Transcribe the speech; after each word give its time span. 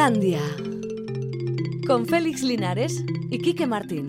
Islandia. 0.00 0.40
Con 1.86 2.06
Félix 2.06 2.42
Linares 2.42 3.04
y 3.28 3.36
Quique 3.36 3.66
Martín. 3.66 4.06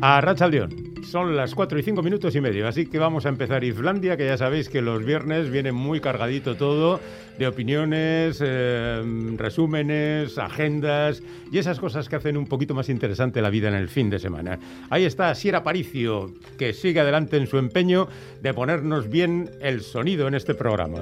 A 0.00 0.20
Rachaldeón. 0.20 0.70
Son 1.04 1.36
las 1.36 1.54
4 1.54 1.78
y 1.78 1.82
5 1.84 2.02
minutos 2.02 2.34
y 2.34 2.40
medio, 2.40 2.66
así 2.66 2.86
que 2.86 2.98
vamos 2.98 3.24
a 3.24 3.28
empezar 3.28 3.62
Islandia, 3.62 4.16
que 4.16 4.26
ya 4.26 4.36
sabéis 4.36 4.68
que 4.68 4.82
los 4.82 5.04
viernes 5.04 5.50
viene 5.50 5.70
muy 5.70 6.00
cargadito 6.00 6.56
todo 6.56 6.98
de 7.38 7.46
opiniones, 7.46 8.42
eh, 8.44 9.02
resúmenes, 9.36 10.38
agendas 10.38 11.22
y 11.52 11.58
esas 11.58 11.78
cosas 11.78 12.08
que 12.08 12.16
hacen 12.16 12.36
un 12.36 12.46
poquito 12.46 12.74
más 12.74 12.88
interesante 12.88 13.40
la 13.40 13.50
vida 13.50 13.68
en 13.68 13.74
el 13.74 13.88
fin 13.88 14.10
de 14.10 14.18
semana. 14.18 14.58
Ahí 14.90 15.04
está 15.04 15.34
Sierra 15.34 15.62
Paricio, 15.62 16.32
que 16.58 16.72
sigue 16.72 17.00
adelante 17.00 17.36
en 17.36 17.46
su 17.46 17.58
empeño 17.58 18.08
de 18.42 18.54
ponernos 18.54 19.08
bien 19.08 19.50
el 19.60 19.82
sonido 19.82 20.28
en 20.28 20.34
este 20.34 20.54
programa. 20.54 20.98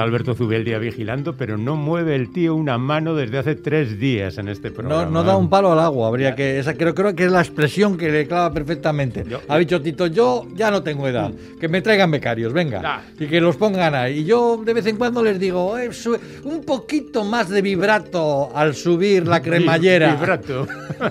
Está 0.00 0.06
Alberto 0.08 0.34
Zubeldia 0.34 0.78
vigilando, 0.78 1.36
pero 1.36 1.58
no 1.58 1.76
mueve 1.76 2.16
el 2.16 2.32
tío 2.32 2.54
una 2.54 2.78
mano 2.78 3.14
desde 3.14 3.36
hace 3.36 3.54
tres 3.54 4.00
días 4.00 4.38
en 4.38 4.48
este 4.48 4.70
programa. 4.70 5.04
No, 5.04 5.10
no 5.10 5.22
da 5.24 5.36
un 5.36 5.50
palo 5.50 5.72
al 5.72 5.78
agua, 5.78 6.08
habría 6.08 6.34
que. 6.34 6.58
Esa 6.58 6.72
creo, 6.72 6.94
creo 6.94 7.14
que 7.14 7.26
es 7.26 7.30
la 7.30 7.40
expresión 7.40 7.98
que 7.98 8.08
le 8.10 8.26
clava 8.26 8.50
perfectamente. 8.50 9.26
Yo- 9.28 9.42
ha 9.46 9.58
dicho 9.58 9.82
Tito, 9.82 10.06
yo 10.06 10.46
ya 10.54 10.70
no 10.70 10.82
tengo 10.82 11.06
edad. 11.06 11.30
Que 11.60 11.68
me 11.68 11.82
traigan 11.82 12.10
becarios, 12.10 12.54
venga. 12.54 12.80
Ah. 12.82 13.02
Y 13.18 13.26
que 13.26 13.42
los 13.42 13.56
pongan 13.56 13.94
ahí. 13.94 14.20
Y 14.20 14.24
yo 14.24 14.62
de 14.64 14.72
vez 14.72 14.86
en 14.86 14.96
cuando 14.96 15.22
les 15.22 15.38
digo, 15.38 15.76
"Eh, 15.78 15.90
un 16.44 16.64
poquito 16.64 17.22
más 17.26 17.50
de 17.50 17.60
vibrato 17.60 18.56
al 18.56 18.74
subir 18.74 19.28
la 19.28 19.42
cremallera. 19.42 20.14
Vibrato. 20.14 20.66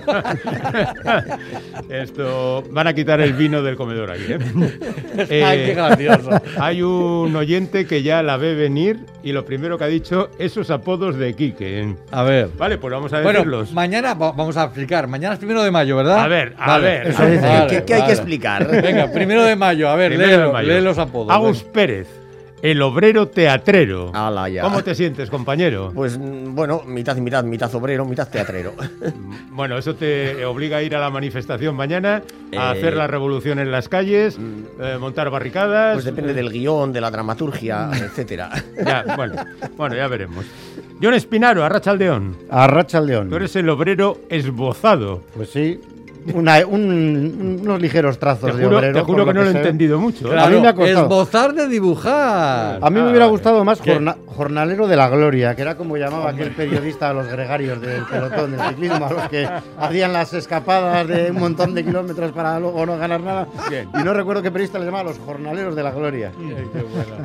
Esto. 1.88 2.64
Van 2.72 2.88
a 2.88 2.92
quitar 2.94 3.20
el 3.20 3.34
vino 3.34 3.62
del 3.62 3.76
comedor 3.76 4.10
aquí, 4.10 4.32
¿eh? 4.32 4.38
Ay, 5.44 5.58
qué 5.66 5.74
gracioso. 5.74 6.30
Hay 6.58 6.82
un 6.82 7.36
oyente 7.36 7.86
que 7.86 8.02
ya 8.02 8.20
la 8.24 8.36
ve 8.36 8.56
venir 8.56 8.79
y 9.22 9.32
lo 9.32 9.44
primero 9.44 9.76
que 9.78 9.84
ha 9.84 9.88
dicho, 9.88 10.30
esos 10.38 10.70
apodos 10.70 11.16
de 11.16 11.34
Quique. 11.34 11.94
A 12.10 12.22
ver. 12.22 12.48
Vale, 12.56 12.78
pues 12.78 12.92
vamos 12.92 13.12
a 13.12 13.20
Bueno, 13.22 13.40
decirlos. 13.40 13.72
mañana 13.72 14.14
va- 14.14 14.32
vamos 14.32 14.56
a 14.56 14.64
explicar. 14.64 15.06
Mañana 15.06 15.34
es 15.34 15.38
primero 15.38 15.62
de 15.62 15.70
mayo, 15.70 15.96
¿verdad? 15.96 16.18
A 16.20 16.28
ver, 16.28 16.54
a 16.58 16.66
Vale, 16.66 16.84
ver, 16.84 17.06
eso 17.08 17.22
a 17.22 17.26
ver. 17.26 17.66
¿Qué- 17.68 17.84
qué 17.84 17.94
hay 17.94 18.02
que 18.04 18.12
explicar? 18.12 18.66
Venga, 18.82 19.10
primero 19.12 19.44
de 19.44 19.56
mayo, 19.56 19.88
a 19.88 19.96
ver, 19.96 20.10
Primero 20.10 20.30
de 20.30 20.36
léelo, 20.38 20.52
mayo. 20.52 20.68
lee 20.72 20.80
los 20.80 20.98
apodos. 20.98 21.30
Agus 21.34 21.62
Pérez, 21.62 22.08
el 22.62 22.82
obrero 22.82 23.28
teatrero. 23.28 24.10
Ala, 24.14 24.48
ya. 24.48 24.62
¿Cómo 24.62 24.82
te 24.82 24.94
sientes, 24.94 25.30
compañero? 25.30 25.92
Pues 25.94 26.18
mm, 26.18 26.54
bueno, 26.54 26.82
mitad 26.86 27.16
y 27.16 27.20
mitad, 27.20 27.42
mitad 27.44 27.74
obrero, 27.74 28.04
mitad 28.04 28.28
teatrero. 28.28 28.74
Bueno, 29.52 29.76
eso 29.76 29.94
te 29.94 30.42
obliga 30.46 30.78
a 30.78 30.82
ir 30.82 30.96
a 30.96 31.00
la 31.00 31.10
manifestación 31.10 31.74
mañana, 31.74 32.22
a 32.52 32.74
Eh, 32.74 32.78
hacer 32.78 32.96
la 32.96 33.06
revolución 33.06 33.58
en 33.58 33.70
las 33.70 33.88
calles, 33.90 34.38
eh, 34.80 34.96
montar 34.98 35.28
barricadas. 35.28 35.94
Pues 35.94 36.04
depende 36.06 36.32
del 36.32 36.50
guion, 36.50 36.92
de 36.94 37.00
la 37.02 37.10
dramaturgia, 37.10 37.90
etcétera. 37.92 38.50
Ya, 38.86 39.04
bueno, 39.16 39.34
bueno, 39.76 39.96
ya 39.96 40.08
veremos. 40.08 40.46
John 41.02 41.12
Espinaro, 41.14 41.62
Arrachaldeón. 41.64 42.36
A 42.50 42.66
Racha 42.68 43.00
León. 43.00 43.28
Tú 43.28 43.36
eres 43.36 43.54
el 43.56 43.68
obrero 43.68 44.18
esbozado. 44.30 45.22
Pues 45.34 45.50
sí, 45.50 45.80
una- 46.34 46.66
un- 46.66 47.60
unos 47.62 47.80
ligeros 47.80 48.18
trazos 48.18 48.56
de 48.56 48.66
obrero. 48.66 48.92
te 48.94 49.00
juro 49.00 49.24
que 49.26 49.34
no 49.34 49.42
lo 49.42 49.48
he 49.48 49.52
sé. 49.52 49.58
entendido 49.58 49.98
mucho. 49.98 50.28
Claro, 50.28 50.42
A 50.42 50.50
mí 50.50 50.60
me 50.60 50.68
ha 50.68 50.74
costado. 50.74 51.02
esbozar 51.04 51.54
de 51.54 51.68
dibujar. 51.68 52.78
A 52.82 52.90
mí 52.90 53.00
Ah, 53.00 53.02
me 53.04 53.10
hubiera 53.10 53.26
gustado 53.26 53.64
más 53.64 53.80
Jornalero 54.36 54.86
de 54.86 54.96
la 54.96 55.08
Gloria, 55.08 55.54
que 55.54 55.62
era 55.62 55.76
como 55.76 55.96
llamaba 55.96 56.30
aquel 56.30 56.50
periodista 56.52 57.10
a 57.10 57.12
los 57.12 57.26
gregarios 57.28 57.80
del 57.80 58.02
pelotón 58.04 58.52
del 58.52 58.60
ciclismo, 58.68 59.06
a 59.06 59.12
los 59.12 59.28
que 59.28 59.46
hacían 59.78 60.12
las 60.12 60.32
escapadas 60.32 61.06
de 61.08 61.30
un 61.30 61.38
montón 61.40 61.74
de 61.74 61.84
kilómetros 61.84 62.32
para 62.32 62.58
luego 62.58 62.86
no 62.86 62.96
ganar 62.96 63.20
nada. 63.20 63.46
Bien. 63.68 63.88
Y 63.98 64.02
no 64.02 64.14
recuerdo 64.14 64.42
qué 64.42 64.50
periodista 64.50 64.78
le 64.78 64.86
llamaba 64.86 65.04
los 65.04 65.18
Jornaleros 65.18 65.76
de 65.76 65.82
la 65.82 65.90
Gloria. 65.90 66.32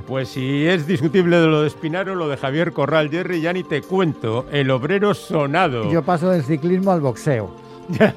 Pues 0.07 0.29
si 0.29 0.67
es 0.67 0.85
discutible 0.87 1.37
de 1.39 1.47
lo 1.47 1.61
de 1.61 1.67
Espinaro, 1.67 2.15
lo 2.15 2.27
de 2.27 2.37
Javier 2.37 2.71
Corral, 2.73 3.09
Jerry, 3.09 3.41
ya 3.41 3.53
ni 3.53 3.63
te 3.63 3.81
cuento. 3.81 4.45
El 4.51 4.69
obrero 4.71 5.13
sonado. 5.13 5.91
Yo 5.91 6.03
paso 6.03 6.29
del 6.29 6.43
ciclismo 6.43 6.91
al 6.91 7.01
boxeo. 7.01 7.64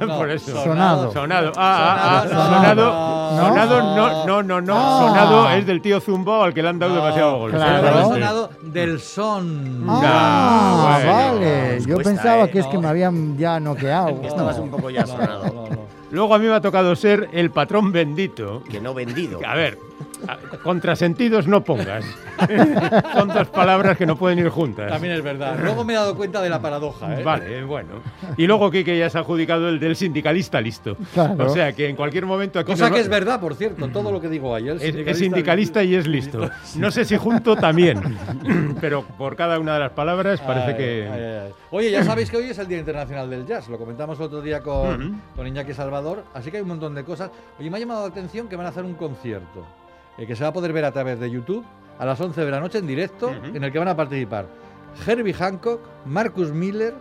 Por 0.07 0.31
eso. 0.31 0.65
Sonado. 0.65 1.13
Sonado. 1.13 1.53
Ah, 1.57 1.97
ah, 1.99 2.23
ah, 2.25 2.29
Sonado, 2.29 2.55
sonado. 2.55 3.31
no. 3.33 3.47
Sonado, 3.49 3.83
no, 3.97 4.27
no, 4.27 4.43
no, 4.43 4.61
no. 4.61 4.75
Ah. 4.77 5.07
Sonado 5.07 5.51
es 5.51 5.67
del 5.67 5.81
tío 5.83 6.01
Zumbo 6.01 6.43
al 6.43 6.55
que 6.55 6.63
le 6.63 6.69
han 6.69 6.79
dado 6.79 6.95
demasiado 6.95 7.39
golpe. 7.39 7.57
claro. 7.57 8.05
Sonado 8.09 8.51
del 8.63 9.01
son. 9.01 9.85
Ah, 9.89 10.99
bueno. 11.05 11.13
vale. 11.13 11.75
Nos 11.77 11.87
Yo 11.87 11.95
cuesta, 11.97 12.11
pensaba 12.11 12.45
¿eh? 12.45 12.51
que 12.51 12.59
es 12.61 12.67
que 12.67 12.79
me 12.79 12.89
habían 12.89 13.37
ya 13.37 13.61
noqueado. 13.61 14.21
Estabas 14.23 14.59
un 14.59 14.71
poco 14.71 14.91
ya 14.91 15.07
sonado. 15.07 15.45
No, 15.45 15.53
no. 15.69 15.79
Luego 16.11 16.35
a 16.35 16.39
mí 16.39 16.47
me 16.47 16.55
ha 16.55 16.61
tocado 16.61 16.97
ser 16.97 17.29
el 17.33 17.51
patrón 17.51 17.93
bendito. 17.93 18.63
Que 18.71 18.81
no 18.81 18.95
vendido. 18.95 19.41
A 19.47 19.55
ver, 19.55 19.79
contrasentidos 20.63 21.47
no 21.47 21.65
pongas. 21.65 22.05
Son 23.15 23.29
dos 23.29 23.49
palabras 23.49 23.97
que 23.97 24.07
no 24.07 24.17
pueden 24.17 24.39
ir 24.39 24.49
juntas. 24.49 24.91
También 24.91 25.15
es 25.15 25.23
verdad. 25.23 25.59
Luego 25.61 25.85
me 25.85 25.93
he 25.93 25.97
dado 25.97 26.17
cuenta 26.17 26.41
de 26.43 26.49
la 26.51 26.61
paradoja, 26.61 27.19
¿eh? 27.19 27.23
Vale, 27.23 27.65
bueno. 27.65 28.03
Y 28.37 28.47
luego 28.47 28.71
Quique 28.71 28.97
ya 28.99 29.11
se 29.11 29.19
ha 29.19 29.23
adjudicado 29.23 29.69
el 29.69 29.81
del 29.81 29.97
sindicalista 29.97 30.61
listo. 30.61 30.97
Claro. 31.15 31.47
O 31.47 31.49
sea 31.49 31.73
que 31.73 31.89
en 31.89 31.97
cualquier 31.97 32.27
momento 32.27 32.59
aquí 32.59 32.73
Cosa 32.73 32.89
nos 32.89 32.95
que 32.95 33.01
es 33.01 33.09
verdad, 33.09 33.41
por 33.41 33.55
cierto, 33.55 33.89
todo 33.89 34.13
lo 34.13 34.21
que 34.21 34.29
digo 34.29 34.55
ayer. 34.55 34.77
es, 34.81 34.95
es 34.95 35.19
sindicalista 35.19 35.83
y 35.83 35.95
es 35.95 36.07
listo. 36.07 36.49
No 36.77 36.91
sé 36.91 37.05
si 37.05 37.17
junto 37.17 37.57
también, 37.57 38.17
pero 38.81 39.03
por 39.03 39.37
cada 39.37 39.59
una 39.59 39.75
de 39.75 39.81
las 39.81 39.93
palabras 39.93 40.41
parece 40.41 40.71
Ay, 40.71 40.77
que... 40.77 41.09
ay, 41.11 41.23
ay. 41.47 41.53
Oye, 41.71 41.91
ya 41.91 42.05
sabéis 42.05 42.31
que 42.31 42.37
hoy 42.37 42.51
es 42.51 42.59
el 42.59 42.69
Día 42.69 42.79
Internacional 42.79 43.29
del 43.29 43.47
Jazz. 43.47 43.69
Lo 43.69 43.79
comentamos 43.79 44.21
otro 44.21 44.41
día 44.41 44.61
con, 44.61 45.21
con 45.35 45.47
Iñaki 45.47 45.75
Salvador. 45.75 46.25
Así 46.35 46.51
que 46.51 46.59
hay 46.59 46.63
un 46.63 46.69
montón 46.69 46.95
de 46.95 47.05
cosas. 47.05 47.31
Oye, 47.59 47.71
me 47.71 47.77
ha 47.77 47.81
llamado 47.81 48.03
la 48.03 48.09
atención 48.09 48.49
que 48.49 48.57
van 48.57 48.67
a 48.67 48.71
hacer 48.71 48.85
un 48.85 48.95
concierto 48.95 49.65
eh, 50.19 50.27
que 50.27 50.37
se 50.37 50.43
va 50.43 50.51
a 50.51 50.53
poder 50.53 50.73
ver 50.73 50.85
a 50.85 50.93
través 50.93 51.19
de 51.21 51.31
YouTube 51.31 51.65
a 51.99 52.05
las 52.07 52.21
11 52.21 52.45
de 52.45 52.51
la 52.51 52.61
noche 52.61 52.79
en 52.79 52.87
directo, 52.87 53.33
en 53.33 53.63
el 53.65 53.73
que 53.73 53.79
van 53.79 53.89
a 53.89 53.97
participar 53.97 54.47
Herbie 55.07 55.33
Hancock, 55.35 55.81
Marcus 56.07 56.53
Miller, 56.53 56.95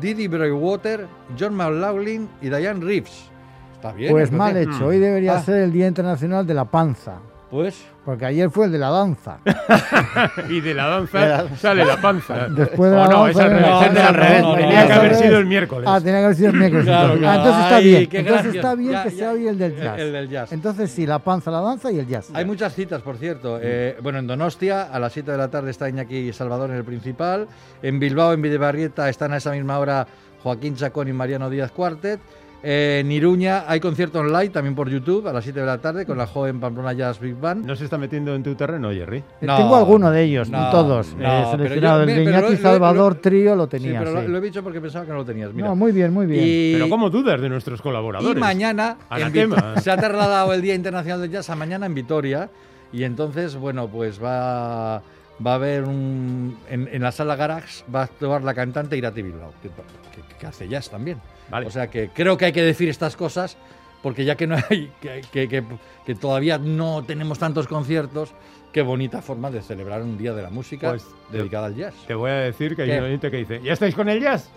Didi 0.00 0.28
Breuwater, 0.28 1.06
John 1.38 1.54
McLaughlin 1.54 2.28
y 2.40 2.48
Diane 2.48 2.84
Reeves. 2.84 3.30
Está 3.74 3.92
bien. 3.92 4.10
Pues 4.12 4.30
mal 4.30 4.56
hecho. 4.56 4.86
Hoy 4.86 4.98
debería 4.98 5.36
Ah. 5.36 5.42
ser 5.42 5.56
el 5.62 5.72
Día 5.72 5.86
Internacional 5.88 6.46
de 6.46 6.54
la 6.54 6.64
Panza. 6.66 7.18
Pues 7.50 7.82
Porque 8.10 8.26
ayer 8.26 8.50
fue 8.50 8.66
el 8.66 8.72
de 8.72 8.78
la 8.78 8.90
danza. 8.90 9.38
Y 10.48 10.60
de 10.60 10.74
la 10.74 10.86
danza 10.88 11.44
sale 11.56 11.84
la 11.84 12.00
panza. 12.00 12.48
Después 12.48 12.90
de 12.90 12.96
la 12.96 13.06
no, 13.06 13.24
danza 13.24 13.46
es 13.46 13.52
la 13.52 13.86
es 13.86 13.96
al 14.04 14.14
revés. 14.14 14.42
No, 14.42 14.48
no, 14.48 14.54
Tenía 14.56 14.80
no, 14.82 14.86
que 14.88 14.94
no, 14.94 15.00
haber 15.00 15.12
no. 15.12 15.18
sido 15.18 15.38
el 15.38 15.46
miércoles. 15.46 15.88
Ah, 15.92 15.98
tenía 16.00 16.18
que 16.18 16.24
haber 16.24 16.36
sido 16.36 16.50
el 16.50 16.56
miércoles. 16.56 16.84
Claro, 16.86 17.12
entonces. 17.14 17.20
claro. 17.20 17.30
Ah, 17.30 17.44
entonces 17.44 17.62
está 17.64 17.76
Ay, 17.76 17.84
bien. 17.84 18.08
Entonces 18.12 18.54
está 18.56 18.74
bien 18.74 18.92
Ya, 18.92 19.02
que 19.04 19.10
ya. 19.10 19.16
sea 19.16 19.30
hoy 19.30 19.46
el 19.46 19.58
del 19.58 19.72
El- 19.74 19.80
jazz. 19.82 19.98
el 20.00 20.12
del 20.12 20.28
jazz. 20.28 20.52
Entonces 20.52 20.90
sí, 20.90 21.06
la 21.06 21.18
panza, 21.20 21.50
la 21.52 21.60
danza 21.60 21.92
y 21.92 21.98
el 22.00 22.06
jazz. 22.08 22.30
Hay 22.34 22.44
muchas 22.44 22.74
citas, 22.74 23.00
por 23.02 23.16
cierto. 23.16 23.58
Eh, 23.62 23.96
bueno, 24.02 24.18
en 24.18 24.26
Donostia, 24.26 24.82
a 24.92 24.98
las 24.98 25.12
7 25.12 25.30
de 25.30 25.38
la 25.38 25.48
tarde 25.48 25.70
está 25.70 25.88
Iñaki 25.88 26.32
Salvador 26.32 26.70
en 26.70 26.76
el 26.78 26.84
principal. 26.84 27.46
En 27.80 28.00
Bilbao, 28.00 28.32
en 28.32 28.42
Videbarrieta, 28.42 29.08
están 29.08 29.32
a 29.32 29.36
esa 29.36 29.52
misma 29.52 29.78
hora 29.78 30.04
Joaquín 30.42 30.74
Chacón 30.74 31.06
y 31.08 31.12
Mariano 31.12 31.48
Díaz 31.48 31.70
Cuartet. 31.70 32.18
Eh, 32.62 32.98
en 33.00 33.10
Iruña 33.10 33.64
hay 33.66 33.80
concierto 33.80 34.18
online, 34.20 34.50
también 34.50 34.74
por 34.74 34.90
YouTube, 34.90 35.26
a 35.26 35.32
las 35.32 35.44
7 35.44 35.60
de 35.60 35.66
la 35.66 35.78
tarde, 35.78 36.04
con 36.04 36.18
la 36.18 36.26
joven 36.26 36.60
Pamplona 36.60 36.92
Jazz 36.92 37.18
Big 37.18 37.34
Band. 37.34 37.64
¿No 37.64 37.74
se 37.74 37.84
está 37.84 37.96
metiendo 37.96 38.34
en 38.34 38.42
tu 38.42 38.54
terreno, 38.54 38.90
Jerry? 38.90 39.18
Eh, 39.18 39.24
No, 39.46 39.56
Tengo 39.56 39.76
alguno 39.76 40.10
de 40.10 40.22
ellos, 40.24 40.50
no, 40.50 40.60
no, 40.64 40.70
todos. 40.70 41.14
no, 41.14 41.22
eh, 41.22 41.26
pero 41.26 41.50
seleccionado. 41.52 42.04
yo- 42.04 42.10
el 42.10 42.16
de 42.16 42.22
Iñaki 42.30 42.56
Salvador 42.56 43.14
lo- 43.14 43.20
Trío 43.20 43.56
lo 43.56 43.64
Sí, 43.64 43.70
tenía. 43.70 43.98
pero 44.00 44.12
lo, 44.12 44.20
sí. 44.20 44.26
lo 44.28 44.38
he 44.38 44.40
dicho 44.42 44.62
porque 44.62 44.78
pensaba 44.80 45.06
que 45.06 45.10
no 45.12 45.16
lo 45.18 45.24
tenías. 45.24 45.54
Mira. 45.54 45.68
No, 45.68 45.76
muy 45.76 45.92
bien, 45.92 46.12
muy 46.12 46.26
bien. 46.26 46.44
Y- 46.46 46.72
Pero 46.74 46.88
¿cómo 46.90 47.08
dudas 47.08 47.40
de 47.40 47.48
nuestros 47.48 47.80
colaboradores? 47.80 48.36
Y 48.36 48.40
mañana 48.40 48.98
en 49.10 49.32
se 49.82 49.90
ha 49.90 49.96
trasladado 49.96 50.52
el 50.52 50.60
Día 50.60 50.74
Internacional 50.74 51.22
del 51.22 51.30
Jazz 51.30 51.48
a 51.48 51.56
mañana 51.56 51.86
en 51.86 51.94
Vitoria. 51.94 52.50
Y 52.92 53.04
entonces, 53.04 53.56
bueno, 53.56 53.88
pues 53.88 54.22
va, 54.22 54.96
va 55.44 55.52
a 55.52 55.54
haber 55.54 55.84
un. 55.84 56.58
En, 56.68 56.88
en 56.92 57.00
la 57.02 57.12
sala 57.12 57.36
Garage 57.36 57.84
va 57.94 58.00
a 58.00 58.04
actuar 58.04 58.42
la 58.42 58.52
cantante 58.52 58.96
Irati 58.98 59.22
Bilbao, 59.22 59.52
que, 59.62 59.68
que- 59.68 60.36
que 60.38 60.46
hace 60.46 60.68
jazz 60.68 60.90
también. 60.90 61.18
Vale. 61.50 61.66
O 61.66 61.70
sea 61.70 61.88
que 61.90 62.08
creo 62.08 62.36
que 62.36 62.46
hay 62.46 62.52
que 62.52 62.62
decir 62.62 62.88
estas 62.88 63.16
cosas, 63.16 63.56
porque 64.02 64.24
ya 64.24 64.36
que 64.36 64.46
no 64.46 64.56
hay. 64.70 64.90
que, 65.00 65.22
que- 65.32 65.48
que- 65.48 65.64
que 66.06 66.14
todavía 66.14 66.58
no 66.58 67.04
tenemos 67.04 67.38
tantos 67.38 67.66
conciertos, 67.68 68.32
qué 68.72 68.82
bonita 68.82 69.20
forma 69.22 69.50
de 69.50 69.60
celebrar 69.62 70.02
un 70.02 70.16
día 70.16 70.32
de 70.32 70.42
la 70.42 70.50
música 70.50 70.90
Pues, 70.90 71.06
dedicada 71.30 71.66
al 71.66 71.74
jazz. 71.76 71.94
Te 72.06 72.14
voy 72.14 72.30
a 72.30 72.34
decir 72.36 72.74
que 72.74 72.82
hay 72.82 72.90
un 72.92 73.04
oyente 73.04 73.30
que 73.30 73.36
dice, 73.38 73.60
¿ya 73.62 73.72
estáis 73.74 73.94
con 73.94 74.08
el 74.08 74.20
jazz? 74.20 74.50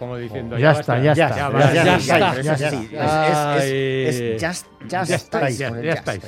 Como 0.00 0.16
diciendo, 0.16 0.56
Ya 0.58 0.72
está, 0.72 0.98
ya 1.00 1.12
está. 1.12 1.28
Ya, 1.72 1.96
está, 1.96 2.40
ya 2.42 2.52
está. 2.54 3.56
es- 3.64 4.42
just- 4.42 4.66
just 4.80 4.88
Ya 4.90 5.02
estáis, 5.02 5.58
ya, 5.58 5.68
con 5.68 5.82
ya 5.82 5.92
estáis. 5.92 6.22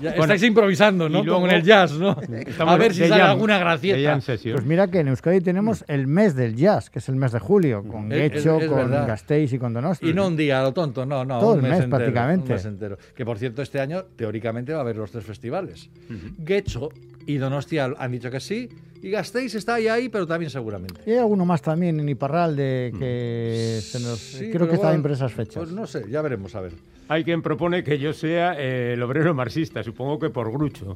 Ya 0.00 0.10
Bueno, 0.10 0.22
estáis 0.24 0.42
improvisando, 0.42 1.08
¿no? 1.08 1.22
luego- 1.22 1.46
en 1.46 1.54
el 1.54 1.62
jazz, 1.62 1.92
¿no? 1.92 2.16
Estamos 2.20 2.74
a 2.74 2.76
ver 2.76 2.92
si 2.92 3.06
sale 3.08 3.22
alguna 3.22 3.58
gracieta. 3.58 4.18
Pues 4.52 4.64
mira 4.64 4.88
que 4.88 4.98
en 4.98 5.08
Euskadi 5.08 5.40
tenemos 5.40 5.84
el 5.86 6.08
mes 6.08 6.34
del 6.34 6.56
jazz, 6.56 6.90
que 6.90 6.98
es 6.98 7.08
el 7.08 7.14
mes 7.14 7.30
de 7.30 7.38
julio, 7.38 7.84
con 7.84 8.10
Es- 8.10 8.32
es- 8.34 8.44
Guecho, 8.44 8.58
con. 8.68 8.90
Gasteiz 8.90 9.52
y 9.52 9.58
con 9.60 9.72
Donosti. 9.72 10.10
Y 10.10 10.12
no 10.14 10.26
un 10.26 10.36
día 10.36 10.58
a 10.58 10.64
lo 10.64 10.72
tonto, 10.72 11.06
no, 11.06 11.24
no. 11.24 11.38
Todo 11.38 11.52
un 11.52 11.56
el 11.58 11.62
mes, 11.62 11.70
mes, 11.70 11.80
entero, 11.84 11.98
prácticamente. 11.98 12.46
un 12.48 12.52
mes 12.56 12.64
entero. 12.64 12.98
Que 13.14 13.24
por 13.24 13.38
cierto, 13.38 13.62
este 13.62 13.78
año 13.80 14.02
teóricamente 14.16 14.72
va 14.72 14.78
a 14.78 14.82
haber 14.82 14.96
los 14.96 15.12
tres 15.12 15.24
festivales. 15.24 15.88
Guecho, 16.38 16.88
y 17.26 17.36
Donostia 17.36 17.92
han 17.98 18.12
dicho 18.12 18.30
que 18.30 18.40
sí. 18.40 18.68
Y 19.02 19.10
Gasteiz 19.10 19.54
está 19.56 19.74
ahí, 19.74 19.88
ahí, 19.88 20.08
pero 20.08 20.28
también 20.28 20.48
seguramente. 20.48 21.00
Y 21.06 21.10
hay 21.10 21.18
alguno 21.18 21.44
más 21.44 21.60
también 21.60 21.98
en 21.98 22.08
Iparralde 22.08 22.92
que 22.96 23.80
se 23.82 23.98
nos, 23.98 24.18
Sí, 24.20 24.50
creo 24.52 24.68
que 24.68 24.74
está 24.76 24.94
en 24.94 25.04
esas 25.10 25.32
fechas. 25.32 25.56
Pues 25.56 25.72
no 25.72 25.86
sé, 25.88 26.04
ya 26.08 26.22
veremos, 26.22 26.54
a 26.54 26.60
ver. 26.60 26.72
Hay 27.08 27.24
quien 27.24 27.42
propone 27.42 27.82
que 27.82 27.98
yo 27.98 28.12
sea 28.12 28.54
eh, 28.56 28.92
el 28.94 29.02
obrero 29.02 29.34
marxista, 29.34 29.82
supongo 29.82 30.20
que 30.20 30.30
por 30.30 30.52
Grucho. 30.52 30.94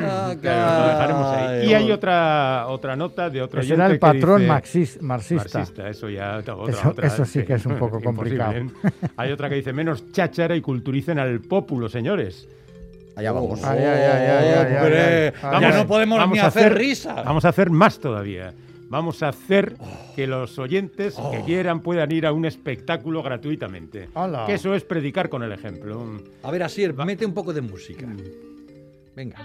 Ah, 0.00 0.32
Pero 0.40 0.54
lo 0.80 0.86
dejaremos 0.86 1.26
ahí. 1.36 1.68
Y 1.70 1.74
hay 1.74 1.90
otra 1.90 2.66
otra 2.68 2.94
nota 2.94 3.28
de 3.28 3.42
otro 3.42 3.60
Que 3.60 3.66
será 3.66 3.88
el 3.88 3.98
patrón 3.98 4.36
que 4.38 4.42
dice- 4.44 4.52
marxis- 4.54 5.00
marxista. 5.02 5.58
Marxista, 5.58 5.88
eso 5.90 6.08
ya 6.08 6.38
otra, 6.38 6.54
Eso- 6.68 6.88
otra, 6.88 7.08
eso 7.08 7.24
sí 7.24 7.42
que 7.42 7.54
es 7.54 7.66
un 7.66 7.76
poco 7.78 8.00
complicado. 8.04 8.52
¿eh? 8.52 8.66
Hay 9.16 9.32
otra 9.32 9.48
que 9.48 9.56
dice 9.56 9.72
menos 9.72 10.12
cháchara 10.12 10.54
y 10.54 10.60
culturicen 10.60 11.18
al 11.18 11.40
pópulo, 11.40 11.88
señores. 11.88 12.46
Allá 13.20 13.32
vamos. 13.32 13.62
Ay, 13.62 13.78
ay, 13.80 13.86
ay, 13.86 14.26
ay. 14.28 15.32
ya 15.32 15.50
Vamos- 15.50 15.74
no 15.74 15.86
podemos 15.86 16.18
vamos 16.18 16.34
ni 16.34 16.40
a 16.40 16.46
hacer, 16.46 16.66
hacer- 16.66 16.78
risa. 16.78 17.14
Vamos 17.22 17.44
a 17.44 17.50
hacer 17.50 17.68
más 17.68 17.98
todavía. 17.98 18.54
Vamos 18.88 19.22
a 19.22 19.28
hacer 19.28 19.76
que 20.16 20.26
los 20.26 20.58
oyentes 20.58 21.16
que 21.30 21.42
quieran 21.44 21.80
puedan 21.80 22.10
ir 22.12 22.26
a 22.26 22.32
un 22.32 22.46
espectáculo 22.46 23.22
gratuitamente. 23.22 24.08
Que 24.46 24.54
eso 24.54 24.74
es 24.74 24.84
predicar 24.84 25.28
con 25.28 25.42
el 25.42 25.52
ejemplo. 25.52 26.02
A 26.42 26.50
ver, 26.50 26.62
Asier, 26.62 26.94
mete 26.94 27.26
un 27.26 27.34
poco 27.34 27.52
de 27.52 27.60
música. 27.60 28.06
Venga. 29.14 29.36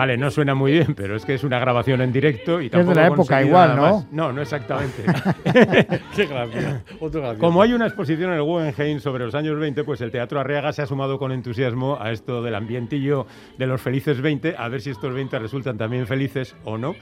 Vale, 0.00 0.16
no 0.16 0.30
suena 0.30 0.54
muy 0.54 0.72
bien, 0.72 0.94
pero 0.94 1.14
es 1.14 1.26
que 1.26 1.34
es 1.34 1.44
una 1.44 1.58
grabación 1.58 2.00
en 2.00 2.10
directo 2.10 2.58
y 2.58 2.64
de 2.64 2.70
tampoco 2.70 2.94
la 2.94 3.02
he 3.02 3.06
época 3.08 3.16
conseguido 3.18 3.48
igual, 3.48 3.76
¿no? 3.76 3.82
más. 3.82 4.10
No, 4.10 4.32
no 4.32 4.40
exactamente. 4.40 5.04
Qué 6.16 6.24
gracioso. 6.24 6.68
Otro 7.00 7.20
gracioso. 7.20 7.38
Como 7.38 7.60
hay 7.60 7.74
una 7.74 7.86
exposición 7.86 8.30
en 8.30 8.36
el 8.36 8.42
Guggenheim 8.42 9.00
sobre 9.00 9.26
los 9.26 9.34
años 9.34 9.58
20, 9.58 9.84
pues 9.84 10.00
el 10.00 10.10
Teatro 10.10 10.40
Arriaga 10.40 10.72
se 10.72 10.80
ha 10.80 10.86
sumado 10.86 11.18
con 11.18 11.32
entusiasmo 11.32 11.98
a 12.00 12.12
esto 12.12 12.42
del 12.42 12.54
ambientillo 12.54 13.26
de 13.58 13.66
los 13.66 13.82
felices 13.82 14.22
20, 14.22 14.54
a 14.56 14.68
ver 14.68 14.80
si 14.80 14.88
estos 14.88 15.12
20 15.12 15.38
resultan 15.38 15.76
también 15.76 16.06
felices 16.06 16.56
o 16.64 16.78
no. 16.78 16.94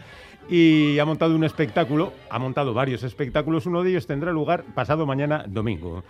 Y 0.48 0.98
ha 0.98 1.04
montado 1.04 1.36
un 1.36 1.44
espectáculo, 1.44 2.12
ha 2.30 2.40
montado 2.40 2.74
varios 2.74 3.04
espectáculos, 3.04 3.66
uno 3.66 3.84
de 3.84 3.90
ellos 3.90 4.08
tendrá 4.08 4.32
lugar 4.32 4.64
pasado 4.74 5.06
mañana 5.06 5.44
domingo 5.46 6.02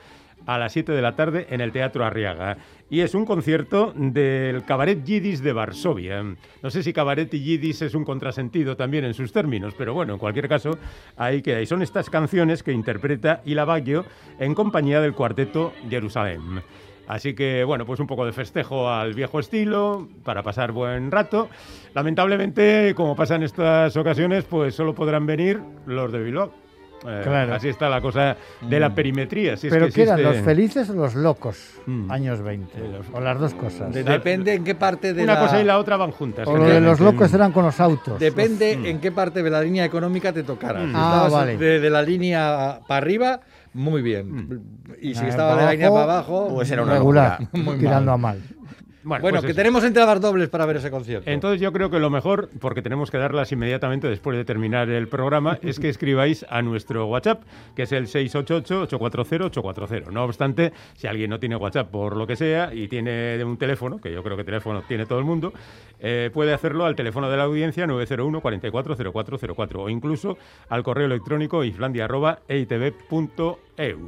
a 0.49 0.57
las 0.57 0.73
7 0.73 0.93
de 0.93 1.03
la 1.03 1.15
tarde 1.15 1.47
en 1.51 1.61
el 1.61 1.73
Teatro 1.73 2.07
Arriaga. 2.07 2.57
Y 2.89 3.01
es 3.01 3.15
un 3.15 3.27
concierto 3.27 3.93
del 3.95 4.65
Cabaret 4.65 5.05
Yiddish 5.05 5.41
de 5.41 5.53
Varsovia. 5.53 6.25
No 6.63 6.71
sé 6.71 6.83
si 6.83 6.95
Cabaret 6.95 7.33
y 7.35 7.45
Yiddish 7.45 7.83
es 7.83 7.95
un 7.95 8.03
contrasentido 8.03 8.75
también 8.75 9.05
en 9.05 9.13
sus 9.13 9.31
términos, 9.31 9.75
pero 9.77 9.93
bueno, 9.93 10.15
en 10.15 10.19
cualquier 10.19 10.49
caso, 10.49 10.79
ahí 11.19 11.43
queda. 11.43 11.61
Y 11.61 11.67
son 11.67 11.83
estas 11.83 12.09
canciones 12.09 12.63
que 12.63 12.73
interpreta 12.73 13.43
Ila 13.45 13.67
Baggio 13.67 14.07
en 14.39 14.55
compañía 14.55 15.03
del 15.03 15.13
cuarteto 15.13 15.75
Jerusalén. 15.91 16.63
Así 17.07 17.35
que, 17.35 17.63
bueno, 17.65 17.85
pues 17.85 18.01
un 18.01 18.07
poco 18.07 18.25
de 18.25 18.33
festejo 18.33 18.91
al 18.91 19.13
viejo 19.13 19.41
estilo, 19.41 20.09
para 20.25 20.43
pasar 20.43 20.73
buen 20.73 21.11
rato. 21.11 21.51
Lamentablemente, 21.93 22.95
como 22.97 23.15
pasa 23.15 23.37
en 23.37 23.43
estas 23.43 23.95
ocasiones, 23.99 24.45
pues 24.45 24.75
solo 24.75 24.95
podrán 24.95 25.27
venir 25.27 25.61
los 25.85 26.11
de 26.11 26.23
Bilbao. 26.23 26.68
Eh, 27.07 27.21
Claro. 27.23 27.55
Así 27.55 27.69
está 27.69 27.89
la 27.89 28.01
cosa 28.01 28.37
de 28.61 28.81
la 28.81 28.93
perimetría. 28.95 29.57
Si 29.57 29.69
es 29.69 29.73
Pero 29.73 29.87
que 29.87 29.93
¿qué 29.93 30.03
eran, 30.03 30.23
los 30.23 30.37
felices 30.39 30.91
o 30.91 30.95
los 30.95 31.15
locos? 31.15 31.75
Mm. 31.87 32.11
Años 32.11 32.43
20. 32.43 32.73
Sí, 32.75 32.81
los- 32.91 33.07
O 33.13 33.21
las 33.21 33.39
dos 33.39 33.55
cosas. 33.55 33.93
De- 33.95 34.03
depende 34.03 34.55
en 34.55 34.65
qué 34.65 34.75
parte 34.75 35.15
de 35.15 35.23
Una 35.23 35.35
la... 35.35 35.41
cosa 35.41 35.61
y 35.61 35.65
la 35.65 35.79
otra 35.79 35.97
van 35.97 36.11
juntas. 36.11 36.47
o 36.49 36.57
lo 36.57 36.65
de 36.65 36.81
los 36.81 36.99
locos 37.01 37.33
eran 37.33 37.53
con 37.53 37.65
los 37.65 37.79
autos. 37.81 38.19
Depende 38.19 38.77
Mm. 38.77 38.87
en 38.87 39.01
qué 39.01 39.13
parte 39.13 39.43
de 39.43 39.51
la 39.51 39.63
línea 39.63 39.85
económica 39.85 40.33
te 40.33 40.43
tocara. 40.43 40.81
Si 40.81 40.87
Ah, 40.95 41.13
estabas 41.15 41.33
vale. 41.33 41.57
de, 41.57 41.81
de 41.81 41.91
la 41.91 42.03
línea 42.03 42.81
para 42.89 42.99
arriba, 42.99 43.41
muy 43.75 44.03
bien. 44.03 44.61
Y 45.01 45.15
si 45.15 45.25
Ah, 45.25 45.29
estabas 45.29 45.59
de 45.59 45.65
la 45.67 45.73
línea 45.73 45.91
para 45.91 46.03
abajo, 46.03 46.49
Pues 46.53 46.71
era 46.71 46.83
una 46.83 46.95
regular. 46.95 47.39
Muy 47.53 47.77
tirando 47.79 48.17
mal. 48.19 48.37
a 48.37 48.39
mal. 48.41 48.58
Bueno, 49.09 49.23
bueno, 49.23 49.37
pues 49.37 49.47
que 49.47 49.53
eso. 49.53 49.57
tenemos 49.57 49.83
entradas 49.85 50.21
dobles 50.21 50.51
para 50.51 50.67
ver 50.67 50.77
ese 50.77 50.91
concierto. 50.91 51.31
Entonces 51.31 51.61
yo 51.61 51.73
creo 51.73 51.91
que 51.91 51.99
lo 51.99 52.11
mejor, 52.11 52.51
porque 52.61 52.83
tenemos 52.83 53.11
que 53.11 53.19
darlas 53.19 53.51
inmediatamente 53.53 54.09
después 54.09 54.37
de 54.37 54.45
terminar 54.45 54.91
el 54.91 55.09
programa, 55.09 55.59
es 55.63 55.81
que 55.81 55.89
escribáis 55.89 56.45
a 56.49 56.61
nuestro 56.63 57.07
WhatsApp, 57.07 57.43
que 57.75 57.85
es 57.85 57.93
el 57.93 58.07
688-840-840. 58.07 60.11
No 60.11 60.25
obstante, 60.25 60.73
si 60.95 61.07
alguien 61.07 61.31
no 61.31 61.41
tiene 61.41 61.57
WhatsApp 61.57 61.91
por 61.91 62.17
lo 62.17 62.27
que 62.27 62.37
sea 62.37 62.75
y 62.75 62.89
tiene 62.89 63.43
un 63.45 63.57
teléfono, 63.57 63.99
que 63.99 64.13
yo 64.13 64.23
creo 64.23 64.37
que 64.37 64.45
teléfono 64.45 64.83
tiene 64.87 65.07
todo 65.07 65.19
el 65.19 65.25
mundo, 65.25 65.55
eh, 66.01 66.31
puede 66.33 66.53
hacerlo 66.53 66.85
al 66.85 66.95
teléfono 66.95 67.31
de 67.31 67.37
la 67.37 67.45
audiencia 67.45 67.87
901 67.87 68.41
440404 68.41 69.83
o 69.83 69.89
incluso 69.89 70.37
al 70.69 70.83
correo 70.83 71.07
electrónico 71.07 71.65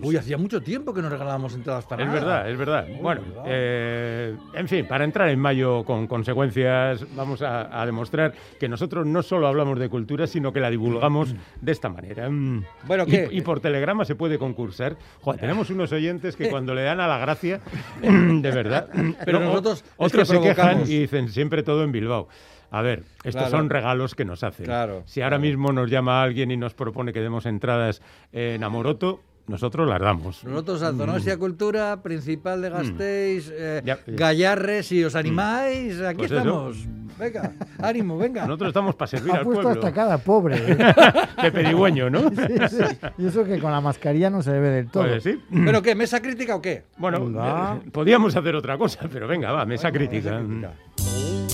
Uy, 0.03 0.17
hacía 0.17 0.37
mucho 0.37 0.61
tiempo 0.61 0.93
que 0.93 1.01
no 1.01 1.09
regalábamos 1.09 1.55
entradas 1.55 1.87
para 1.87 2.03
Es 2.03 2.09
nada. 2.09 2.21
verdad, 2.21 2.51
es 2.51 2.59
verdad. 2.59 2.89
Muy 2.89 2.97
bueno, 2.99 3.21
verdad. 3.23 3.45
eh, 3.47 4.37
en 4.55 4.69
fin, 4.69 4.87
para 4.89 5.05
entrar 5.05 5.29
en 5.29 5.39
mayo 5.39 5.85
con 5.85 6.07
consecuencias, 6.07 7.07
vamos 7.15 7.41
a, 7.43 7.81
a 7.81 7.87
demostrar 7.87 8.33
que 8.59 8.69
nosotros 8.69 9.07
no 9.07 9.23
solo 9.23 9.47
hablamos 9.47 9.79
de 9.79 9.89
cultura, 9.89 10.27
sino 10.27 10.53
que 10.53 10.59
la 10.61 10.71
divulgamos 10.71 11.35
de 11.61 11.73
esta 11.73 11.89
manera. 11.89 12.29
Mm. 12.29 12.65
Bueno, 12.87 13.07
¿qué? 13.07 13.29
Y, 13.31 13.43
por 13.43 13.61
telegrama 13.61 14.05
se 14.05 14.15
puede 14.17 14.39
concursar. 14.39 14.97
Joder, 15.21 15.41
tenemos 15.41 15.71
unos 15.71 15.93
oyentes 15.93 16.35
que 16.37 16.49
cuando 16.51 16.75
le 16.75 16.83
dan 16.83 17.01
a 17.01 17.07
la 17.07 17.19
gracia, 17.19 17.61
de 18.03 18.51
verdad. 18.51 18.89
Pero 19.25 19.39
no, 19.41 19.47
nosotros 19.47 19.85
otros 19.97 20.27
se 20.29 20.41
quejan 20.41 20.83
y 20.83 20.99
dicen 21.01 21.29
siempre 21.29 21.63
todo 21.63 21.85
en 21.85 21.93
Bilbao. 21.93 22.29
A 22.73 22.83
ver, 22.83 23.01
estos 23.25 23.35
Claro. 23.35 23.51
son 23.51 23.69
regalos 23.71 24.15
que 24.15 24.25
nos 24.25 24.45
hacen. 24.45 24.67
Claro, 24.67 25.03
si 25.07 25.23
ahora 25.23 25.39
claro. 25.39 25.43
mismo 25.43 25.73
nos 25.73 25.91
llama 25.91 26.23
alguien 26.23 26.51
y 26.53 26.57
nos 26.57 26.73
propone 26.75 27.13
que 27.13 27.21
demos 27.21 27.45
entradas 27.47 28.01
en 28.33 28.63
Amoroto, 28.63 29.21
nosotros 29.51 29.89
las 29.89 30.01
damos. 30.01 30.45
Nosotros 30.45 30.83
a 30.83 30.93
Donostia 30.93 31.37
Cultura, 31.37 32.03
Principal 32.03 32.63
de 32.63 32.71
Gasteiz, 32.71 33.51
eh, 33.53 33.81
Mm. 33.83 33.87
Ya, 33.87 33.99
ya. 34.07 34.13
Gallarre, 34.17 34.83
si 34.83 35.03
os 35.05 35.15
animáis, 35.15 36.01
aquí 36.01 36.19
Pues 36.19 36.31
eso. 36.31 36.39
estamos. 36.41 36.77
Venga, 37.19 37.53
ánimo, 37.79 38.17
venga. 38.17 38.47
Nosotros 38.47 38.69
estamos 38.69 38.95
para 38.95 39.09
servir 39.09 39.33
Ha 39.33 39.39
al 39.39 39.45
puesto 39.45 39.63
pueblo. 39.63 39.81
hasta 39.83 39.93
cara, 39.95 40.17
pobre. 40.19 40.57
¿eh? 40.57 40.77
De 41.43 41.53
pedigüeño, 41.53 42.09
¿no? 42.09 42.31
Sí, 42.31 42.55
sí. 42.71 42.85
Y 43.19 43.27
eso 43.27 43.45
que 43.45 43.59
con 43.59 43.71
la 43.73 43.81
mascarilla 43.83 44.31
no 44.31 44.41
se 44.43 44.53
ve 44.53 44.71
del 44.71 44.91
todo. 44.91 45.05
Pues 45.05 45.23
sí. 45.23 45.39
¿Pero 45.53 45.83
qué? 45.83 45.95
¿Mesa 45.95 46.21
crítica 46.23 46.55
o 46.57 46.63
qué? 46.63 46.85
Bueno, 46.97 47.19
eh, 47.29 47.91
podíamos 47.93 48.35
hacer 48.37 48.55
otra 48.55 48.79
cosa, 48.79 49.01
pero 49.13 49.29
venga, 49.29 49.53
va, 49.53 49.67
mesa 49.67 49.93
crítica. 49.93 50.39
Mesa 50.41 50.47
crítica. 50.47 50.73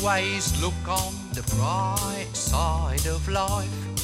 Always 0.05 0.61
look 0.61 0.75
on 0.89 1.33
the 1.35 1.43
bright 1.57 2.33
side 2.33 3.11
of 3.11 3.27
life. 3.29 3.96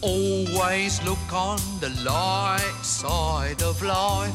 Always 0.00 1.02
look 1.04 1.18
on 1.32 1.58
the 1.80 1.88
light 2.04 2.82
side 2.82 3.62
of 3.64 3.82
life. 3.82 4.32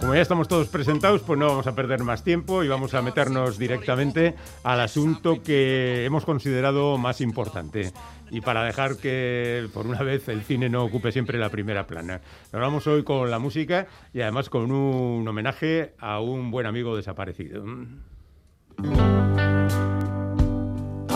Como 0.00 0.14
ya 0.14 0.22
estamos 0.22 0.48
todos 0.48 0.68
presentados, 0.68 1.22
pues 1.22 1.38
no 1.38 1.46
vamos 1.46 1.66
a 1.66 1.74
perder 1.74 2.02
más 2.02 2.24
tiempo 2.24 2.64
y 2.64 2.68
vamos 2.68 2.94
a 2.94 3.02
meternos 3.02 3.58
directamente 3.58 4.34
al 4.64 4.80
asunto 4.80 5.42
que 5.42 6.04
hemos 6.06 6.24
considerado 6.24 6.98
más 6.98 7.20
importante. 7.20 7.92
Y 8.30 8.40
para 8.40 8.64
dejar 8.64 8.96
que, 8.96 9.68
por 9.74 9.86
una 9.86 10.02
vez, 10.02 10.28
el 10.28 10.42
cine 10.42 10.68
no 10.68 10.84
ocupe 10.84 11.12
siempre 11.12 11.38
la 11.38 11.50
primera 11.50 11.86
plana. 11.86 12.20
Nos 12.52 12.60
vamos 12.62 12.86
hoy 12.86 13.04
con 13.04 13.30
la 13.30 13.38
música 13.38 13.86
y 14.14 14.22
además 14.22 14.48
con 14.48 14.72
un 14.72 15.28
homenaje 15.28 15.94
a 15.98 16.20
un 16.20 16.50
buen 16.50 16.66
amigo 16.66 16.96
desaparecido. 16.96 17.62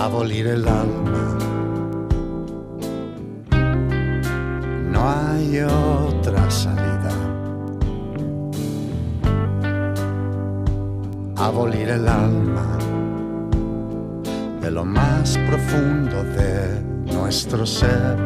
abolir 0.04 0.46
el 0.46 0.68
alma. 0.68 1.53
No 5.04 5.10
hay 5.10 5.60
otra 5.60 6.50
salida. 6.50 7.10
Abolir 11.36 11.90
el 11.90 12.08
alma 12.08 12.78
de 14.62 14.70
lo 14.70 14.86
más 14.86 15.36
profundo 15.46 16.22
de 16.24 16.80
nuestro 17.12 17.66
ser. 17.66 18.16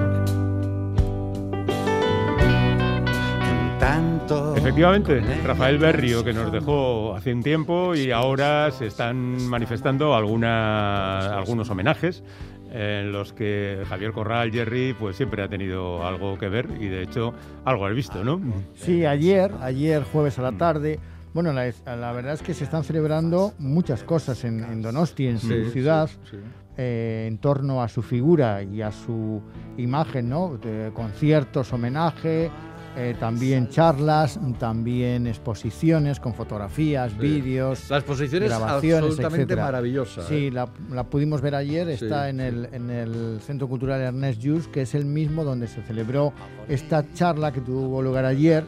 En 3.40 3.78
tanto 3.80 4.54
Efectivamente, 4.54 5.20
Rafael 5.44 5.78
Berrio, 5.78 6.22
que 6.22 6.32
nos 6.32 6.52
dejó 6.52 7.16
hace 7.16 7.34
un 7.34 7.42
tiempo 7.42 7.96
y 7.96 8.12
ahora 8.12 8.70
se 8.70 8.86
están 8.86 9.48
manifestando 9.48 10.14
alguna- 10.14 11.38
algunos 11.38 11.68
homenajes 11.70 12.22
en 12.72 13.12
los 13.12 13.32
que 13.32 13.82
Javier 13.88 14.12
Corral, 14.12 14.50
Jerry, 14.52 14.94
pues 14.98 15.16
siempre 15.16 15.42
ha 15.42 15.48
tenido 15.48 16.06
algo 16.06 16.38
que 16.38 16.48
ver 16.48 16.68
y 16.80 16.86
de 16.88 17.02
hecho 17.02 17.32
algo 17.64 17.86
has 17.86 17.94
visto, 17.94 18.22
¿no? 18.24 18.40
Sí, 18.74 19.04
ayer, 19.06 19.52
ayer 19.60 20.02
jueves 20.04 20.38
a 20.38 20.42
la 20.42 20.52
tarde. 20.52 20.98
Bueno, 21.34 21.52
la, 21.52 21.70
la 21.84 22.12
verdad 22.12 22.32
es 22.34 22.42
que 22.42 22.54
se 22.54 22.64
están 22.64 22.84
celebrando 22.84 23.52
muchas 23.58 24.02
cosas 24.02 24.44
en, 24.44 24.64
en 24.64 24.82
Donosti, 24.82 25.26
en 25.28 25.38
su 25.38 25.48
Sí, 25.66 25.70
ciudad, 25.70 26.08
sí, 26.08 26.18
sí. 26.32 26.36
eh, 26.76 27.26
en 27.28 27.38
torno 27.38 27.82
a 27.82 27.88
su 27.88 28.02
figura 28.02 28.62
y 28.62 28.80
a 28.82 28.90
su 28.90 29.40
imagen, 29.76 30.28
¿no? 30.28 30.56
De 30.56 30.90
conciertos, 30.94 31.72
homenaje, 31.72 32.50
eh, 32.98 33.14
también 33.18 33.68
charlas, 33.68 34.40
también 34.58 35.28
exposiciones 35.28 36.18
con 36.18 36.34
fotografías, 36.34 37.16
vídeos, 37.16 37.88
La 37.88 37.98
exposición 37.98 38.42
es 38.42 38.52
absolutamente 38.52 39.36
etcétera. 39.36 39.64
maravillosa. 39.64 40.22
Sí, 40.22 40.48
¿eh? 40.48 40.50
la, 40.50 40.68
la 40.90 41.04
pudimos 41.04 41.40
ver 41.40 41.54
ayer, 41.54 41.86
Sí, 41.96 42.04
está 42.04 42.28
en, 42.28 42.40
el, 42.40 42.68
en 42.72 42.90
el 42.90 43.40
Centro 43.40 43.68
Cultural 43.68 44.00
Ernest 44.00 44.42
Just, 44.44 44.70
que 44.72 44.82
es 44.82 44.94
el 44.96 45.04
mismo 45.04 45.44
donde 45.44 45.68
se 45.68 45.80
celebró 45.82 46.32
esta 46.68 47.04
charla 47.14 47.52
que 47.52 47.60
tuvo 47.60 48.02
lugar 48.02 48.24
ayer 48.24 48.64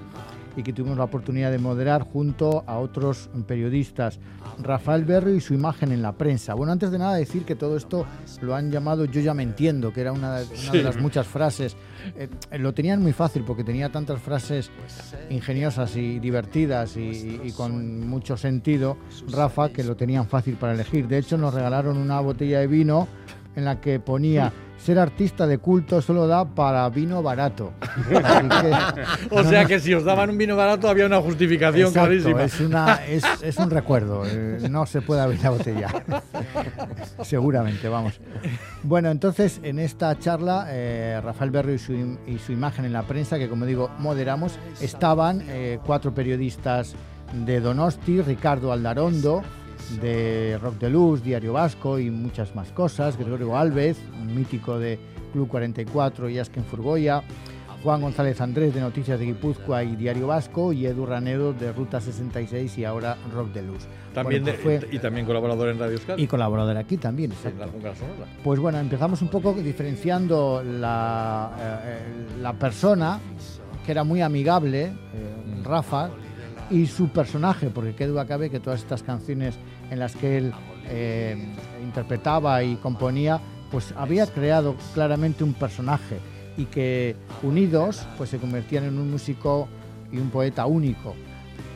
y 0.56 0.62
que 0.62 0.72
tuvimos 0.72 0.98
la 0.98 1.04
oportunidad 1.04 1.50
de 1.50 1.58
moderar 1.58 2.02
junto 2.02 2.64
a 2.66 2.78
otros 2.78 3.30
periodistas, 3.46 4.18
Rafael 4.62 5.04
Berrio 5.04 5.34
y 5.34 5.40
su 5.40 5.54
imagen 5.54 5.92
en 5.92 6.02
la 6.02 6.12
prensa. 6.12 6.54
Bueno, 6.54 6.72
antes 6.72 6.90
de 6.90 6.98
nada 6.98 7.14
decir 7.14 7.44
que 7.44 7.54
todo 7.54 7.76
esto 7.76 8.06
lo 8.42 8.54
han 8.54 8.70
llamado 8.70 9.04
Yo 9.04 9.20
ya 9.20 9.34
me 9.34 9.42
entiendo, 9.42 9.92
que 9.92 10.00
era 10.00 10.12
una 10.12 10.40
de 10.40 10.82
las 10.82 10.96
muchas 11.00 11.26
frases. 11.26 11.76
Eh, 12.16 12.28
lo 12.58 12.72
tenían 12.72 13.02
muy 13.02 13.12
fácil 13.12 13.44
porque 13.44 13.64
tenía 13.64 13.90
tantas 13.90 14.20
frases 14.20 14.70
ingeniosas 15.30 15.96
y 15.96 16.18
divertidas 16.18 16.96
y, 16.96 17.40
y 17.42 17.52
con 17.52 18.06
mucho 18.08 18.36
sentido, 18.36 18.96
Rafa, 19.30 19.70
que 19.70 19.84
lo 19.84 19.96
tenían 19.96 20.26
fácil 20.28 20.56
para 20.56 20.74
elegir. 20.74 21.08
De 21.08 21.18
hecho, 21.18 21.36
nos 21.36 21.54
regalaron 21.54 21.96
una 21.96 22.20
botella 22.20 22.60
de 22.60 22.66
vino 22.66 23.08
en 23.56 23.64
la 23.64 23.80
que 23.80 23.98
ponía 24.00 24.52
ser 24.78 24.98
artista 24.98 25.46
de 25.46 25.58
culto 25.58 26.00
solo 26.00 26.26
da 26.26 26.46
para 26.46 26.88
vino 26.88 27.22
barato. 27.22 27.72
Que- 28.10 29.04
O 29.30 29.44
sea 29.44 29.66
que 29.66 29.78
si 29.78 29.92
os 29.92 30.04
daban 30.04 30.30
un 30.30 30.38
vino 30.38 30.56
barato 30.56 30.88
había 30.88 31.04
una 31.06 31.20
justificación 31.20 31.88
Exacto, 31.88 32.08
clarísima. 32.08 32.42
Es, 32.44 32.60
una, 32.60 32.94
es, 33.06 33.24
es 33.42 33.56
un 33.58 33.70
recuerdo, 33.70 34.22
eh, 34.26 34.58
no 34.70 34.86
se 34.86 35.02
puede 35.02 35.20
abrir 35.20 35.42
la 35.42 35.50
botella. 35.50 35.88
Seguramente, 37.22 37.88
vamos. 37.88 38.20
Bueno, 38.82 39.10
entonces 39.10 39.60
en 39.62 39.78
esta 39.78 40.18
charla, 40.18 40.66
eh, 40.70 41.20
Rafael 41.22 41.50
Berrio 41.50 41.74
y 41.74 41.78
su, 41.78 41.92
im- 41.92 42.18
y 42.26 42.38
su 42.38 42.52
imagen 42.52 42.84
en 42.84 42.92
la 42.92 43.02
prensa, 43.02 43.38
que 43.38 43.48
como 43.48 43.66
digo, 43.66 43.90
moderamos, 43.98 44.58
estaban 44.80 45.42
eh, 45.48 45.78
cuatro 45.84 46.14
periodistas 46.14 46.94
de 47.44 47.60
Donosti, 47.60 48.22
Ricardo 48.22 48.72
Aldarondo, 48.72 49.42
de 50.00 50.58
Rock 50.62 50.78
de 50.78 50.90
Luz, 50.90 51.22
Diario 51.22 51.54
Vasco 51.54 51.98
y 51.98 52.10
muchas 52.10 52.54
más 52.54 52.70
cosas, 52.72 53.16
Gregorio 53.16 53.56
Alves, 53.56 53.98
un 54.20 54.34
mítico 54.34 54.78
de 54.78 54.98
Club 55.32 55.48
44 55.48 56.28
y 56.28 56.38
Asken 56.38 56.64
Furgoya, 56.64 57.22
Juan 57.82 58.02
González 58.02 58.40
Andrés 58.42 58.74
de 58.74 58.80
Noticias 58.82 59.18
de 59.18 59.24
Guipúzcoa 59.26 59.82
y 59.84 59.96
Diario 59.96 60.26
Vasco 60.26 60.72
y 60.72 60.84
Edu 60.86 61.06
Ranedo 61.06 61.52
de 61.54 61.72
Ruta 61.72 61.98
66 62.00 62.76
y 62.76 62.84
ahora 62.84 63.16
Rock 63.34 63.52
de 63.54 63.62
Luz. 63.62 63.86
También 64.12 64.42
Bueno, 64.42 64.58
de- 64.58 64.62
pues 64.62 64.84
fue- 64.84 64.94
y 64.94 64.98
también 64.98 65.24
colaborador 65.24 65.68
en 65.70 65.78
Radio 65.78 65.94
Euskadi. 65.94 66.22
y 66.22 66.26
colaborador 66.26 66.76
aquí 66.76 66.96
también, 66.98 67.32
exacto. 67.32 67.64
Sonora. 67.66 68.26
Pues 68.44 68.60
bueno, 68.60 68.78
empezamos 68.78 69.22
un 69.22 69.28
poco 69.28 69.54
diferenciando 69.54 70.62
la, 70.62 71.52
eh, 71.58 71.98
la 72.42 72.52
persona, 72.52 73.18
que 73.86 73.92
era 73.92 74.04
muy 74.04 74.20
amigable, 74.20 74.82
eh, 74.84 75.60
Mm. 75.60 75.64
Rafa, 75.64 76.10
y 76.70 76.86
su 76.86 77.08
personaje, 77.08 77.70
porque 77.70 77.94
qué 77.94 78.06
duda 78.06 78.26
cabe 78.26 78.50
que 78.50 78.60
todas 78.60 78.80
estas 78.80 79.02
canciones 79.02 79.58
en 79.90 79.98
las 79.98 80.14
que 80.16 80.38
él 80.38 80.52
eh, 80.88 81.36
interpretaba 81.82 82.62
y 82.62 82.76
componía, 82.76 83.40
pues 83.70 83.94
había 83.96 84.26
creado 84.26 84.76
claramente 84.94 85.44
un 85.44 85.54
personaje 85.54 86.18
y 86.56 86.64
que 86.66 87.16
unidos 87.42 88.06
pues 88.18 88.30
se 88.30 88.38
convertían 88.38 88.84
en 88.84 88.98
un 88.98 89.10
músico 89.10 89.68
y 90.12 90.18
un 90.18 90.30
poeta 90.30 90.66
único. 90.66 91.14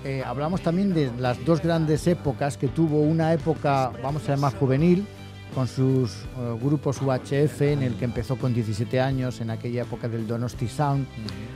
Eh, 0.04 0.23
hablamos 0.25 0.61
también 0.61 0.92
de 0.92 1.11
las 1.18 1.42
dos 1.44 1.62
grandes 1.62 2.06
épocas 2.06 2.56
que 2.56 2.68
tuvo 2.68 3.00
una 3.00 3.33
época, 3.33 3.90
vamos 4.02 4.28
a 4.28 4.35
llamar 4.35 4.54
juvenil, 4.54 5.06
con 5.54 5.68
sus 5.68 6.12
eh, 6.12 6.58
grupos 6.61 7.00
UHF, 7.00 7.62
en 7.62 7.82
el 7.82 7.94
que 7.94 8.04
empezó 8.04 8.37
con 8.37 8.52
17 8.52 9.00
años, 9.00 9.40
en 9.40 9.50
aquella 9.50 9.82
época 9.82 10.08
del 10.08 10.26
Donosti 10.26 10.68
Sound, 10.68 11.06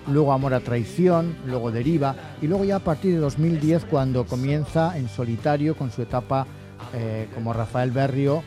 luego 0.06 0.32
Amor 0.32 0.54
a 0.54 0.60
Traición, 0.60 1.36
luego 1.46 1.70
Deriva, 1.70 2.14
y 2.40 2.46
luego 2.46 2.64
ya 2.64 2.76
a 2.76 2.80
partir 2.80 3.14
de 3.14 3.18
2010 3.18 3.84
cuando 3.86 4.24
comienza 4.24 4.96
en 4.96 5.08
solitario 5.08 5.76
con 5.76 5.90
su 5.90 6.02
etapa 6.02 6.46
eh, 6.94 7.28
como 7.34 7.52
Rafael 7.52 7.90
Berrio, 7.90 8.42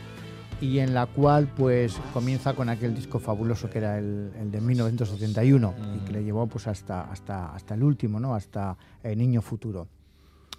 y 0.60 0.78
en 0.78 0.94
la 0.94 1.06
cual 1.06 1.48
pues 1.56 1.96
comienza 2.12 2.54
con 2.54 2.68
aquel 2.68 2.94
disco 2.94 3.18
fabuloso 3.18 3.68
que 3.68 3.78
era 3.78 3.98
el, 3.98 4.30
el 4.40 4.50
de 4.52 4.60
1971 4.60 5.74
y 5.96 5.98
que 6.04 6.12
le 6.12 6.22
llevó 6.22 6.46
pues 6.46 6.68
hasta, 6.68 7.10
hasta, 7.10 7.52
hasta 7.52 7.74
el 7.74 7.82
último, 7.82 8.20
¿no? 8.20 8.34
hasta 8.34 8.76
eh, 9.02 9.16
Niño 9.16 9.42
Futuro. 9.42 9.88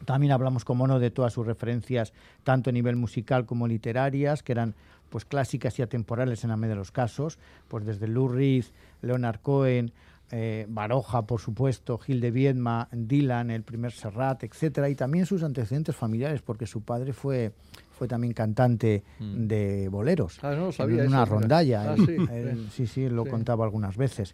También 0.05 0.31
hablamos, 0.33 0.65
como 0.65 0.88
no, 0.88 1.00
de 1.00 1.12
todas 1.12 1.33
sus 1.33 1.45
referencias, 1.45 2.13
tanto 2.43 2.69
a 2.69 2.74
nivel 2.74 2.95
musical 2.95 3.45
como 3.45 3.67
literarias, 3.67 4.43
que 4.43 4.51
eran 4.51 4.75
pues 5.10 5.25
clásicas 5.25 5.77
y 5.77 5.81
atemporales 5.83 6.43
en 6.43 6.50
la 6.50 6.57
medida 6.57 6.74
de 6.74 6.79
los 6.79 6.91
casos, 6.91 7.38
pues 7.67 7.86
desde 7.86 8.07
Lou 8.07 8.27
Reed, 8.27 8.65
Leonard 9.03 9.39
Cohen, 9.41 9.91
eh, 10.31 10.65
Baroja, 10.67 11.27
por 11.27 11.39
supuesto, 11.39 12.00
Gil 12.00 12.19
de 12.19 12.31
Viedma, 12.31 12.88
Dylan, 12.91 13.51
el 13.51 13.62
primer 13.62 13.91
Serrat, 13.91 14.43
etcétera, 14.43 14.89
y 14.89 14.95
también 14.95 15.27
sus 15.27 15.43
antecedentes 15.43 15.95
familiares, 15.95 16.41
porque 16.41 16.65
su 16.65 16.81
padre 16.81 17.13
fue, 17.13 17.51
fue 17.91 18.07
también 18.07 18.33
cantante 18.33 19.03
de 19.19 19.88
boleros. 19.89 20.39
Ah, 20.43 20.55
no 20.55 20.72
sabía 20.72 21.03
en 21.03 21.10
una 21.10 21.24
eso, 21.24 21.33
rondalla. 21.33 21.91
Ah, 21.91 21.95
él- 21.95 22.05
sí, 22.07 22.15
él- 22.31 22.88
sí. 22.88 23.10
lo 23.10 23.25
Sí. 23.25 23.29
contaba 23.29 23.65
algunas 23.65 23.95
veces. 23.95 24.33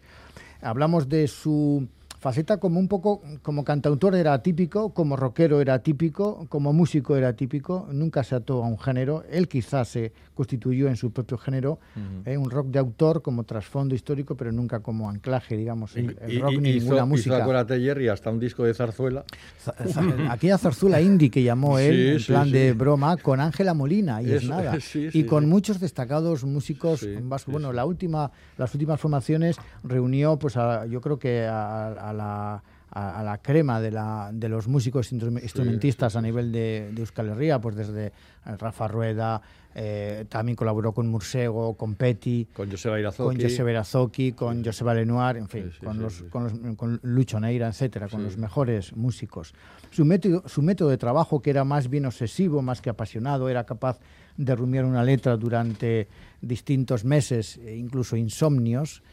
Hablamos 0.62 1.10
de 1.10 1.28
su 1.28 1.90
faceta 2.20 2.58
como 2.58 2.80
un 2.80 2.88
poco, 2.88 3.22
como 3.42 3.64
cantautor 3.64 4.14
era 4.16 4.34
atípico, 4.34 4.94
como 4.94 5.16
rockero 5.16 5.62
era 5.62 5.74
atípico, 5.76 6.46
como 6.50 6.74
músico 6.74 7.16
era 7.16 7.30
atípico, 7.30 7.88
nunca 7.92 8.24
se 8.24 8.36
ató 8.36 8.64
a 8.64 8.68
un 8.68 8.78
género, 8.78 9.24
él 9.32 9.48
quizás 9.48 9.88
se 9.88 10.12
constituyó 10.36 10.88
en 10.90 10.96
su 10.98 11.12
propio 11.12 11.38
género, 11.38 11.80
eh, 12.26 12.38
un 12.38 12.50
rock 12.50 12.68
de 12.68 12.80
autor 12.80 13.22
como 13.22 13.44
trasfondo 13.46 13.96
histórico, 13.96 14.36
pero 14.36 14.52
nunca 14.52 14.82
como 14.82 15.10
anclaje, 15.10 15.56
digamos, 15.58 15.96
el, 15.96 16.18
el 16.22 16.32
Y- 16.34 16.40
rock 16.40 16.52
y- 16.54 16.58
ni 16.58 16.70
hizo, 16.72 16.80
ninguna 16.80 16.98
hizo, 16.98 17.08
música. 17.08 17.38
acuérdate, 17.38 17.80
Jerry, 17.80 18.08
hasta 18.10 18.30
un 18.30 18.40
disco 18.40 18.64
de 18.66 18.74
zarzuela. 18.74 19.24
Za- 19.64 19.76
za- 19.88 20.32
Aquella 20.32 20.58
zarzuela 20.58 21.02
indie 21.02 21.30
que 21.30 21.42
llamó 21.44 21.78
Sí, 21.78 21.86
él, 21.86 22.10
en 22.14 22.20
sí, 22.20 22.28
plan 22.28 22.46
sí. 22.46 22.52
de 22.52 22.74
broma, 22.74 23.18
con 23.18 23.40
Ángela 23.40 23.74
Molina, 23.74 24.22
y 24.22 24.32
es 24.32 24.44
nada. 24.48 24.78
y 25.14 25.24
con 25.24 25.48
muchos 25.50 25.80
destacados 25.80 26.44
músicos 26.44 27.06
vascos. 27.24 27.52
bueno, 27.54 27.72
la 27.74 27.86
última, 27.86 28.32
las 28.58 28.74
últimas 28.74 29.00
formaciones 29.00 29.58
reunió, 29.84 30.38
pues 30.38 30.58
a- 30.58 30.86
yo 30.86 31.02
creo 31.02 31.18
que 31.20 31.46
a, 31.46 31.88
a 32.09 32.09
la 32.14 32.64
a, 32.92 33.20
a 33.20 33.24
la 33.24 33.38
crema 33.38 33.80
de, 33.80 33.92
la, 33.92 34.32
de 34.34 34.50
los 34.50 34.68
músicos 34.68 35.14
instru- 35.14 35.44
instrumentistas 35.44 36.16
a 36.16 36.22
nivel 36.24 36.52
de, 36.52 36.90
de 36.92 37.02
Euskal 37.02 37.30
Herria, 37.30 37.62
pues 37.62 37.76
desde 37.76 38.08
eh, 38.08 38.12
Rafa 38.58 38.88
Rueda, 38.88 39.40
eh, 39.76 40.26
también 40.28 40.56
colaboró 40.56 40.92
con 40.92 41.08
Mursego, 41.08 41.76
con 41.76 41.94
Petty, 41.94 42.48
Con 42.52 42.72
Joseba 42.72 43.00
Irazoki. 43.00 43.36
con 43.38 43.40
José 43.48 43.62
Berazoki, 43.62 44.32
con 44.32 44.66
Joseba 44.66 44.96
Lenoir, 44.96 45.38
en 45.38 45.48
fin, 45.48 45.72
con, 45.86 46.02
los. 46.02 46.24
Con, 46.32 46.44
los, 46.46 46.76
con 46.76 47.00
Lucho 47.04 47.40
Neira, 47.40 47.68
etcétera, 47.68 48.08
con 48.08 48.24
los 48.24 48.38
mejores 48.38 48.98
músicos. 48.98 49.54
Su 49.92 50.04
método, 50.04 50.42
su 50.48 50.64
método 50.64 50.90
de 50.90 50.98
trabajo, 50.98 51.44
que 51.44 51.52
era 51.52 51.64
más 51.64 51.92
bien 51.92 52.08
obsesivo, 52.08 52.64
más 52.64 52.82
que 52.82 52.90
apasionado, 52.90 53.50
era 53.50 53.66
capaz 53.66 54.00
de 54.36 54.56
rumiar 54.56 54.86
una 54.86 55.04
letra 55.04 55.38
durante 55.38 56.08
distintos 56.42 57.06
meses, 57.06 57.58
e 57.64 57.76
incluso 57.76 58.16
insomnios, 58.16 59.04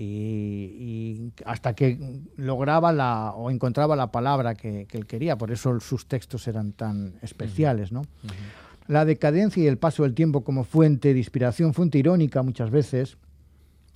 y, 0.00 0.04
y 0.04 1.32
hasta 1.44 1.74
que 1.74 1.98
lograba 2.36 2.92
la, 2.92 3.32
o 3.34 3.50
encontraba 3.50 3.96
la 3.96 4.12
palabra 4.12 4.54
que, 4.54 4.86
que 4.86 4.96
él 4.96 5.06
quería. 5.06 5.36
Por 5.36 5.50
eso 5.50 5.80
sus 5.80 6.06
textos 6.06 6.46
eran 6.46 6.72
tan 6.72 7.14
especiales, 7.20 7.90
¿no? 7.90 8.02
La 8.86 9.04
decadencia 9.04 9.62
y 9.62 9.66
el 9.66 9.76
paso 9.76 10.04
del 10.04 10.14
tiempo 10.14 10.44
como 10.44 10.62
fuente 10.62 11.12
de 11.12 11.18
inspiración, 11.18 11.74
fuente 11.74 11.98
irónica 11.98 12.42
muchas 12.42 12.70
veces, 12.70 13.18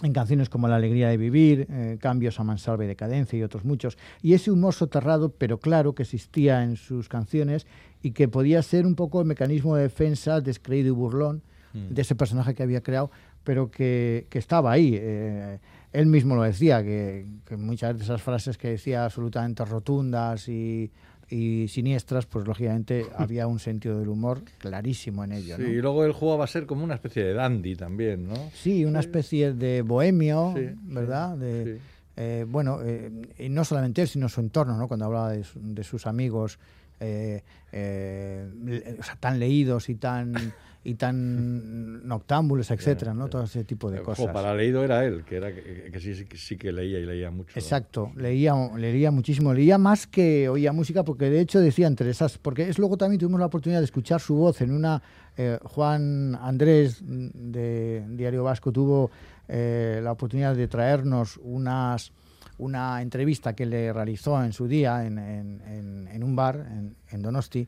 en 0.02 0.12
canciones 0.12 0.48
como 0.48 0.66
La 0.66 0.74
alegría 0.74 1.08
de 1.08 1.16
vivir, 1.16 1.68
eh, 1.70 1.98
Cambios 2.00 2.40
a 2.40 2.44
mansalva 2.44 2.84
y 2.84 2.88
decadencia 2.88 3.38
y 3.38 3.44
otros 3.44 3.64
muchos. 3.64 3.96
Y 4.22 4.34
ese 4.34 4.50
humor 4.50 4.74
soterrado, 4.74 5.30
pero 5.30 5.60
claro, 5.60 5.94
que 5.94 6.02
existía 6.02 6.64
en 6.64 6.74
sus 6.74 7.08
canciones 7.08 7.64
y 8.02 8.10
que 8.10 8.26
podía 8.26 8.60
ser 8.62 8.86
un 8.86 8.96
poco 8.96 9.20
el 9.20 9.26
mecanismo 9.26 9.76
de 9.76 9.84
defensa 9.84 10.40
descreído 10.40 10.88
y 10.88 10.90
burlón 10.90 11.42
de 11.72 12.02
ese 12.02 12.14
personaje 12.14 12.54
que 12.54 12.62
había 12.62 12.82
creado, 12.82 13.10
pero 13.44 13.70
que, 13.70 14.26
que 14.28 14.38
estaba 14.38 14.72
ahí. 14.72 14.94
eh, 15.00 15.58
él 15.92 16.06
mismo 16.06 16.34
lo 16.34 16.42
decía, 16.42 16.82
que, 16.82 17.26
que 17.46 17.56
muchas 17.56 17.96
de 17.98 18.04
esas 18.04 18.22
frases 18.22 18.56
que 18.58 18.68
decía 18.70 19.04
absolutamente 19.04 19.64
rotundas 19.64 20.48
y, 20.48 20.90
y 21.28 21.68
siniestras, 21.68 22.26
pues 22.26 22.46
lógicamente 22.46 23.06
había 23.16 23.46
un 23.46 23.58
sentido 23.58 23.98
del 23.98 24.08
humor 24.08 24.42
clarísimo 24.58 25.24
en 25.24 25.32
ello. 25.32 25.56
Sí, 25.56 25.62
¿no? 25.62 25.68
y 25.68 25.80
luego 25.82 26.04
él 26.04 26.12
jugaba 26.12 26.44
a 26.44 26.46
ser 26.48 26.66
como 26.66 26.84
una 26.84 26.94
especie 26.94 27.24
de 27.24 27.34
dandy 27.34 27.76
también, 27.76 28.26
¿no? 28.28 28.34
Sí, 28.54 28.84
una 28.84 29.00
especie 29.00 29.52
de 29.52 29.82
bohemio, 29.82 30.54
Sí, 30.56 30.66
¿verdad? 30.82 31.36
De, 31.36 31.64
sí. 31.76 31.82
eh, 32.16 32.44
bueno, 32.48 32.80
eh, 32.82 33.10
y 33.38 33.48
no 33.48 33.64
solamente 33.64 34.02
él, 34.02 34.08
sino 34.08 34.28
su 34.28 34.40
entorno, 34.40 34.76
¿no? 34.76 34.88
Cuando 34.88 35.06
hablaba 35.06 35.32
de, 35.32 35.44
de 35.54 35.84
sus 35.84 36.06
amigos 36.06 36.58
eh, 37.00 37.42
le- 37.72 38.96
o 38.98 39.02
sea, 39.02 39.16
tan 39.16 39.38
leídos 39.38 39.88
y 39.88 39.96
tan 39.96 40.32
y 40.84 40.94
tan 40.94 42.06
noctámbulos, 42.08 42.70
etcétera, 42.72 43.14
¿no? 43.14 43.28
Todo 43.28 43.44
ese 43.44 43.62
tipo 43.64 43.90
de 43.90 43.98
Ojo, 44.00 44.06
cosas. 44.06 44.26
para 44.32 44.54
leído 44.54 44.82
era 44.82 45.04
él, 45.04 45.22
que, 45.24 45.36
era, 45.36 45.54
que, 45.54 45.90
que 45.92 46.36
sí, 46.36 46.56
que 46.56 46.72
leía 46.72 46.98
y 46.98 47.06
leía 47.06 47.30
mucho. 47.30 47.52
¿no? 47.54 47.60
Exacto, 47.60 48.10
leía, 48.16 48.54
leía 48.76 49.10
muchísimo, 49.12 49.54
leía 49.54 49.78
más 49.78 50.06
que 50.06 50.48
oía 50.48 50.72
música, 50.72 51.04
porque 51.04 51.30
de 51.30 51.40
hecho 51.40 51.60
decía 51.60 51.86
entre 51.86 52.10
esas, 52.10 52.38
porque 52.38 52.68
es 52.68 52.78
luego 52.78 52.96
también 52.96 53.20
tuvimos 53.20 53.38
la 53.40 53.46
oportunidad 53.46 53.80
de 53.80 53.84
escuchar 53.84 54.20
su 54.20 54.34
voz 54.34 54.60
en 54.60 54.72
una, 54.72 55.00
eh, 55.36 55.58
Juan 55.62 56.36
Andrés 56.40 57.00
de 57.06 58.04
Diario 58.10 58.42
Vasco 58.44 58.72
tuvo 58.72 59.10
eh, 59.48 60.00
la 60.02 60.12
oportunidad 60.12 60.54
de 60.56 60.66
traernos 60.68 61.38
unas 61.42 62.12
una 62.58 63.02
entrevista 63.02 63.54
que 63.54 63.66
le 63.66 63.92
realizó 63.92 64.42
en 64.44 64.52
su 64.52 64.68
día 64.68 65.04
en, 65.06 65.18
en- 65.18 65.62
en- 65.66 66.08
en 66.12 66.22
un 66.22 66.36
bar 66.36 66.64
en 67.10 67.22
Donosti 67.22 67.66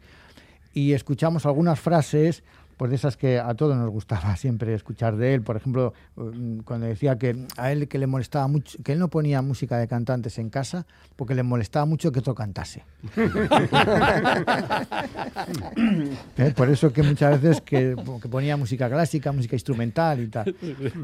y 0.73 0.93
escuchamos 0.93 1.47
algunas 1.47 1.81
frases 1.81 2.43
pues 2.77 2.91
de 2.91 2.97
esas 2.97 3.17
que 3.17 3.39
a 3.39 3.55
todos 3.55 3.77
nos 3.77 3.91
gustaba 3.91 4.37
siempre 4.37 4.75
escuchar 4.75 5.17
de 5.17 5.35
él. 5.35 5.43
Por 5.43 5.57
ejemplo, 5.57 5.93
mm, 6.17 6.59
cuando 6.61 6.87
decía 6.87 7.17
que 7.19 7.47
a 7.57 7.73
él 7.73 7.89
que 7.89 7.99
le 7.99 8.07
molestaba 8.07 8.47
mucho, 8.49 8.79
que 8.83 8.93
él 8.93 8.99
no 8.99 9.09
ponía 9.09 9.43
música 9.43 9.79
de 9.79 9.89
cantantes 9.89 10.39
en 10.39 10.51
casa 10.51 10.87
porque 11.17 11.35
le 11.35 11.43
molestaba 11.43 11.87
mucho 11.87 12.11
que 12.13 12.19
otro 12.21 12.35
cantase. 12.35 12.83
¿Eh? 16.37 16.53
Por 16.57 16.69
eso 16.71 16.93
que 16.93 17.03
muchas 17.03 17.41
veces 17.41 17.61
que, 17.61 17.97
que 18.23 18.29
ponía 18.29 18.57
música 18.57 18.89
clásica, 18.89 19.33
música 19.33 19.57
instrumental 19.57 20.21
y 20.21 20.27
tal. 20.29 20.55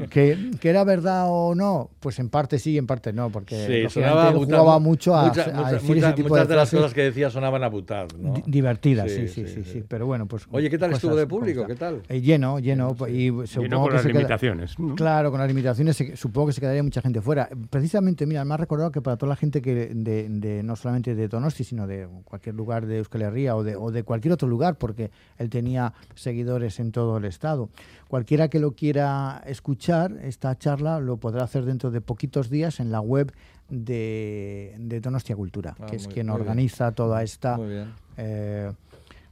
Que, 0.09 0.51
que 0.59 0.69
era 0.69 0.83
verdad 0.83 1.25
o 1.29 1.55
no, 1.55 1.89
pues 1.99 2.19
en 2.19 2.29
parte 2.29 2.59
sí, 2.59 2.77
en 2.77 2.87
parte 2.87 3.13
no, 3.13 3.29
porque 3.29 3.85
Sí, 3.87 3.89
sonaba 3.93 4.29
él 4.29 4.35
Butad. 4.35 4.45
jugaba 4.59 4.79
mucho 4.79 5.15
a, 5.15 5.27
Mucha- 5.27 5.67
a 5.67 5.71
decir 5.71 5.95
mucha- 5.95 6.07
ese 6.07 6.15
tipo 6.15 6.29
muchas 6.29 6.47
de, 6.47 6.53
de 6.53 6.57
las 6.59 6.71
cosas 6.71 6.93
que 6.93 7.01
decía 7.03 7.29
sonaban 7.29 7.63
a 7.63 7.67
Butad, 7.69 8.07
¿no? 8.19 8.33
di- 8.33 8.43
divertidas, 8.45 9.09
Sí, 9.11 9.27
sí 9.27 9.27
sí, 9.27 9.47
sí, 9.47 9.47
sí, 9.55 9.63
sí. 9.63 9.71
sí, 9.73 9.83
Pero 9.87 10.05
bueno, 10.05 10.25
pues. 10.27 10.43
Oye, 10.51 10.69
¿qué 10.69 10.77
tal 10.77 10.91
estuvo 10.93 11.15
de 11.15 11.27
público? 11.27 11.60
¿Qué 11.67 11.75
tal? 11.75 12.01
Eh, 12.09 12.21
lleno, 12.21 12.59
lleno. 12.59 12.95
Y 13.07 13.29
supongo 13.29 13.45
Lleno 13.63 13.79
con 13.79 13.87
que 13.89 13.93
las 13.93 14.01
se 14.03 14.07
queda- 14.09 14.19
limitaciones. 14.19 14.79
¿no? 14.79 14.95
Claro, 14.95 15.31
con 15.31 15.39
las 15.39 15.47
limitaciones 15.47 15.95
se- 15.97 16.15
supongo 16.15 16.47
que 16.47 16.53
se 16.53 16.61
quedaría 16.61 16.83
mucha 16.83 17.01
gente 17.01 17.21
fuera. 17.21 17.49
Precisamente, 17.69 18.25
mira, 18.25 18.43
me 18.45 18.53
ha 18.53 18.57
recordado 18.57 18.91
que 18.91 19.01
para 19.01 19.17
toda 19.17 19.29
la 19.29 19.35
gente 19.35 19.61
que 19.61 19.73
de, 19.93 20.27
de- 20.29 20.63
no 20.63 20.75
solamente 20.75 21.15
de 21.15 21.27
Donosti, 21.27 21.63
sino 21.63 21.87
de 21.87 22.07
cualquier 22.25 22.55
lugar 22.55 22.85
de 22.85 22.97
Euskal 22.99 23.21
Herria 23.23 23.55
o 23.55 23.63
de, 23.63 23.75
o 23.75 23.91
de 23.91 24.03
cualquier 24.03 24.33
otro 24.33 24.47
lugar, 24.47 24.75
porque 24.77 25.11
él 25.37 25.49
tenía 25.49 25.93
seguidores 26.15 26.79
en 26.79 26.91
todo 26.91 27.17
el 27.17 27.25
estado. 27.25 27.69
Cualquiera 28.07 28.49
que 28.49 28.59
lo 28.59 28.71
quiera 28.73 29.41
escuchar, 29.45 30.13
esta 30.23 30.57
charla 30.57 30.99
lo 30.99 31.17
podrá 31.17 31.43
hacer 31.43 31.65
dentro 31.65 31.91
de 31.91 32.01
poquitos 32.01 32.49
días 32.49 32.79
en 32.79 32.91
la 32.91 32.99
web 33.01 33.31
de, 33.69 34.75
de 34.79 34.99
Donostia 34.99 35.35
Cultura, 35.35 35.75
Ah, 35.79 35.85
que 35.87 35.95
es 35.95 36.05
muy- 36.05 36.13
quien 36.13 36.27
bien. 36.27 36.35
organiza 36.35 36.91
toda 36.91 37.23
esta... 37.23 37.57
Muy 37.57 37.69
bien. 37.69 37.93
eh, 38.17 38.71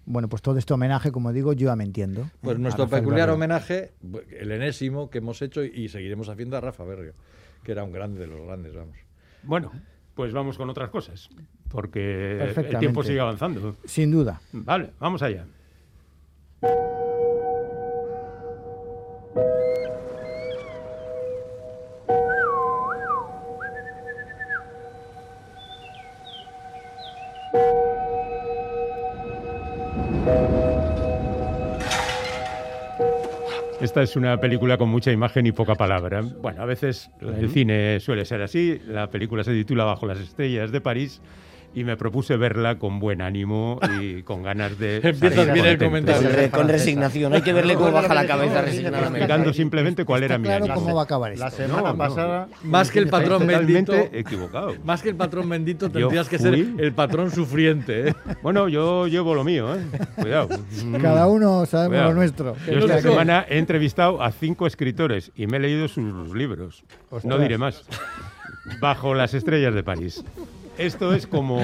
bueno, 0.10 0.28
pues 0.28 0.42
todo 0.42 0.58
este 0.58 0.74
homenaje, 0.74 1.12
como 1.12 1.32
digo, 1.32 1.54
yo 1.54 1.68
ya 1.68 1.76
me 1.76 1.84
entiendo. 1.84 2.32
Pues 2.42 2.58
¿eh? 2.58 2.60
nuestro 2.60 2.90
peculiar 2.90 3.28
Berrio. 3.28 3.36
homenaje, 3.36 3.92
el 4.40 4.52
enésimo 4.52 5.12
que 5.12 5.20
hemos 5.20 5.40
hecho 5.44 5.64
y 5.64 5.88
seguiremos 5.88 6.28
haciendo 6.30 6.58
a 6.58 6.62
Rafa 6.62 6.84
Berrio, 6.84 7.14
que 7.64 7.74
era 7.74 7.84
un 7.84 7.92
grande 7.92 8.22
de 8.22 8.28
los 8.28 8.42
grandes, 8.42 8.74
vamos. 8.74 8.98
Bueno, 9.44 9.72
pues 10.16 10.34
vamos 10.34 10.58
con 10.58 10.68
otras 10.68 10.90
cosas, 10.90 11.30
porque 11.70 12.42
el 12.42 12.80
tiempo 12.80 13.04
sigue 13.04 13.20
avanzando. 13.20 13.76
Sin 13.86 14.10
duda. 14.10 14.42
Vale, 14.52 14.90
vamos 15.00 15.22
allá. 15.22 15.46
Esta 33.82 34.02
es 34.02 34.18
una 34.18 34.38
película 34.38 34.78
con 34.78 34.90
mucha 34.90 35.10
imagen 35.12 35.46
y 35.46 35.54
poca 35.54 35.74
palabra. 35.76 36.22
Bueno, 36.22 36.62
a 36.62 36.66
veces 36.66 37.10
el 37.22 37.50
cine 37.50 38.02
suele 38.02 38.26
ser 38.26 38.42
así. 38.42 38.80
La 38.86 39.10
película 39.10 39.44
se 39.44 39.54
titula 39.54 39.86
Bajo 39.86 40.06
las 40.06 40.20
estrellas 40.20 40.72
de 40.72 40.82
París 40.82 41.22
y 41.74 41.84
me 41.84 41.96
propuse 41.98 42.36
verla 42.38 42.80
con 42.80 43.00
buen 43.00 43.22
ánimo 43.22 43.80
y 44.02 44.24
con 44.24 44.42
ganas 44.44 44.78
de... 44.80 45.02
Salir 45.02 45.54
bien 45.54 45.66
el 45.66 45.78
comentario. 45.78 46.28
Con, 46.28 46.36
re- 46.38 46.50
con 46.50 46.68
resignación. 46.68 47.34
Hay 47.34 47.42
que 47.42 47.54
verle 47.54 47.76
cómo 47.76 47.92
baja 47.92 48.14
la 48.14 48.26
cabeza 48.26 48.62
resignadamente. 48.62 49.20
Explicando 49.20 49.54
simplemente 49.54 50.06
cuál 50.06 50.24
era 50.24 50.38
mi 50.38 50.46
claro 50.46 50.66
ánimo. 50.66 50.80
cómo 50.82 50.96
va 50.96 51.02
a 51.02 51.04
acabar 51.06 51.32
esto. 51.34 51.46
La 51.46 51.52
semana 51.52 51.82
No, 51.82 51.88
no. 51.90 51.98
pasada. 51.98 52.48
Más 52.64 52.90
que 52.92 53.00
el 53.00 53.08
patrón 53.10 53.46
bendito, 53.46 53.94
equivocado. 54.12 54.74
más 54.84 55.02
que 55.02 55.10
el 55.10 55.16
patrón 55.16 55.48
bendito, 55.50 55.90
tendrías 55.92 56.28
que 56.28 56.40
ser 56.40 56.54
el 56.56 56.94
patrón 56.94 57.32
sufriente. 57.32 58.10
¿eh? 58.10 58.16
Bueno, 58.42 58.68
yo 58.68 59.08
llevo 59.08 59.36
lo 59.36 59.44
mío, 59.44 59.76
¿eh? 59.76 59.80
Cuidado. 60.16 60.50
Cada 61.02 61.28
uno 61.28 61.66
sabemos 61.66 61.90
Cuidado. 61.90 62.10
lo 62.10 62.16
nuestro. 62.16 62.56
Yo 62.66 62.80
esta 62.80 63.02
semana 63.02 63.46
he 63.48 63.58
entrevistado 63.60 64.22
a 64.24 64.32
cinco 64.32 64.66
escritores 64.68 65.32
y 65.36 65.48
me 65.48 65.58
he 65.58 65.60
leído 65.60 65.88
sus 65.88 66.34
libros. 66.36 66.84
No 67.24 67.38
diré 67.38 67.58
más. 67.58 67.84
Bajo 68.82 69.14
las 69.14 69.34
estrellas 69.34 69.74
de 69.74 69.84
París. 69.84 70.24
Esto 70.80 71.14
es 71.14 71.28
como 71.28 71.60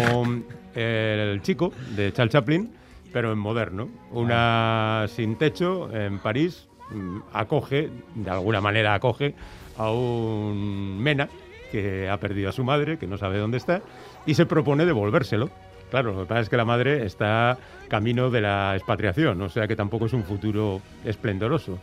el 0.76 1.42
chico 1.42 1.72
de 1.96 2.12
Charles 2.12 2.34
Chaplin, 2.34 2.70
pero 3.14 3.32
en 3.32 3.40
moderno. 3.40 3.88
Una 4.12 5.06
sin 5.08 5.38
techo 5.38 5.90
en 5.96 6.20
París 6.20 6.68
mm, 6.92 7.20
acoge, 7.32 7.90
de 8.14 8.30
alguna 8.30 8.60
manera 8.60 8.94
acoge, 8.94 9.34
a 9.78 9.90
un 9.90 10.98
mena 11.02 11.30
que 11.72 12.10
ha 12.10 12.20
perdido 12.20 12.50
a 12.50 12.52
su 12.52 12.66
madre, 12.66 12.98
que 12.98 13.08
no 13.08 13.18
sabe 13.18 13.38
dónde 13.38 13.56
está, 13.56 13.82
y 14.26 14.34
se 14.34 14.46
propone 14.46 14.86
devolvérselo. 14.86 15.50
Claro, 15.90 16.12
lo 16.12 16.24
que 16.24 16.28
pasa 16.28 16.42
es 16.42 16.50
que 16.50 16.58
la 16.58 16.66
madre 16.66 17.06
está 17.06 17.58
camino 17.88 18.30
de 18.30 18.42
la 18.42 18.76
expatriación, 18.76 19.42
o 19.42 19.48
sea 19.48 19.66
que 19.66 19.78
tampoco 19.78 20.08
es 20.08 20.14
un 20.14 20.24
futuro 20.24 20.82
esplendoroso. 21.06 21.80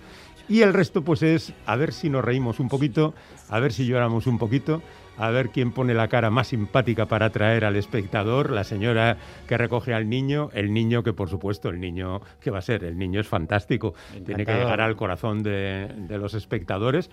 Y 0.48 0.62
el 0.62 0.74
resto, 0.74 1.02
pues 1.02 1.22
es 1.22 1.52
a 1.66 1.76
ver 1.76 1.92
si 1.92 2.10
nos 2.10 2.24
reímos 2.24 2.60
un 2.60 2.68
poquito, 2.68 3.14
a 3.48 3.60
ver 3.60 3.72
si 3.72 3.86
lloramos 3.86 4.26
un 4.26 4.38
poquito, 4.38 4.82
a 5.16 5.30
ver 5.30 5.50
quién 5.50 5.72
pone 5.72 5.94
la 5.94 6.08
cara 6.08 6.30
más 6.30 6.48
simpática 6.48 7.06
para 7.06 7.26
atraer 7.26 7.64
al 7.64 7.76
espectador, 7.76 8.50
la 8.50 8.64
señora 8.64 9.18
que 9.46 9.56
recoge 9.56 9.94
al 9.94 10.08
niño, 10.08 10.50
el 10.52 10.72
niño 10.72 11.02
que, 11.02 11.12
por 11.12 11.28
supuesto, 11.28 11.68
el 11.68 11.80
niño, 11.80 12.20
¿qué 12.40 12.50
va 12.50 12.58
a 12.58 12.62
ser? 12.62 12.84
El 12.84 12.98
niño 12.98 13.20
es 13.20 13.28
fantástico, 13.28 13.94
tiene 14.24 14.44
que 14.44 14.54
llegar 14.54 14.80
al 14.80 14.96
corazón 14.96 15.42
de, 15.42 15.88
de 15.96 16.18
los 16.18 16.34
espectadores. 16.34 17.10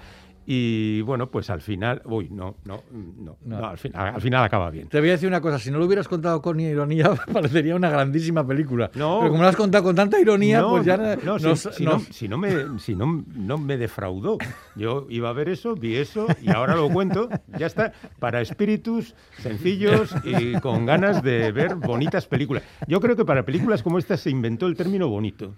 Y 0.52 1.02
bueno, 1.02 1.30
pues 1.30 1.52
al 1.52 1.62
final, 1.62 2.02
uy, 2.06 2.28
no, 2.32 2.56
no, 2.66 2.82
no, 2.92 3.38
No. 3.46 3.60
no, 3.60 3.68
al, 3.68 3.78
fin- 3.78 3.96
al 3.96 4.20
final 4.20 4.44
acaba 4.44 4.72
bien. 4.72 4.88
Te 4.88 5.00
voy 5.00 5.10
a 5.10 5.12
decir 5.12 5.28
una 5.30 5.42
cosa, 5.42 5.60
si 5.60 5.70
no 5.70 5.78
lo 5.78 5.86
hubieras 5.86 6.08
contado 6.08 6.42
con 6.42 6.60
ironía, 6.60 7.12
parecería 7.34 7.76
una 7.76 7.92
grandísima 7.92 8.44
película. 8.48 8.90
No. 8.96 9.20
Pero 9.20 9.30
como 9.30 9.44
lo 9.44 9.48
has 9.50 9.56
contado 9.56 9.84
con 9.84 9.96
tanta 9.96 10.20
ironía, 10.20 10.62
no, 10.62 10.72
pues 10.72 10.86
ya 10.86 10.98
no, 11.24 11.38
si- 11.38 11.46
nos- 11.46 11.60
si, 11.76 11.84
nos- 11.86 12.08
no, 12.08 12.14
si 12.14 12.28
no 12.28 12.38
me, 12.40 12.80
si 12.80 12.96
no, 12.96 13.24
no 13.36 13.60
me 13.60 13.78
defraudó. 13.78 14.40
Yo 14.76 15.06
iba 15.12 15.30
a 15.30 15.34
ver 15.34 15.50
eso, 15.50 15.76
vi 15.76 15.98
eso 15.98 16.26
y 16.42 16.50
ahora 16.50 16.76
lo 16.76 16.90
cuento. 16.90 17.30
Ya 17.60 17.68
está. 17.68 17.94
Para 18.18 18.42
espíritus 18.42 19.14
sencillos 19.38 20.16
y 20.24 20.54
con 20.62 20.88
ganas 20.88 21.22
de 21.22 21.52
ver 21.52 21.76
bonitas 21.76 22.26
películas. 22.26 22.64
Yo 22.88 23.00
creo 23.00 23.16
que 23.16 23.24
para 23.24 23.44
películas 23.46 23.84
como 23.84 24.00
esta 24.00 24.18
se 24.18 24.32
inventó 24.32 24.66
el 24.66 24.76
término 24.76 25.10
bonito. 25.10 25.54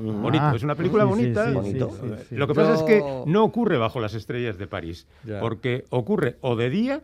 Bonito, 0.00 0.44
Ah, 0.44 0.52
es 0.56 0.62
una 0.62 0.74
película 0.74 1.04
sí, 1.04 1.08
bonita. 1.10 1.46
sí, 1.46 1.52
Bonito. 1.54 1.90
sí, 1.90 1.96
sí, 2.08 2.24
sí. 2.30 2.36
Lo 2.36 2.46
que 2.46 2.54
Yo- 2.54 2.60
pasa 2.60 2.74
es 2.74 2.82
que 2.82 3.22
no 3.26 3.44
ocurre 3.44 3.76
bajo 3.78 4.00
las 4.00 4.14
estrellas 4.14 4.56
de 4.58 4.66
París, 4.66 5.06
Ya. 5.24 5.40
porque 5.40 5.84
ocurre 5.90 6.36
o 6.40 6.56
de 6.56 6.70
día 6.70 7.02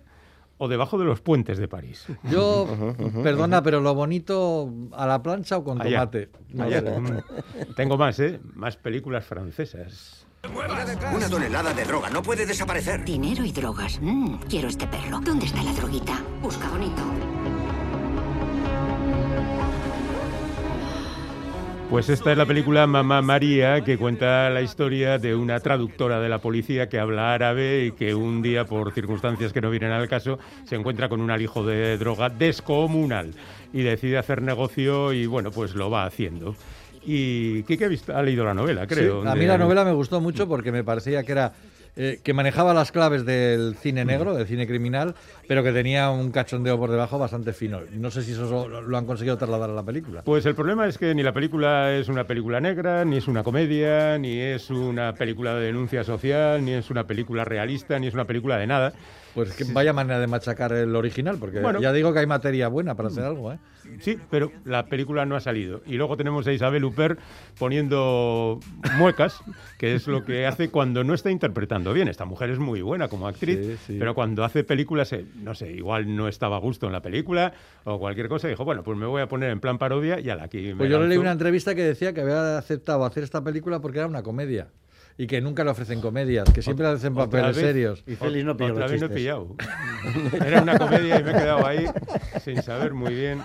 o 0.59 0.69
debajo 0.69 0.99
de 0.99 1.05
los 1.05 1.21
puentes 1.21 1.59
de 1.59 1.69
París. 1.69 2.07
Yo, 2.31 2.67
perdona, 3.23 3.63
pero 3.63 3.81
lo 3.81 3.95
bonito 3.95 4.71
a 4.93 5.07
la 5.07 5.23
plancha 5.23 5.59
o 5.59 5.65
con 5.65 5.83
Allá, 5.83 6.01
tomate. 6.11 6.31
No 6.55 6.65
allá. 6.65 6.81
Mm. 6.99 7.75
Tengo 7.75 7.99
más, 7.99 8.19
¿eh? 8.21 8.41
Más 8.55 8.77
películas 8.79 9.25
francesas. 9.27 10.27
Una 11.15 11.29
tonelada 11.29 11.75
de 11.75 11.85
droga 11.85 12.09
no 12.09 12.23
puede 12.23 12.47
desaparecer. 12.47 13.05
Dinero 13.05 13.45
y 13.45 13.53
drogas. 13.53 13.99
Mm, 14.01 14.37
quiero 14.49 14.69
este 14.69 14.87
perro. 14.87 15.21
¿Dónde 15.21 15.45
está 15.47 15.63
la 15.63 15.73
droguita? 15.73 16.23
Busca 16.41 16.71
bonito. 16.71 17.03
Pues 21.91 22.09
esta 22.11 22.33
es 22.33 22.37
la 22.39 22.45
película 22.47 22.87
Mamá 22.87 23.23
María, 23.23 23.83
que 23.83 23.97
cuenta 23.97 24.51
la 24.51 24.61
historia 24.61 25.19
de 25.19 25.35
una 25.35 25.61
traductora 25.61 26.21
de 26.21 26.29
la 26.29 26.39
policía 26.41 26.89
que 26.89 26.99
habla 26.99 27.33
árabe 27.33 27.87
y 27.87 27.93
que 27.93 28.15
un 28.15 28.43
día, 28.43 28.65
por 28.65 28.93
circunstancias 28.93 29.53
que 29.53 29.61
no 29.61 29.71
vienen 29.71 29.93
al 29.93 30.09
caso, 30.09 30.39
se 30.65 30.75
encuentra 30.75 31.09
con 31.09 31.21
un 31.21 31.31
alijo 31.31 31.65
de 31.65 31.97
droga 31.97 32.29
descomunal 32.29 33.33
y 33.73 33.83
decide 33.83 34.19
hacer 34.19 34.43
negocio 34.43 35.13
y, 35.13 35.27
bueno, 35.27 35.51
pues 35.53 35.75
lo 35.75 35.89
va 35.89 36.05
haciendo. 36.07 36.55
Y 37.05 37.63
Kike 37.63 37.85
ha, 37.85 37.89
visto- 37.89 38.17
ha 38.17 38.23
leído 38.23 38.45
la 38.45 38.53
novela, 38.53 38.87
creo. 38.87 39.23
Sí, 39.23 39.29
a 39.29 39.35
mí 39.35 39.41
de- 39.43 39.47
la 39.47 39.57
novela 39.59 39.85
me 39.85 39.93
gustó 39.93 40.21
mucho 40.21 40.49
porque 40.49 40.73
me 40.73 40.83
parecía 40.83 41.23
que 41.23 41.33
era 41.33 41.53
eh, 41.97 42.21
que 42.23 42.35
manejaba 42.35 42.75
las 42.75 42.93
claves 42.93 43.25
del 43.25 43.75
cine 43.77 44.05
negro, 44.05 44.35
del 44.35 44.47
cine 44.47 44.67
criminal, 44.67 45.15
pero 45.49 45.63
que 45.63 45.73
tenía 45.73 46.11
un 46.11 46.31
cachondeo 46.31 46.79
por 46.79 46.91
debajo 46.91 47.19
bastante 47.19 47.53
fino. 47.53 47.81
No 47.93 48.11
sé 48.11 48.23
si 48.23 48.33
eso 48.33 48.69
lo, 48.69 48.83
lo 48.83 48.99
han 48.99 49.07
conseguido 49.07 49.39
trasladar 49.39 49.71
a 49.71 49.73
la 49.73 49.83
película. 49.83 50.23
Pues 50.23 50.45
el 50.45 50.55
problema 50.55 50.87
es 50.87 50.99
que 50.99 51.15
ni 51.15 51.23
la 51.23 51.33
película 51.33 51.95
es 51.95 52.09
una 52.09 52.25
película 52.25 52.61
negra, 52.61 53.05
ni 53.05 53.17
es 53.17 53.29
una 53.29 53.43
comedia, 53.43 54.19
ni 54.19 54.39
es 54.39 54.69
una 54.69 55.15
película 55.15 55.55
de 55.55 55.67
denuncia 55.67 56.05
social, 56.05 56.65
ni 56.65 56.73
es 56.73 56.91
una 56.91 57.07
película 57.07 57.45
realista, 57.45 57.99
ni 57.99 58.09
es 58.09 58.15
una 58.15 58.27
película 58.27 58.59
de 58.59 58.67
nada. 58.67 58.93
Pues 59.37 59.53
que 59.55 59.65
vaya 59.73 59.93
manera 59.93 60.19
de 60.19 60.27
machacar 60.27 60.73
el 60.73 60.97
original, 60.97 61.37
porque 61.39 61.61
Bueno. 61.61 61.81
ya 61.81 61.93
digo 61.93 62.13
que 62.13 62.19
hay 62.19 62.27
materia 62.27 62.67
buena 62.69 62.97
para 62.97 63.09
hacer 63.11 63.23
algo, 63.23 63.53
¿eh? 63.53 63.59
Sí, 64.01 64.19
pero 64.31 64.51
la 64.65 64.87
película 64.87 65.25
no 65.27 65.37
ha 65.37 65.41
salido. 65.41 65.81
Y 65.87 65.95
luego 65.95 66.17
tenemos 66.17 66.45
a 66.49 66.53
Isabel 66.53 66.85
Huppert 66.85 67.21
poniendo 67.59 68.59
muecas, 68.99 69.39
que 69.79 69.95
es 69.95 70.07
lo 70.09 70.25
que 70.25 70.47
hace 70.47 70.71
cuando 70.71 71.05
no 71.05 71.15
está 71.15 71.31
interpretando 71.31 71.93
bien. 71.93 72.09
Esta 72.09 72.25
mujer 72.25 72.51
es 72.51 72.59
muy 72.59 72.81
buena 72.83 73.09
como 73.09 73.29
actriz, 73.29 73.59
Sí, 73.61 73.77
sí. 73.87 73.97
pero 73.99 74.15
cuando 74.15 74.45
hace 74.45 74.65
películas, 74.65 75.13
eh, 75.13 75.25
no 75.37 75.55
sé, 75.55 75.71
igual 75.73 76.17
no 76.17 76.29
estaba 76.29 76.57
a 76.57 76.61
gusto 76.61 76.87
en 76.87 76.93
la 76.93 77.03
película 77.03 77.53
o 77.85 77.99
cualquier 77.99 78.29
cosa, 78.29 78.49
dijo, 78.49 78.65
bueno, 78.65 78.83
pues 78.83 78.97
me 78.99 79.07
voy 79.07 79.23
a 79.23 79.29
poner 79.29 79.51
en 79.51 79.61
plan 79.61 79.79
parodia 79.79 80.19
y 80.19 80.31
a 80.31 80.37
la 80.37 80.45
aquí 80.45 80.59
me 80.69 80.77
Pues 80.77 80.91
yo 80.91 81.01
le 81.01 81.09
leí 81.09 81.19
una 81.19 81.33
entrevista 81.33 81.75
que 81.75 81.83
decía 81.83 82.13
que 82.13 82.23
había 82.23 82.59
aceptado 82.59 83.05
hacer 83.05 83.23
esta 83.25 83.43
película 83.45 83.81
porque 83.81 83.99
era 83.99 84.07
una 84.07 84.23
comedia. 84.23 84.69
Y 85.19 85.27
que 85.27 85.41
nunca 85.41 85.65
le 85.65 85.71
ofrecen 85.71 86.01
comedias, 86.01 86.49
que 86.53 86.61
siempre 86.63 86.87
le 86.87 86.93
hacen 86.93 87.13
Otra 87.13 87.25
papeles 87.25 87.57
vez- 87.57 87.65
serios. 87.65 88.05
Y 88.07 88.17
Félix 88.17 88.45
no 88.45 88.57
pilló 88.57 88.73
Otra 88.73 88.83
los 88.85 88.93
vez 88.93 89.01
no 89.01 89.07
he 89.07 89.11
pillado. 89.11 89.57
Era 90.45 90.63
una 90.63 90.79
comedia 90.79 91.19
y 91.21 91.25
me 91.25 91.31
he 91.31 91.35
quedado 91.35 91.67
ahí 91.67 91.87
sin 92.45 92.63
saber 92.63 92.93
muy 92.95 93.15
bien. 93.15 93.39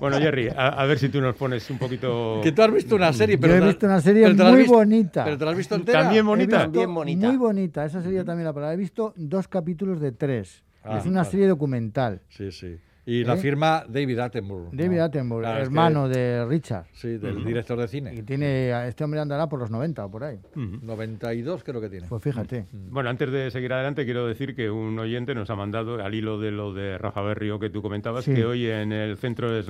Bueno, 0.00 0.18
Jerry, 0.18 0.48
a, 0.48 0.68
a 0.68 0.86
ver 0.86 0.98
si 0.98 1.08
tú 1.08 1.20
nos 1.20 1.34
pones 1.36 1.68
un 1.70 1.78
poquito... 1.78 2.40
Que 2.42 2.52
tú 2.52 2.62
has 2.62 2.72
visto 2.72 2.96
una 2.96 3.12
serie, 3.12 3.38
pero 3.38 3.52
Yo 3.54 3.56
he 3.58 3.60
te- 3.60 3.66
visto 3.68 3.86
una 3.86 4.00
serie 4.00 4.28
muy 4.32 4.56
visto- 4.58 4.72
bonita. 4.74 5.24
Pero 5.24 5.38
te 5.38 5.44
la 5.44 5.50
has 5.50 5.56
visto 5.56 5.74
entera. 5.74 6.02
También 6.02 6.24
bonita. 6.26 6.58
También 6.62 6.92
bonita. 6.94 7.28
Muy 7.28 7.36
bonita, 7.36 7.84
esa 7.84 8.02
sería 8.02 8.24
también 8.24 8.46
la 8.46 8.52
palabra. 8.52 8.74
He 8.74 8.78
visto 8.78 9.12
dos 9.16 9.48
capítulos 9.48 10.00
de 10.00 10.12
tres. 10.12 10.62
Ah, 10.82 10.98
es 10.98 11.06
una 11.06 11.20
vale. 11.20 11.30
serie 11.30 11.48
documental. 11.48 12.20
Sí, 12.28 12.50
sí. 12.52 12.76
Y 13.08 13.22
la 13.22 13.34
¿Eh? 13.34 13.36
firma 13.38 13.84
David 13.88 14.18
Attenborough. 14.18 14.70
David 14.72 14.96
¿no? 14.98 15.04
Attenborough, 15.04 15.42
Claro, 15.44 15.58
es 15.58 15.62
que- 15.62 15.66
hermano 15.72 16.08
de 16.08 16.44
Richard. 16.44 16.86
Sí, 16.92 17.18
del 17.18 17.44
director 17.44 17.78
de 17.78 17.86
cine. 17.86 18.12
Y 18.14 18.22
tiene, 18.22 18.88
este 18.88 19.04
hombre 19.04 19.20
andará 19.20 19.48
por 19.48 19.60
los 19.60 19.70
90 19.70 20.04
o 20.04 20.10
por 20.10 20.24
ahí. 20.24 20.40
Ujú. 20.56 20.80
92 20.84 21.62
creo 21.62 21.80
que 21.80 21.88
tiene. 21.88 22.08
Pues 22.08 22.20
fíjate. 22.20 22.66
Bueno, 22.72 23.08
antes 23.08 23.30
de 23.30 23.50
seguir 23.52 23.72
adelante, 23.72 24.04
quiero 24.04 24.26
decir 24.26 24.56
que 24.56 24.70
un 24.70 24.98
oyente 24.98 25.36
nos 25.36 25.48
ha 25.50 25.54
mandado, 25.54 26.02
al 26.04 26.14
hilo 26.16 26.40
de 26.40 26.50
lo 26.50 26.74
de 26.74 26.98
Rafa 26.98 27.22
Berrio 27.22 27.60
que 27.60 27.70
tú 27.70 27.80
comentabas, 27.80 28.24
Sí. 28.24 28.34
que 28.34 28.44
hoy 28.44 28.66
en 28.66 28.90
el 28.90 29.16
centro 29.18 29.52
de 29.52 29.60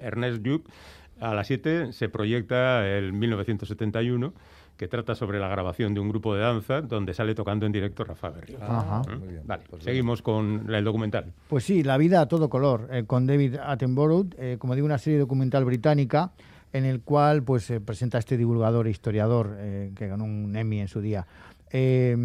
Ernest 0.00 0.42
Lluch, 0.44 0.64
a 1.20 1.34
las 1.34 1.48
7 1.48 1.92
se 1.92 2.08
proyecta 2.08 2.86
el 2.88 3.12
1971, 3.12 4.34
que 4.76 4.88
trata 4.88 5.14
sobre 5.14 5.38
la 5.38 5.48
grabación 5.48 5.94
de 5.94 6.00
un 6.00 6.08
grupo 6.08 6.34
de 6.34 6.42
danza 6.42 6.80
donde 6.80 7.14
sale 7.14 7.34
tocando 7.34 7.66
en 7.66 7.72
directo 7.72 8.04
Rafa 8.04 8.30
Berrio. 8.30 8.58
Ajá. 8.60 9.02
Ah, 9.06 9.16
muy 9.18 9.28
bien. 9.28 9.42
Vale, 9.44 9.64
Pues 9.70 9.84
seguimos 9.84 10.22
con 10.22 10.72
el 10.72 10.84
documental. 10.84 11.32
Pues 11.48 11.64
sí, 11.64 11.82
La 11.82 11.96
vida 11.96 12.20
a 12.20 12.26
todo 12.26 12.48
color, 12.48 12.88
eh, 12.90 13.04
con 13.06 13.26
David 13.26 13.56
Attenborough, 13.56 14.34
eh, 14.38 14.56
como 14.58 14.74
digo, 14.74 14.86
una 14.86 14.98
serie 14.98 15.18
documental 15.18 15.64
británica 15.64 16.32
en 16.72 16.84
el 16.84 17.02
cual 17.02 17.44
pues 17.44 17.64
se 17.64 17.80
presenta 17.80 18.18
este 18.18 18.36
divulgador 18.36 18.88
e 18.88 18.90
historiador 18.90 19.54
eh, 19.58 19.92
que 19.94 20.08
ganó 20.08 20.24
un 20.24 20.56
Emmy 20.56 20.80
en 20.80 20.88
su 20.88 21.00
día. 21.00 21.24
Eh, 21.70 22.16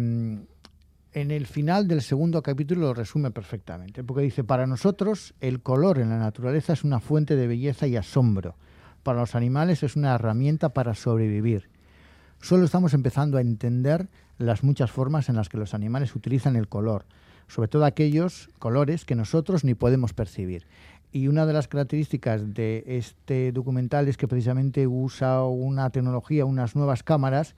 en 1.12 1.30
el 1.32 1.46
final 1.46 1.88
del 1.88 2.02
segundo 2.02 2.42
capítulo 2.42 2.82
lo 2.82 2.94
resume 2.94 3.30
perfectamente, 3.30 4.04
porque 4.04 4.22
dice, 4.22 4.44
para 4.44 4.66
nosotros 4.66 5.34
el 5.40 5.60
color 5.60 5.98
en 5.98 6.10
la 6.10 6.18
naturaleza 6.18 6.72
es 6.72 6.84
una 6.84 7.00
fuente 7.00 7.36
de 7.36 7.46
belleza 7.46 7.86
y 7.86 7.96
asombro, 7.96 8.56
para 9.04 9.20
los 9.20 9.36
animales 9.36 9.82
es 9.82 9.96
una 9.96 10.14
herramienta 10.14 10.70
para 10.70 10.94
sobrevivir. 10.94 11.69
Solo 12.40 12.64
estamos 12.64 12.94
empezando 12.94 13.36
a 13.36 13.42
entender 13.42 14.08
las 14.38 14.64
muchas 14.64 14.90
formas 14.90 15.28
en 15.28 15.36
las 15.36 15.50
que 15.50 15.58
los 15.58 15.74
animales 15.74 16.16
utilizan 16.16 16.56
el 16.56 16.68
color, 16.68 17.04
sobre 17.48 17.68
todo 17.68 17.84
aquellos 17.84 18.48
colores 18.58 19.04
que 19.04 19.14
nosotros 19.14 19.62
ni 19.62 19.74
podemos 19.74 20.14
percibir. 20.14 20.66
Y 21.12 21.28
una 21.28 21.44
de 21.44 21.52
las 21.52 21.68
características 21.68 22.54
de 22.54 22.82
este 22.86 23.52
documental 23.52 24.08
es 24.08 24.16
que 24.16 24.26
precisamente 24.26 24.86
usa 24.86 25.44
una 25.44 25.90
tecnología, 25.90 26.46
unas 26.46 26.74
nuevas 26.74 27.02
cámaras 27.02 27.56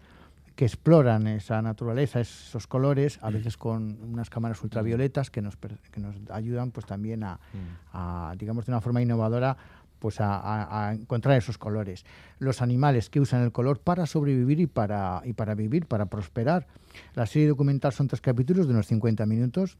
que 0.56 0.64
exploran 0.64 1.28
esa 1.28 1.62
naturaleza, 1.62 2.20
esos 2.20 2.66
colores, 2.66 3.18
a 3.22 3.30
veces 3.30 3.56
con 3.56 3.98
unas 4.02 4.30
cámaras 4.30 4.62
ultravioletas 4.62 5.30
que 5.30 5.42
nos, 5.42 5.56
que 5.56 6.00
nos 6.00 6.16
ayudan 6.30 6.72
pues 6.72 6.86
también 6.86 7.24
a, 7.24 7.38
a, 7.92 8.34
digamos, 8.36 8.66
de 8.66 8.72
una 8.72 8.80
forma 8.80 9.00
innovadora 9.00 9.56
pues 10.02 10.20
a, 10.20 10.34
a- 10.36 10.88
a 10.88 10.94
encontrar 10.94 11.38
esos 11.38 11.58
colores. 11.58 12.04
Los 12.40 12.60
animales 12.60 13.08
que 13.08 13.20
usan 13.20 13.42
el 13.42 13.52
color 13.52 13.78
para 13.78 14.04
sobrevivir 14.06 14.58
y 14.58 14.66
para, 14.66 15.22
y 15.24 15.32
para 15.32 15.54
vivir, 15.54 15.86
para 15.86 16.06
prosperar. 16.06 16.66
La 17.14 17.24
serie 17.26 17.46
documental 17.46 17.92
son 17.92 18.08
tres 18.08 18.20
capítulos 18.20 18.66
de 18.66 18.72
unos 18.74 18.88
50 18.88 19.24
minutos. 19.26 19.78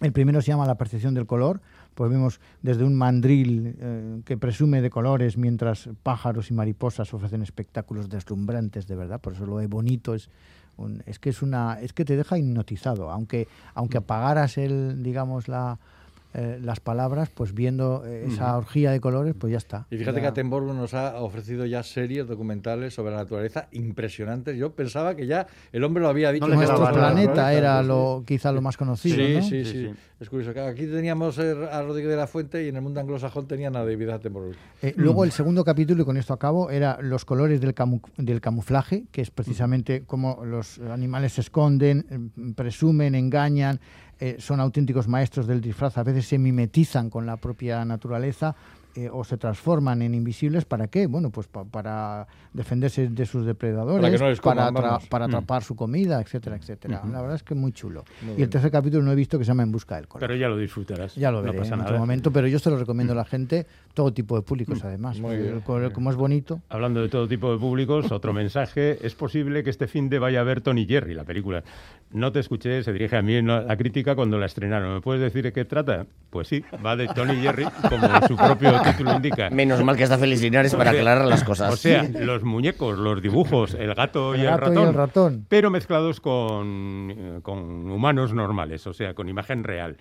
El 0.00 0.10
primero 0.12 0.42
se 0.42 0.48
llama 0.48 0.66
La 0.66 0.74
percepción 0.76 1.14
del 1.14 1.26
color, 1.26 1.60
pues 1.94 2.10
vemos 2.10 2.40
desde 2.62 2.82
un 2.82 2.96
mandril 2.96 3.76
eh, 3.78 4.20
que 4.24 4.36
presume 4.36 4.82
de 4.82 4.90
colores 4.90 5.36
mientras 5.38 5.88
pájaros 6.02 6.50
y 6.50 6.54
mariposas 6.54 7.14
ofrecen 7.14 7.42
espectáculos 7.42 8.08
deslumbrantes 8.08 8.88
de 8.88 8.96
verdad, 8.96 9.20
por 9.20 9.34
eso 9.34 9.46
lo 9.46 9.58
de 9.58 9.66
bonito 9.68 10.14
es 10.14 10.30
un- 10.76 11.02
es 11.06 11.18
que 11.20 11.30
es 11.30 11.42
una 11.42 11.80
es 11.80 11.92
que 11.92 12.04
te 12.04 12.16
deja 12.16 12.38
hipnotizado, 12.38 13.10
aunque 13.10 13.46
aunque 13.74 13.98
apagaras 13.98 14.58
el 14.58 15.02
digamos 15.02 15.46
la 15.48 15.78
eh, 16.34 16.58
las 16.62 16.80
palabras, 16.80 17.30
pues 17.34 17.54
viendo 17.54 18.04
eh, 18.06 18.26
esa 18.28 18.56
orgía 18.56 18.90
de 18.90 19.00
colores, 19.00 19.34
pues 19.38 19.50
ya 19.50 19.56
está. 19.58 19.86
Y 19.90 19.96
fíjate 19.96 20.16
Ya- 20.16 20.22
que 20.22 20.26
Attenborough 20.28 20.74
nos 20.74 20.92
ha 20.94 21.16
ofrecido 21.20 21.64
ya 21.66 21.82
series 21.82 22.26
documentales 22.26 22.92
sobre 22.94 23.12
la 23.12 23.18
naturaleza 23.18 23.68
impresionantes. 23.72 24.56
Yo 24.56 24.72
pensaba 24.72 25.14
que 25.14 25.26
ya 25.26 25.46
el 25.72 25.82
hombre 25.84 26.02
lo 26.02 26.08
había 26.08 26.30
dicho. 26.32 26.46
No 26.46 26.54
Nuestro 26.54 26.92
planeta 26.92 27.52
era 27.54 27.82
lo 27.82 28.22
quizá 28.26 28.52
lo 28.52 28.60
más 28.60 28.76
conocido, 28.76 29.16
Sí, 29.16 29.34
¿no? 29.36 29.42
sí, 29.42 29.48
Sí, 29.48 29.64
sí, 29.64 29.86
sí. 29.88 29.94
Es 30.20 30.28
curioso. 30.28 30.52
que 30.52 30.60
Aquí 30.60 30.86
teníamos 30.86 31.38
eh, 31.38 31.54
a 31.70 31.80
Rodríguez 31.82 32.10
de 32.10 32.16
la 32.16 32.26
Fuente 32.26 32.64
y 32.64 32.68
en 32.68 32.76
el 32.76 32.82
mundo 32.82 32.98
anglosajón 33.00 33.46
tenían 33.46 33.76
a 33.76 33.84
David 33.84 34.08
Attenborough. 34.10 34.54
Eh, 34.82 34.92
luego 34.96 35.24
el 35.24 35.30
segundo 35.32 35.64
capítulo, 35.64 36.02
y 36.02 36.04
con 36.04 36.16
esto 36.16 36.32
acabo, 36.34 36.70
era 36.70 36.98
los 37.00 37.24
colores 37.24 37.60
del, 37.60 37.74
camu- 37.74 38.02
del 38.16 38.40
camuflaje, 38.40 39.04
que 39.12 39.22
es 39.22 39.30
precisamente 39.30 40.02
cómo 40.06 40.44
los 40.44 40.78
animales 40.80 41.34
se 41.34 41.42
esconden, 41.42 42.32
presumen, 42.56 43.14
engañan, 43.14 43.80
eh, 44.20 44.36
son 44.38 44.60
auténticos 44.60 45.06
maestros 45.08 45.46
del 45.46 45.60
disfraz, 45.60 45.96
a 45.98 46.02
veces 46.02 46.26
se 46.26 46.38
mimetizan 46.38 47.10
con 47.10 47.26
la 47.26 47.36
propia 47.36 47.84
naturaleza 47.84 48.54
eh, 48.94 49.08
o 49.12 49.22
se 49.22 49.36
transforman 49.36 50.02
en 50.02 50.12
invisibles. 50.14 50.64
¿Para 50.64 50.88
qué? 50.88 51.06
Bueno, 51.06 51.30
pues 51.30 51.46
pa- 51.46 51.64
para 51.64 52.26
defenderse 52.52 53.06
de 53.08 53.26
sus 53.26 53.46
depredadores, 53.46 54.00
Para 54.20 54.32
no 54.64 54.72
coman, 54.72 54.98
para, 55.08 55.26
Mm. 55.26 55.30
atrapar 55.30 55.62
su 55.62 55.76
comida, 55.76 56.20
etcétera, 56.20 56.56
etcétera. 56.56 57.02
La 57.12 57.20
verdad 57.20 57.36
es 57.36 57.44
que 57.44 57.54
muy 57.54 57.70
chulo. 57.70 58.02
y 58.36 58.42
el 58.42 58.48
tercer 58.48 58.72
capítulo 58.72 59.04
no 59.04 59.12
he 59.12 59.14
visto 59.14 59.38
que 59.38 59.44
se 59.44 59.48
llama 59.48 59.62
En 59.62 59.70
busca 59.70 59.96
del 59.96 60.08
color. 60.08 60.26
Pero 60.26 60.34
ya 60.40 60.48
lo 60.48 60.56
disfrutarás. 60.56 61.14
Ya 61.14 61.30
lo 61.30 61.38
no 61.38 61.44
veré 61.44 61.58
pasa 61.58 61.74
en 61.74 61.80
otro 61.82 61.92
nada. 61.92 62.00
momento, 62.00 62.32
pero 62.32 62.48
yo 62.48 62.58
se 62.58 62.70
lo 62.70 62.76
recomiendo 62.78 63.12
a 63.12 63.16
la 63.16 63.24
gente, 63.24 63.66
todo 63.94 64.12
tipo 64.12 64.34
de 64.34 64.42
públicos 64.42 64.82
además. 64.82 65.20
Muy 65.20 65.36
bien. 65.36 65.54
El 65.56 65.62
color, 65.62 65.92
Como 65.92 66.10
es 66.10 66.16
bonito. 66.16 66.60
Hablando 66.68 67.00
de 67.00 67.08
todo 67.08 67.28
tipo 67.28 67.52
de 67.52 67.58
públicos, 67.58 68.10
otro 68.10 68.32
mensaje. 68.32 68.98
Es 69.06 69.14
posible 69.14 69.62
que 69.62 69.70
este 69.70 69.86
fin 69.86 70.08
de 70.08 70.18
vaya 70.18 70.40
a 70.40 70.44
ver 70.44 70.60
Tony 70.60 70.86
Jerry, 70.86 71.14
la 71.14 71.24
película. 71.24 71.62
No 72.10 72.32
te 72.32 72.40
escuché, 72.40 72.82
se 72.82 72.92
dirige 72.92 73.16
a 73.16 73.22
mí 73.22 73.34
en 73.34 73.46
la 73.48 73.76
crítica 73.76 74.14
cuando 74.14 74.38
la 74.38 74.46
estrenaron. 74.46 74.94
¿Me 74.94 75.00
puedes 75.02 75.20
decir 75.20 75.42
de 75.42 75.52
qué 75.52 75.66
trata? 75.66 76.06
Pues 76.30 76.48
sí, 76.48 76.64
va 76.84 76.96
de 76.96 77.06
Tony 77.08 77.36
Jerry, 77.36 77.66
como 77.86 78.08
su 78.26 78.34
propio 78.36 78.80
título 78.82 79.14
indica. 79.14 79.50
Menos 79.50 79.84
mal 79.84 79.96
que 79.96 80.04
está 80.04 80.16
Félix 80.16 80.40
Linares 80.40 80.74
para 80.74 80.90
aclarar 80.90 81.26
las 81.26 81.44
cosas. 81.44 81.72
O 81.72 81.76
sea, 81.76 82.04
los 82.04 82.44
muñecos, 82.44 82.98
los 82.98 83.20
dibujos, 83.20 83.74
el 83.74 83.94
gato, 83.94 84.34
y, 84.34 84.40
El 84.40 84.46
el 84.46 84.50
gato 84.52 84.64
y 84.64 84.74
ratón, 84.74 84.88
el 84.88 84.94
ratón. 84.94 85.46
pero 85.48 85.70
mezclados 85.70 86.20
con, 86.20 87.10
eh, 87.10 87.38
con 87.42 87.90
humanos 87.90 88.32
normales, 88.32 88.86
o 88.86 88.94
sea, 88.94 89.12
con 89.12 89.28
imagen 89.28 89.62
real. 89.64 89.96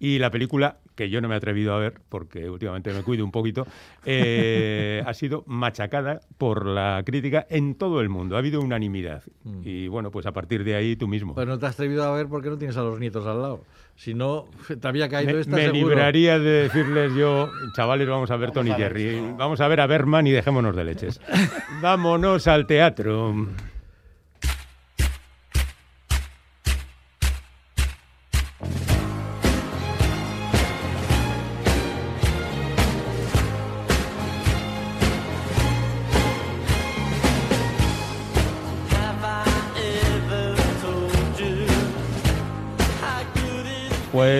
Y 0.00 0.18
la 0.18 0.30
película, 0.30 0.76
que 0.94 1.10
yo 1.10 1.20
no 1.20 1.28
me 1.28 1.34
he 1.34 1.38
atrevido 1.38 1.74
a 1.74 1.78
ver, 1.78 1.94
porque 2.08 2.48
últimamente 2.48 2.92
me 2.92 3.02
cuido 3.02 3.24
un 3.24 3.32
poquito, 3.32 3.66
eh, 4.04 5.02
ha 5.06 5.14
sido 5.14 5.42
machacada 5.46 6.20
por 6.38 6.66
la 6.66 7.02
crítica 7.04 7.46
en 7.50 7.74
todo 7.74 8.00
el 8.00 8.08
mundo. 8.08 8.36
Ha 8.36 8.38
habido 8.38 8.60
unanimidad. 8.60 9.22
Y 9.64 9.88
bueno, 9.88 10.10
pues 10.10 10.26
a 10.26 10.32
partir 10.32 10.62
de 10.64 10.76
ahí 10.76 10.96
tú 10.96 11.08
mismo. 11.08 11.34
Pues 11.34 11.46
no 11.46 11.58
te 11.58 11.66
has 11.66 11.74
atrevido 11.74 12.04
a 12.04 12.14
ver 12.14 12.28
porque 12.28 12.48
no 12.48 12.58
tienes 12.58 12.76
a 12.76 12.82
los 12.82 13.00
nietos 13.00 13.26
al 13.26 13.42
lado. 13.42 13.64
Si 13.96 14.14
no, 14.14 14.46
te 14.80 14.86
había 14.86 15.08
caído 15.08 15.34
me, 15.34 15.40
esta 15.40 15.56
me 15.56 15.62
seguro. 15.64 15.88
libraría 15.88 16.38
de 16.38 16.62
decirles 16.62 17.12
yo, 17.16 17.50
chavales, 17.74 18.06
vamos 18.08 18.30
a 18.30 18.36
ver 18.36 18.52
Tony 18.52 18.70
Jerry, 18.70 19.20
vamos 19.36 19.60
a 19.60 19.66
ver 19.66 19.80
a 19.80 19.88
Berman 19.88 20.28
y 20.28 20.30
dejémonos 20.30 20.76
de 20.76 20.84
leches. 20.84 21.20
Vámonos 21.82 22.46
al 22.46 22.66
teatro. 22.68 23.34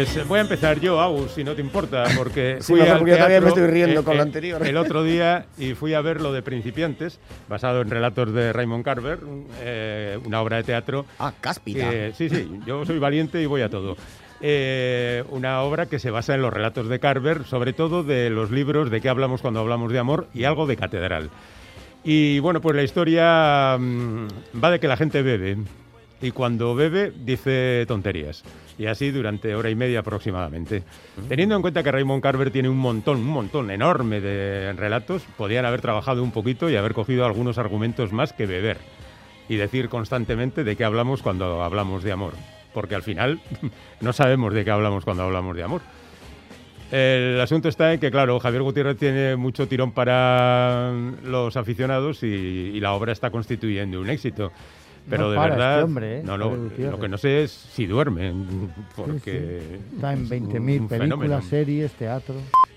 Pues 0.05 0.29
voy 0.29 0.39
a 0.39 0.43
empezar 0.43 0.81
yo, 0.81 1.01
Agus, 1.01 1.33
si 1.33 1.43
no 1.43 1.55
te 1.55 1.61
importa, 1.61 2.05
porque 2.17 2.59
Sí, 2.61 2.73
fui 2.75 2.81
al 2.81 2.99
porque 2.99 3.11
yo 3.13 3.17
todavía 3.17 3.41
me 3.41 3.49
estoy 3.49 3.67
riendo 3.67 4.01
eh, 4.01 4.05
con 4.05 4.17
lo 4.17 4.23
eh, 4.23 4.27
anterior. 4.27 4.67
El 4.67 4.77
otro 4.77 5.03
día 5.03 5.47
y 5.59 5.75
fui 5.75 5.95
a 5.95 6.01
ver 6.01 6.21
lo 6.21 6.33
de 6.33 6.43
Principiantes, 6.43 7.19
basado 7.49 7.81
en 7.81 7.91
relatos 7.91 8.33
de 8.33 8.53
Raymond 8.53 8.85
Carver, 8.85 9.19
eh, 9.61 10.19
una 10.25 10.41
obra 10.41 10.59
de 10.59 10.63
teatro. 10.63 11.07
Ah, 11.19 11.33
cáspita. 11.41 11.91
que- 11.91 12.13
sí, 12.17 12.29
sí, 12.29 12.49
yo 12.67 12.85
soy 12.85 12.99
valiente 12.99 13.43
y 13.43 13.47
voy 13.47 13.63
a 13.63 13.69
todo. 13.69 13.97
Eh, 14.41 15.25
una 15.31 15.63
obra 15.63 15.87
que 15.87 15.99
se 15.99 16.11
basa 16.11 16.35
en 16.35 16.43
los 16.43 16.53
relatos 16.53 16.89
de 16.89 17.01
Carver, 17.01 17.45
sobre 17.45 17.73
todo 17.73 18.05
de 18.05 18.31
los 18.31 18.53
libros 18.53 18.91
de 18.91 19.01
qué 19.01 19.09
hablamos 19.09 19.43
cuando 19.43 19.61
hablamos 19.61 19.93
de 19.93 19.99
amor 19.99 20.29
y 20.33 20.45
algo 20.45 20.67
de 20.67 20.77
catedral. 20.77 21.31
Y 22.05 22.39
bueno, 22.39 22.61
pues 22.61 22.77
la 22.77 22.85
historia 22.85 23.77
mm, 23.79 24.29
va 24.63 24.71
de 24.71 24.79
que 24.79 24.87
la 24.87 24.97
gente 24.97 25.23
bebe 25.23 25.57
y 26.21 26.33
cuando 26.33 26.75
bebe 26.75 27.13
dice 27.25 27.85
tonterías. 27.87 28.43
Y 28.79 28.87
así 28.87 29.11
durante 29.11 29.55
hora 29.55 29.71
y 29.71 29.75
media 29.75 30.01
aproximadamente. 30.01 30.83
Teniendo 31.29 31.57
en 31.57 31.63
cuenta 31.63 31.83
que 31.83 31.93
Raymond 31.93 32.23
Carver 32.23 32.51
tiene 32.51 32.69
un 32.69 32.79
montón, 32.79 33.19
un 33.19 33.27
montón 33.27 33.71
enorme 33.71 34.21
de 34.21 34.73
relatos, 34.73 35.23
podían 35.37 35.65
haber 35.65 35.81
trabajado 35.81 36.23
un 36.23 36.31
poquito 36.31 36.71
y 36.71 36.77
haber 36.77 36.95
cogido 36.95 37.25
algunos 37.25 37.59
argumentos 37.59 38.13
más 38.13 38.33
que 38.33 38.47
beber. 38.47 38.79
Y 39.49 39.57
decir 39.57 39.89
constantemente 39.89 40.63
de 40.63 40.77
qué 40.77 40.85
hablamos 40.85 41.23
cuando 41.23 41.63
hablamos 41.63 42.05
de 42.05 42.13
amor. 42.13 42.35
Porque 42.75 42.95
al 42.95 43.03
final 43.03 43.41
no 44.01 44.13
sabemos 44.13 44.55
de 44.55 44.65
qué 44.65 44.71
hablamos 44.71 45.05
cuando 45.05 45.25
hablamos 45.25 45.57
de 45.57 45.63
amor. 45.63 45.81
El 46.91 47.39
asunto 47.41 47.69
está 47.69 47.93
en 47.93 48.01
que, 48.01 48.11
claro, 48.11 48.41
Javier 48.41 48.63
Gutiérrez 48.63 48.97
tiene 48.97 49.37
mucho 49.37 49.69
tirón 49.69 49.93
para 49.93 50.91
los 51.23 51.57
aficionados 51.57 52.23
y, 52.23 52.27
y 52.27 52.81
la 52.81 52.93
obra 52.93 53.13
está 53.13 53.31
constituyendo 53.31 54.01
un 54.01 54.09
éxito. 54.09 54.53
Pero 55.09 55.25
No 55.25 55.31
de 55.31 55.37
para 55.37 55.51
verdad, 55.51 55.73
este 55.75 55.85
hombre, 55.85 56.19
¿eh? 56.19 56.23
no, 56.25 56.37
no, 56.39 56.51
lo 56.91 57.01
que 57.01 57.09
no 57.09 57.19
sé 57.19 57.45
es 57.45 57.51
si 57.51 57.87
duerme, 57.87 58.33
Sí, 58.33 58.69
porque 58.97 59.63
sí. 59.71 59.95
Está 59.95 60.13
en 60.13 60.23
es 60.25 60.31
20.000 60.31 60.81
un 60.81 60.89
fenómeno. 60.89 61.17
películas, 61.19 61.45
series, 61.47 61.93
teatro. 61.93 62.35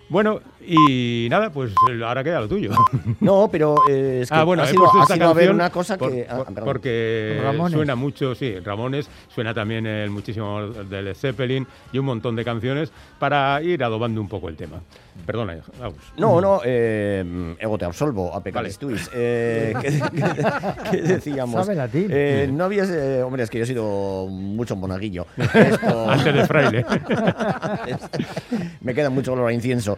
Bueno, 0.10 0.42
y 0.66 1.28
nada, 1.30 1.50
pues 1.52 1.74
ahora 2.06 2.24
queda 2.24 2.40
lo 2.42 2.48
tuyo. 2.48 2.72
No, 3.20 3.50
pero 3.52 3.76
eh, 3.90 4.20
es 4.24 4.30
que 4.30 4.36
ah, 4.36 4.44
bueno, 4.44 4.64
ha 4.64 4.68
sido, 4.68 4.86
ha 5.00 5.06
sido 5.06 5.28
a 5.30 5.34
ver 5.34 5.52
una 5.52 5.70
cosa 5.70 5.98
por- 5.98 6.12
que... 6.12 6.26
ah, 6.30 6.38
por- 6.38 6.46
perdón. 6.48 6.64
porque 6.66 7.40
Ramones. 7.44 7.74
suena 7.74 7.96
mucho, 7.96 8.34
sí, 8.36 8.60
Ramones, 8.60 9.10
suena 9.34 9.54
también 9.54 9.86
el 9.86 10.10
muchísimo 10.10 10.62
de 10.68 11.02
Led 11.02 11.16
Zeppelin 11.16 11.68
y 11.94 11.98
un 12.00 12.06
montón 12.06 12.36
de 12.36 12.44
canciones 12.46 12.92
para 13.20 13.62
ir 13.62 13.84
adobando 13.84 14.20
un 14.22 14.28
poco 14.28 14.50
el 14.50 14.56
tema. 14.56 14.82
Perdona, 15.26 15.58
Agus. 15.82 15.98
No, 16.18 16.40
no, 16.42 16.62
eh, 16.64 17.56
ego 17.60 17.78
te 17.78 17.86
absolvo, 17.86 18.34
a 18.34 18.42
pecaris 18.42 18.78
tuis. 18.78 19.10
Eh, 19.14 19.74
¿qué, 19.82 19.90
qué- 20.12 20.92
qué 20.92 21.02
decíamos? 21.02 21.64
Sabe 21.66 21.76
latín. 21.76 22.08
Eh, 22.10 22.50
no 22.52 22.64
habías... 22.66 22.90
eh, 22.90 23.22
hombre, 23.22 23.44
es 23.44 23.50
que 23.50 23.58
yo 23.60 23.66
he 23.66 23.68
sido 23.68 24.28
mucho 24.28 24.76
monaguillo. 24.76 25.26
Esto- 25.38 26.10
Antes 26.10 26.34
de 26.34 26.46
fraile. 26.46 26.86
Me 28.82 28.94
queda 28.94 29.10
mucho 29.10 29.34
olor 29.34 29.50
a 29.50 29.54
incienso. 29.54 29.98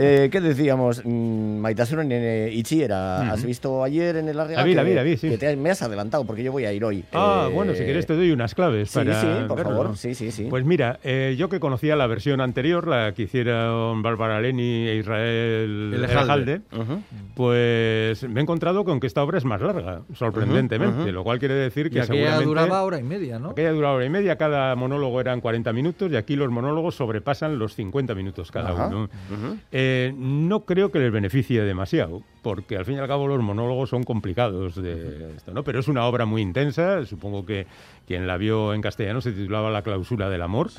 Eh, 0.00 0.28
¿Qué 0.30 0.40
decíamos? 0.40 1.02
Mm, 1.04 1.58
Maitasuna 1.58 2.04
Nene 2.04 2.50
Ichiera, 2.52 3.32
¿has 3.32 3.44
visto 3.44 3.82
ayer 3.82 4.16
en 4.16 4.28
el 4.28 4.38
Arriaga? 4.38 4.60
La 4.62 4.64
vi, 4.66 4.74
la 4.74 4.82
vi, 4.84 4.94
la 4.94 5.02
vi, 5.02 5.16
sí. 5.16 5.28
que 5.28 5.38
te- 5.38 5.56
me 5.56 5.70
has 5.70 5.82
adelantado 5.82 6.24
porque 6.24 6.44
yo 6.44 6.52
voy 6.52 6.64
a 6.66 6.72
ir 6.72 6.84
hoy. 6.84 7.04
Ah, 7.12 7.48
Eh, 7.50 7.52
bueno, 7.52 7.74
si 7.74 7.82
quieres 7.82 8.06
te 8.06 8.14
doy 8.14 8.30
unas 8.30 8.54
claves 8.54 8.90
Sí, 8.90 8.98
para 9.00 9.20
sí, 9.20 9.26
por 9.48 9.56
verlo. 9.56 9.72
favor. 9.72 9.96
Sí, 9.96 10.14
sí, 10.14 10.30
sí. 10.30 10.46
Pues 10.48 10.64
mira, 10.64 11.00
eh, 11.02 11.34
yo 11.36 11.48
que 11.48 11.58
conocía 11.58 11.96
la 11.96 12.06
versión 12.06 12.40
anterior, 12.40 12.86
la 12.86 13.12
que 13.12 13.22
hicieron 13.22 14.02
Bárbara 14.02 14.40
Leni 14.40 14.86
e 14.88 14.96
Israel 14.96 15.92
Elejalde. 15.94 16.52
Elejalde, 16.52 16.60
pues 17.34 18.22
me 18.28 18.40
he 18.40 18.42
encontrado 18.42 18.84
con 18.84 19.00
que 19.00 19.06
esta 19.06 19.22
obra 19.22 19.38
es 19.38 19.44
más 19.44 19.60
larga, 19.60 20.02
sorprendentemente, 20.14 21.02
ujú. 21.02 21.12
lo 21.12 21.24
cual 21.24 21.38
quiere 21.38 21.54
decir 21.54 21.86
Y 21.86 21.90
que 21.90 22.00
aquella 22.02 22.06
seguramente... 22.38 22.44
duraba 22.46 22.82
hora 22.82 22.98
y 22.98 23.02
media, 23.02 23.38
¿no? 23.38 23.50
Aquella 23.50 23.72
duraba 23.72 23.94
hora 23.94 24.04
y 24.04 24.10
media, 24.10 24.36
cada 24.36 24.74
monólogo 24.76 25.20
eran 25.20 25.40
40 25.40 25.72
minutos 25.72 26.10
y 26.12 26.16
aquí 26.16 26.36
los 26.36 26.50
monólogos 26.50 26.94
sobrepasan 26.94 27.58
los 27.58 27.74
50 27.74 28.14
minutos 28.14 28.50
cada 28.50 28.70
Ajá, 28.70 28.86
uno. 28.88 29.04
ujú. 29.04 29.56
Eh, 29.90 30.12
no 30.14 30.66
creo 30.66 30.90
que 30.90 30.98
les 30.98 31.10
beneficie 31.10 31.62
demasiado, 31.62 32.22
porque 32.42 32.76
al 32.76 32.84
fin 32.84 32.96
y 32.96 32.98
al 32.98 33.08
cabo 33.08 33.26
los 33.26 33.40
monólogos 33.40 33.88
son 33.88 34.04
complicados 34.04 34.74
de 34.74 35.32
esto, 35.34 35.54
¿no? 35.54 35.64
Pero 35.64 35.80
es 35.80 35.88
una 35.88 36.04
obra 36.04 36.26
muy 36.26 36.42
intensa, 36.42 37.06
supongo 37.06 37.46
que 37.46 37.66
quien 38.06 38.26
la 38.26 38.36
vio 38.36 38.74
en 38.74 38.82
castellano 38.82 39.22
se 39.22 39.32
titulaba 39.32 39.70
La 39.70 39.80
clausura 39.80 40.28
del 40.28 40.42
amor 40.42 40.70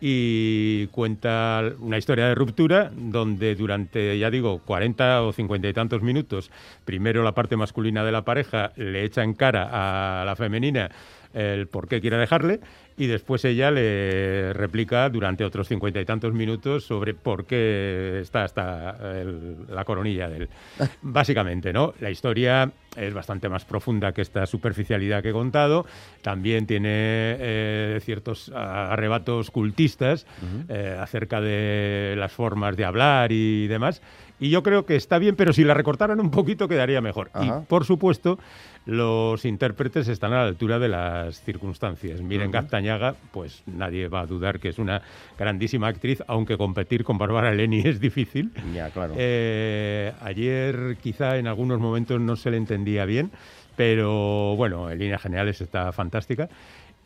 y 0.00 0.88
cuenta 0.88 1.62
una 1.78 1.96
historia 1.96 2.26
de 2.26 2.34
ruptura 2.34 2.90
donde 2.92 3.54
durante, 3.54 4.18
ya 4.18 4.30
digo, 4.30 4.60
40 4.64 5.22
o 5.22 5.32
50 5.32 5.68
y 5.68 5.72
tantos 5.72 6.02
minutos, 6.02 6.50
primero 6.84 7.22
la 7.22 7.32
parte 7.32 7.56
masculina 7.56 8.04
de 8.04 8.10
la 8.10 8.22
pareja 8.22 8.72
le 8.74 9.04
echa 9.04 9.22
en 9.22 9.34
cara 9.34 9.68
a 9.70 10.24
la 10.24 10.34
femenina 10.34 10.90
el 11.34 11.68
por 11.68 11.86
qué 11.86 12.00
quiere 12.00 12.16
dejarle 12.16 12.60
y 12.98 13.06
después 13.06 13.44
ella 13.44 13.70
le 13.70 14.52
replica 14.54 15.08
durante 15.10 15.44
otros 15.44 15.68
cincuenta 15.68 16.00
y 16.00 16.04
tantos 16.06 16.32
minutos 16.32 16.84
sobre 16.84 17.12
por 17.14 17.44
qué 17.44 18.20
está 18.22 18.44
hasta 18.44 19.20
el- 19.20 19.66
la 19.68 19.84
coronilla 19.84 20.28
de 20.28 20.36
él. 20.38 20.48
Básicamente, 21.02 21.72
¿no? 21.72 21.92
La 22.00 22.10
historia 22.10 22.70
es 22.96 23.12
bastante 23.12 23.48
más 23.50 23.66
profunda 23.66 24.12
que 24.12 24.22
esta 24.22 24.46
superficialidad 24.46 25.22
que 25.22 25.28
he 25.28 25.32
contado. 25.32 25.84
También 26.22 26.66
tiene 26.66 26.88
eh, 26.90 27.98
ciertos 28.02 28.50
arrebatos 28.54 29.50
cultistas 29.50 30.26
eh, 30.68 30.96
acerca 30.98 31.40
de 31.40 32.14
las 32.16 32.32
formas 32.32 32.76
de 32.76 32.84
hablar 32.86 33.30
y 33.32 33.66
demás. 33.66 34.00
Y 34.38 34.50
yo 34.50 34.62
creo 34.62 34.84
que 34.86 34.96
está 34.96 35.18
bien, 35.18 35.34
pero 35.36 35.52
si 35.52 35.64
la 35.64 35.72
recortaran 35.74 36.20
un 36.20 36.30
poquito 36.30 36.68
quedaría 36.68 37.00
mejor. 37.00 37.30
Ajá. 37.32 37.60
Y 37.62 37.66
por 37.66 37.84
supuesto, 37.84 38.38
los 38.86 39.44
intérpretes 39.44 40.06
están 40.06 40.32
a 40.32 40.36
la 40.36 40.48
altura 40.48 40.78
de 40.78 40.88
las 40.88 41.42
circunstancias. 41.42 42.22
Miren 42.22 42.52
Gaztañaga, 42.52 43.16
pues 43.32 43.62
nadie 43.66 44.08
va 44.08 44.20
a 44.20 44.26
dudar 44.26 44.60
que 44.60 44.68
es 44.68 44.78
una 44.78 45.02
grandísima 45.36 45.88
actriz, 45.88 46.22
aunque 46.28 46.56
competir 46.56 47.02
con 47.02 47.18
Bárbara 47.18 47.52
Leni 47.52 47.80
es 47.80 48.00
difícil. 48.00 48.52
Ya, 48.72 48.90
claro. 48.90 49.14
Eh, 49.16 50.12
ayer 50.22 50.96
quizá 51.02 51.36
en 51.36 51.48
algunos 51.48 51.80
momentos 51.80 52.20
no 52.20 52.36
se 52.36 52.52
le 52.52 52.56
entendía 52.56 53.04
bien, 53.04 53.32
pero 53.74 54.54
bueno, 54.56 54.88
en 54.88 54.98
líneas 55.00 55.20
generales 55.20 55.60
está 55.60 55.92
fantástica. 55.92 56.48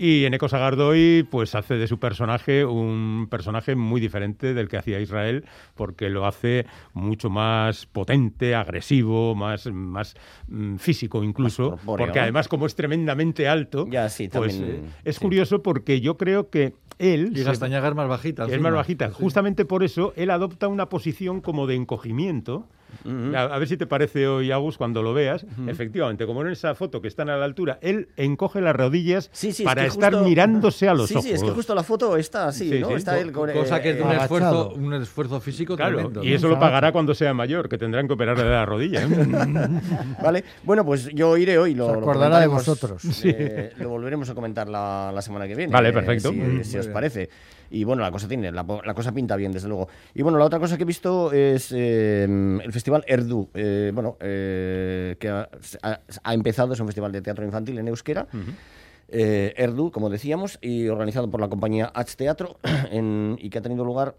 Y 0.03 0.25
Eneco 0.25 0.49
Sagardoy 0.49 1.29
pues 1.31 1.55
hace 1.55 1.75
de 1.75 1.87
su 1.87 1.99
personaje 1.99 2.65
un 2.65 3.29
personaje 3.31 3.77
muy 3.77 4.01
diferente 4.01 4.55
del 4.55 4.67
que 4.67 4.79
hacía 4.79 4.99
Israel, 4.99 5.45
porque 5.75 6.09
lo 6.09 6.25
hace 6.25 6.65
mucho 6.95 7.29
más 7.29 7.85
potente, 7.85 8.55
agresivo, 8.55 9.35
más, 9.35 9.67
más 9.67 10.15
mm, 10.49 10.77
físico 10.77 11.23
incluso, 11.23 11.73
Más 11.73 11.81
corpóreo, 11.81 12.07
porque 12.07 12.19
además 12.19 12.49
como 12.49 12.65
es 12.65 12.75
tremendamente 12.75 13.47
alto, 13.47 13.87
Ya, 13.91 14.09
sí, 14.09 14.31
pues 14.33 14.57
también, 14.57 14.85
eh, 14.87 14.89
es 15.05 15.17
sí. 15.17 15.21
curioso 15.21 15.63
porque 15.63 16.01
yo 16.01 16.17
creo 16.17 16.49
que 16.49 16.73
él... 16.99 17.37
Y 17.37 17.43
Gastañaga 17.43 17.91
es 17.91 17.95
más 17.95 18.09
bajita. 18.09 18.47
es 18.47 18.59
más 18.59 18.73
bajita. 18.73 19.09
Sí. 19.09 19.17
Justamente 19.19 19.67
por 19.67 19.85
eso 19.85 20.15
él 20.17 20.31
adopta 20.31 20.69
una 20.69 20.89
posición 20.89 21.43
como 21.43 21.67
de 21.67 21.75
encogimiento. 21.75 22.67
A, 23.35 23.43
a 23.43 23.59
ver 23.59 23.69
si 23.69 23.77
te 23.77 23.87
parece 23.87 24.27
hoy, 24.29 24.51
Agus, 24.51 24.77
cuando 24.77 25.03
lo 25.03 25.15
veas. 25.15 25.47
Efectivamente, 25.67 26.27
como 26.27 26.43
en 26.43 26.49
esa 26.49 26.75
foto 26.75 27.01
que 27.01 27.09
están 27.09 27.29
a 27.31 27.37
la 27.37 27.45
altura, 27.45 27.79
él 27.83 28.09
encoge 28.17 28.61
las 28.61 28.75
rodillas 28.77 29.29
Sí, 29.33 29.53
sí, 29.53 29.63
es 29.63 29.67
para 29.67 29.83
que 29.83 29.89
estar 29.89 30.13
justo- 30.13 30.29
mirándose 30.29 30.89
a 30.89 30.95
los 30.95 31.09
sí, 31.09 31.15
ojos. 31.15 31.25
Sí, 31.25 31.33
es 31.33 31.43
que 31.43 31.51
justo 31.51 31.75
la 31.75 31.83
foto 31.83 32.17
está 32.17 32.49
así, 32.49 32.71
Sí, 32.71 32.79
¿no? 32.81 32.89
sí. 32.89 32.95
Está 32.95 33.19
él 33.19 33.33
con, 33.33 33.51
Cosa 33.53 33.79
eh, 33.79 33.83
que 33.83 33.91
es 33.91 33.97
de 33.97 34.03
un 34.03 34.11
eh, 34.13 34.17
esfuerzo, 34.21 34.73
un 34.75 34.95
esfuerzo 34.95 35.41
físico 35.41 35.77
Claro, 35.77 35.95
tremendo. 35.97 36.25
y 36.25 36.31
¿no? 36.31 36.37
eso 36.37 36.49
lo 36.49 36.59
pagará 36.59 36.93
cuando 36.93 37.15
sea 37.15 37.33
mayor, 37.35 37.69
que 37.69 37.79
tendrán 37.79 38.07
que 38.07 38.15
operarle 38.15 38.45
de 38.45 38.51
la 38.51 38.67
rodilla. 38.67 39.03
¿eh? 39.05 39.09
Vale, 40.23 40.45
bueno, 40.65 40.85
pues 40.85 41.09
yo 41.15 41.37
iré 41.37 41.59
hoy. 41.59 41.75
Lo, 41.75 41.87
Se 41.87 41.93
lo 41.93 41.99
acordará 42.01 42.41
de 42.41 42.47
vosotros. 42.47 43.03
eh, 43.25 43.73
lo 43.79 43.89
volveremos 43.89 44.29
a 44.31 44.35
comentar 44.35 44.69
la, 44.69 45.11
la 45.15 45.23
semana 45.23 45.47
que 45.47 45.55
viene. 45.55 45.73
Vale, 45.73 45.91
eh, 45.91 45.93
perfecto. 45.93 46.33
si 46.63 46.79
os 46.79 46.87
bien. 46.87 46.93
parece. 46.93 47.29
Y 47.71 47.85
bueno, 47.85 48.03
la 48.03 48.11
cosa 48.11 48.27
tiene, 48.29 48.51
la, 48.51 48.65
cosa 48.65 49.13
pinta 49.13 49.37
bien, 49.37 49.53
desde 49.53 49.69
luego. 49.69 49.89
Y 50.15 50.23
bueno, 50.23 50.39
la 50.39 50.45
otra 50.45 50.59
cosa 50.59 50.77
que 50.77 50.83
he 50.83 50.87
visto 50.87 51.33
es 51.33 51.71
eh, 51.73 52.25
el 52.25 52.73
festival 52.73 53.05
Erdu. 53.07 53.49
eh, 53.55 53.93
bueno, 53.95 54.17
eh, 54.21 55.17
que 55.21 55.29
ha, 55.29 55.49
ha- 55.83 56.01
ha 56.25 56.35
empezado, 56.35 56.73
es 56.73 56.81
un 56.81 56.87
festival 56.87 57.13
de 57.13 57.23
teatro 57.23 57.45
infantil 57.45 57.79
en 57.79 57.89
euskera. 57.89 58.27
eh, 59.09 59.55
Erdu, 59.57 59.91
como 59.91 60.09
decíamos, 60.11 60.59
y 60.61 60.87
organizado 60.89 61.31
por 61.31 61.41
la 61.41 61.49
compañía 61.49 61.91
H 61.95 62.17
Teatro, 62.17 62.59
en- 62.91 63.37
y 63.41 63.51
que 63.51 63.59
ha 63.59 63.63
tenido 63.63 63.85
lugar 63.85 64.15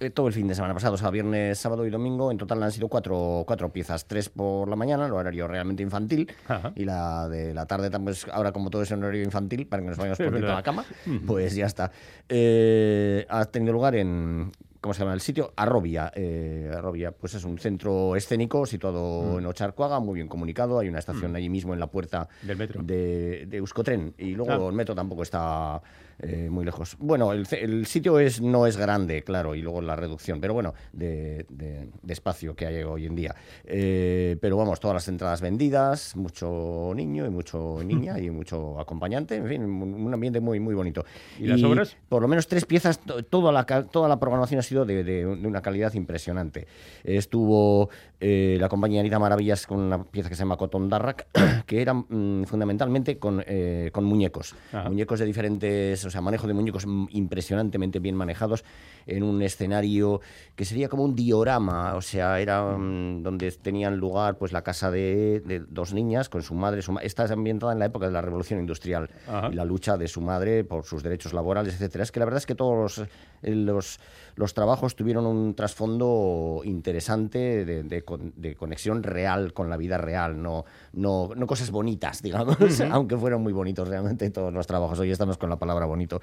eh, 0.00 0.10
todo 0.10 0.26
el 0.28 0.32
fin 0.32 0.46
de 0.48 0.54
semana 0.54 0.74
pasado, 0.74 0.94
o 0.94 0.96
sea, 0.96 1.10
viernes, 1.10 1.58
sábado 1.58 1.86
y 1.86 1.90
domingo. 1.90 2.30
En 2.30 2.38
total 2.38 2.62
han 2.62 2.72
sido 2.72 2.88
cuatro, 2.88 3.44
cuatro 3.46 3.72
piezas, 3.72 4.06
tres 4.06 4.28
por 4.28 4.68
la 4.68 4.76
mañana, 4.76 5.06
el 5.06 5.12
horario 5.12 5.46
realmente 5.48 5.82
infantil, 5.82 6.30
Ajá. 6.48 6.72
y 6.76 6.84
la 6.84 7.28
de 7.28 7.54
la 7.54 7.66
tarde, 7.66 7.90
pues 8.00 8.26
ahora 8.32 8.52
como 8.52 8.70
todo 8.70 8.82
es 8.82 8.90
en 8.90 9.02
horario 9.02 9.22
infantil, 9.24 9.66
para 9.66 9.82
que 9.82 9.88
nos 9.88 9.98
vayamos 9.98 10.20
Es 10.20 10.26
prontito 10.26 10.52
a 10.52 10.56
la 10.56 10.62
cama, 10.62 10.84
pues 11.26 11.54
ya 11.54 11.66
está. 11.66 11.90
Eh, 12.28 13.26
ha 13.28 13.44
tenido 13.46 13.72
lugar 13.72 13.94
en... 13.96 14.52
¿Cómo 14.80 14.94
se 14.94 15.00
llama 15.00 15.14
el 15.14 15.20
sitio? 15.20 15.52
Arrobia. 15.56 16.12
eh, 16.14 16.70
Arrobia, 16.76 17.10
pues 17.10 17.34
es 17.34 17.42
un 17.42 17.58
centro 17.58 18.14
escénico 18.14 18.66
situado 18.66 19.38
en 19.40 19.46
Ocharcoaga, 19.46 19.98
muy 19.98 20.14
bien 20.14 20.28
comunicado. 20.28 20.78
Hay 20.78 20.88
una 20.88 21.00
estación 21.00 21.34
allí 21.34 21.48
mismo 21.48 21.74
en 21.74 21.80
la 21.80 21.88
puerta 21.88 22.28
Del 22.42 22.56
metro. 22.56 22.82
de, 22.84 23.46
de 23.48 23.56
Euskotren. 23.56 24.14
Y 24.16 24.34
luego 24.34 24.52
Ah. 24.52 24.68
el 24.68 24.74
metro 24.76 24.94
tampoco 24.94 25.22
está 25.24 25.82
eh, 26.20 26.48
muy 26.50 26.64
lejos. 26.64 26.96
Bueno, 26.98 27.32
el, 27.32 27.46
el 27.52 27.86
sitio 27.86 28.18
es, 28.18 28.40
no 28.40 28.66
es 28.66 28.76
grande, 28.76 29.22
claro, 29.22 29.54
y 29.54 29.62
luego 29.62 29.80
la 29.80 29.96
reducción, 29.96 30.40
pero 30.40 30.54
bueno, 30.54 30.74
de, 30.92 31.46
de- 31.48 31.88
de 32.02 32.12
espacio 32.12 32.54
que 32.54 32.66
hay 32.66 32.82
hoy 32.82 33.06
en 33.06 33.14
día. 33.16 33.34
Eh, 33.64 34.36
pero 34.40 34.56
vamos, 34.56 34.80
todas 34.80 34.94
las 34.94 35.08
entradas 35.08 35.40
vendidas, 35.40 36.16
mucho 36.16 36.92
niño 36.94 37.26
y 37.26 37.30
mucho 37.30 37.78
niña 37.84 38.18
y 38.18 38.30
mucho 38.30 38.78
acompañante, 38.80 39.36
en 39.36 39.46
fin, 39.48 39.62
un 39.62 40.12
ambiente 40.14 40.40
muy, 40.40 40.60
muy 40.60 40.74
bonito. 40.74 41.04
¿Y 41.38 41.46
las 41.46 41.62
obras? 41.62 41.96
Por 42.08 42.22
lo 42.22 42.28
menos 42.28 42.46
tres 42.46 42.64
piezas, 42.64 42.98
to- 43.00 43.22
toda 43.24 43.52
la, 43.52 43.64
toda 43.66 44.08
la 44.08 44.18
programación 44.18 44.60
ha 44.60 44.62
sido 44.62 44.84
de, 44.84 45.26
una 45.26 45.60
calidad 45.62 45.92
impresionante. 45.94 46.66
Estuvo 47.04 47.88
eh, 48.20 48.56
la 48.60 48.68
compañía 48.68 49.00
Anita 49.00 49.18
Maravillas 49.18 49.66
con 49.66 49.80
una 49.80 50.04
pieza 50.04 50.28
que 50.28 50.34
se 50.34 50.40
llama 50.42 50.56
Cotton 50.56 50.88
Darrak, 50.88 51.26
que 51.66 51.82
era 51.82 51.94
mm, 51.94 52.44
fundamentalmente 52.44 53.18
con, 53.18 53.42
eh, 53.46 53.90
con 53.92 54.04
muñecos. 54.04 54.54
Ajá. 54.72 54.88
Muñecos 54.88 55.18
de 55.18 55.26
diferentes, 55.26 56.05
o 56.06 56.10
sea, 56.10 56.20
manejo 56.20 56.46
de 56.46 56.54
muñecos 56.54 56.84
impresionantemente 57.10 57.98
bien 57.98 58.14
manejados 58.16 58.64
en 59.06 59.22
un 59.22 59.42
escenario 59.42 60.20
que 60.54 60.64
sería 60.64 60.88
como 60.88 61.04
un 61.04 61.14
diorama, 61.14 61.94
o 61.94 62.00
sea, 62.02 62.40
era 62.40 62.76
mm, 62.76 63.22
donde 63.22 63.50
tenían 63.52 63.96
lugar 63.98 64.38
pues 64.38 64.52
la 64.52 64.62
casa 64.62 64.90
de, 64.90 65.40
de 65.44 65.60
dos 65.60 65.92
niñas 65.92 66.28
con 66.28 66.42
su 66.42 66.54
madre. 66.54 66.82
Su 66.82 66.92
ma- 66.92 67.00
Esta 67.02 67.24
es 67.24 67.30
ambientada 67.30 67.72
en 67.72 67.78
la 67.78 67.86
época 67.86 68.06
de 68.06 68.12
la 68.12 68.20
Revolución 68.22 68.60
Industrial 68.60 69.08
Ajá. 69.28 69.48
y 69.52 69.54
la 69.54 69.64
lucha 69.64 69.96
de 69.96 70.08
su 70.08 70.20
madre 70.20 70.64
por 70.64 70.84
sus 70.84 71.02
derechos 71.02 71.32
laborales, 71.32 71.74
etcétera. 71.74 72.04
Es 72.04 72.12
que 72.12 72.20
la 72.20 72.26
verdad 72.26 72.38
es 72.38 72.46
que 72.46 72.54
todos 72.54 72.98
los, 72.98 73.08
eh, 73.42 73.54
los, 73.54 73.98
los 74.36 74.54
trabajos 74.54 74.96
tuvieron 74.96 75.26
un 75.26 75.54
trasfondo 75.54 76.60
interesante 76.64 77.64
de, 77.64 77.82
de 77.82 78.02
con- 78.02 78.32
de 78.36 78.54
conexión 78.54 79.02
real 79.02 79.52
con 79.52 79.68
la 79.70 79.76
vida 79.76 79.98
real, 79.98 80.40
no, 80.42 80.64
no, 80.92 81.30
no 81.34 81.46
cosas 81.46 81.70
bonitas, 81.70 82.22
digamos, 82.22 82.56
aunque 82.92 83.16
fueron 83.16 83.42
muy 83.42 83.52
bonitos 83.52 83.88
realmente 83.88 84.28
todos 84.30 84.52
los 84.52 84.66
trabajos. 84.66 84.98
Hoy 84.98 85.10
estamos 85.10 85.38
con 85.38 85.50
la 85.50 85.56
palabra 85.58 85.86
bonito. 85.86 86.20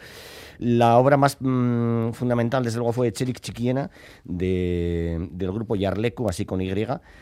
La 0.59 0.97
obra 0.97 1.17
más 1.17 1.37
mm, 1.39 2.11
fundamental, 2.11 2.63
desde 2.63 2.77
luego, 2.77 2.93
fue 2.93 3.11
Cherik 3.11 3.39
Chiquiena, 3.39 3.89
de, 4.23 5.27
del 5.31 5.51
grupo 5.51 5.75
Yarleco, 5.75 6.29
así 6.29 6.45
con 6.45 6.61
Y, 6.61 6.73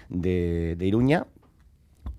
de, 0.09 0.75
de 0.77 0.85
Iruña, 0.85 1.25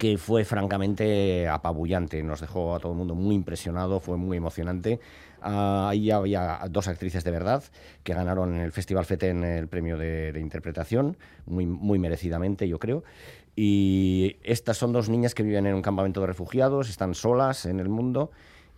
que 0.03 0.19
fue 0.19 0.45
francamente 0.45 1.47
apabullante, 1.47 2.21
nos 2.25 2.41
dejó 2.41 2.75
a 2.75 2.81
todo 2.81 2.91
el 2.91 2.99
mundo 2.99 3.15
muy 3.15 3.37
impresionado, 3.37 4.01
fue 4.01 4.17
muy 4.17 4.37
emocionante. 4.37 4.99
Ah, 5.41 5.91
ahí 5.91 6.11
había 6.11 6.59
dos 6.69 6.89
actrices 6.89 7.23
de 7.23 7.31
verdad 7.31 7.63
que 8.03 8.13
ganaron 8.13 8.53
en 8.53 8.63
el 8.63 8.73
Festival 8.73 9.05
FETEN 9.05 9.45
el 9.45 9.69
premio 9.69 9.97
de, 9.97 10.33
de 10.33 10.41
interpretación, 10.41 11.17
muy, 11.47 11.67
muy 11.67 12.01
merecidamente, 12.01 12.67
yo 12.67 12.81
creo. 12.81 13.05
Y 13.55 14.39
estas 14.43 14.77
son 14.77 14.93
dos 14.93 15.09
niñas 15.09 15.37
que 15.37 15.45
viven 15.45 15.69
en 15.69 15.75
un 15.77 15.83
campamento 15.83 16.21
de 16.21 16.27
refugiados, 16.27 16.91
están 16.91 17.15
solas 17.15 17.65
en 17.65 17.79
el 17.79 17.89
mundo. 17.89 18.33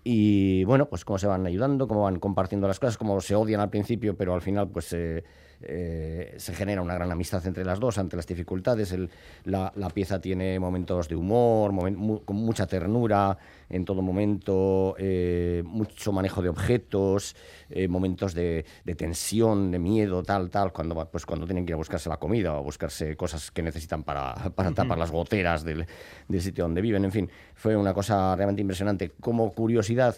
Y 0.07 0.65
bueno, 0.65 0.91
pues 0.91 1.07
cómo 1.07 1.19
se 1.19 1.27
van 1.27 1.47
ayudando, 1.47 1.89
cómo 1.89 2.03
van 2.03 2.21
compartiendo 2.21 2.69
las 2.69 2.79
cosas, 2.79 2.99
cómo 2.99 3.19
se 3.23 3.35
odian 3.35 3.63
al 3.63 3.71
principio, 3.71 4.15
pero 4.15 4.35
al 4.35 4.43
final 4.43 4.69
pues 4.69 4.93
eh, 4.93 5.25
eh, 5.67 6.35
se 6.37 6.55
genera 6.55 6.83
una 6.83 6.95
gran 6.95 7.11
amistad 7.11 7.47
entre 7.47 7.65
las 7.65 7.81
dos 7.81 7.99
ante 7.99 8.17
las 8.17 8.27
dificultades. 8.27 8.93
El- 8.93 9.11
la, 9.45 9.73
la 9.77 9.91
pieza 9.91 10.21
tiene 10.21 10.59
momentos 10.59 11.09
de 11.09 11.17
humor, 11.17 11.73
momen- 11.73 11.97
mu- 11.97 12.21
con 12.25 12.37
mucha 12.37 12.67
ternura 12.67 13.37
en 13.71 13.85
todo 13.85 14.03
momento, 14.03 14.95
eh, 14.99 15.63
mucho 15.65 16.13
manejo 16.13 16.43
de 16.43 16.49
objetos, 16.49 17.35
eh, 17.71 17.89
momentos 17.89 18.35
de, 18.35 18.65
de 18.85 18.95
tensión, 18.95 19.71
de 19.71 19.79
miedo, 19.79 20.23
tal, 20.23 20.51
tal, 20.51 20.73
cuando, 20.73 21.09
pues 21.11 21.27
cuando 21.27 21.47
tienen 21.47 21.65
que 21.65 21.71
ir 21.71 21.75
a 21.75 21.79
buscarse 21.79 22.09
la 22.09 22.19
comida 22.19 22.53
o 22.55 22.59
a 22.59 22.61
buscarse 22.61 23.17
cosas 23.17 23.51
que 23.51 23.63
necesitan 23.63 24.03
para, 24.05 24.35
para 24.55 24.71
tapar 24.73 24.99
las 24.99 25.11
goteras 25.11 25.65
del, 25.65 25.87
del 26.29 26.41
sitio 26.43 26.65
donde 26.65 26.81
viven. 26.83 27.05
En 27.05 27.13
fin, 27.13 27.31
fue 27.55 27.75
una 27.77 27.93
cosa 27.95 28.37
realmente 28.37 28.61
impresionante. 28.63 29.13
Como 29.21 29.53
curiosidad, 29.53 30.17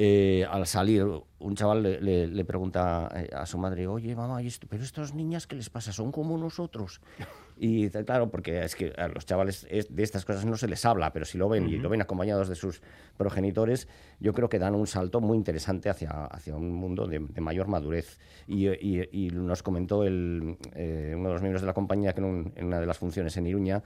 eh, 0.00 0.46
al 0.48 0.64
salir, 0.68 1.04
un 1.40 1.56
chaval 1.56 1.82
le, 1.82 2.00
le- 2.00 2.26
le 2.28 2.44
pregunta 2.44 3.08
eh, 3.16 3.28
a 3.34 3.44
su 3.46 3.58
madre, 3.58 3.88
oye, 3.88 4.14
mamá, 4.14 4.40
¿y 4.40 4.46
esto, 4.46 4.68
pero 4.70 4.84
estas 4.84 5.12
niñas 5.12 5.48
qué 5.48 5.56
les 5.56 5.70
pasa? 5.70 5.92
¿Son 5.92 6.12
como 6.12 6.38
nosotros? 6.38 7.00
Y 7.60 7.90
claro, 7.90 8.30
porque 8.30 8.62
es 8.62 8.76
que 8.76 8.92
a 8.96 9.08
los 9.08 9.26
chavales 9.26 9.66
es- 9.68 9.92
de 9.92 10.04
estas 10.04 10.24
cosas 10.24 10.44
no 10.44 10.56
se 10.56 10.68
les 10.68 10.84
habla, 10.84 11.12
pero 11.12 11.24
si 11.24 11.36
lo 11.38 11.48
ven 11.48 11.68
y 11.68 11.78
lo 11.78 11.88
ven 11.88 12.00
acompañados 12.00 12.48
de 12.48 12.54
sus 12.54 12.80
progenitores, 13.16 13.88
yo 14.20 14.32
creo 14.32 14.48
que 14.48 14.60
dan 14.60 14.76
un 14.76 14.86
salto 14.86 15.20
muy 15.20 15.36
interesante 15.36 15.90
hacia, 15.90 16.26
hacia 16.26 16.54
un 16.54 16.72
mundo 16.72 17.08
de, 17.08 17.18
de 17.18 17.40
mayor 17.40 17.66
madurez. 17.66 18.20
Y, 18.46 18.68
y- 18.68 19.08
y 19.10 19.30
nos 19.30 19.64
comentó 19.64 20.04
el, 20.04 20.56
eh, 20.76 21.14
uno 21.16 21.30
de 21.30 21.32
los 21.34 21.42
miembros 21.42 21.62
de 21.62 21.66
la 21.66 21.74
compañía 21.74 22.12
que 22.12 22.20
en, 22.20 22.26
un- 22.26 22.52
en 22.54 22.66
una 22.66 22.78
de 22.78 22.86
las 22.86 22.96
funciones 22.98 23.36
en 23.36 23.48
Iruña, 23.48 23.82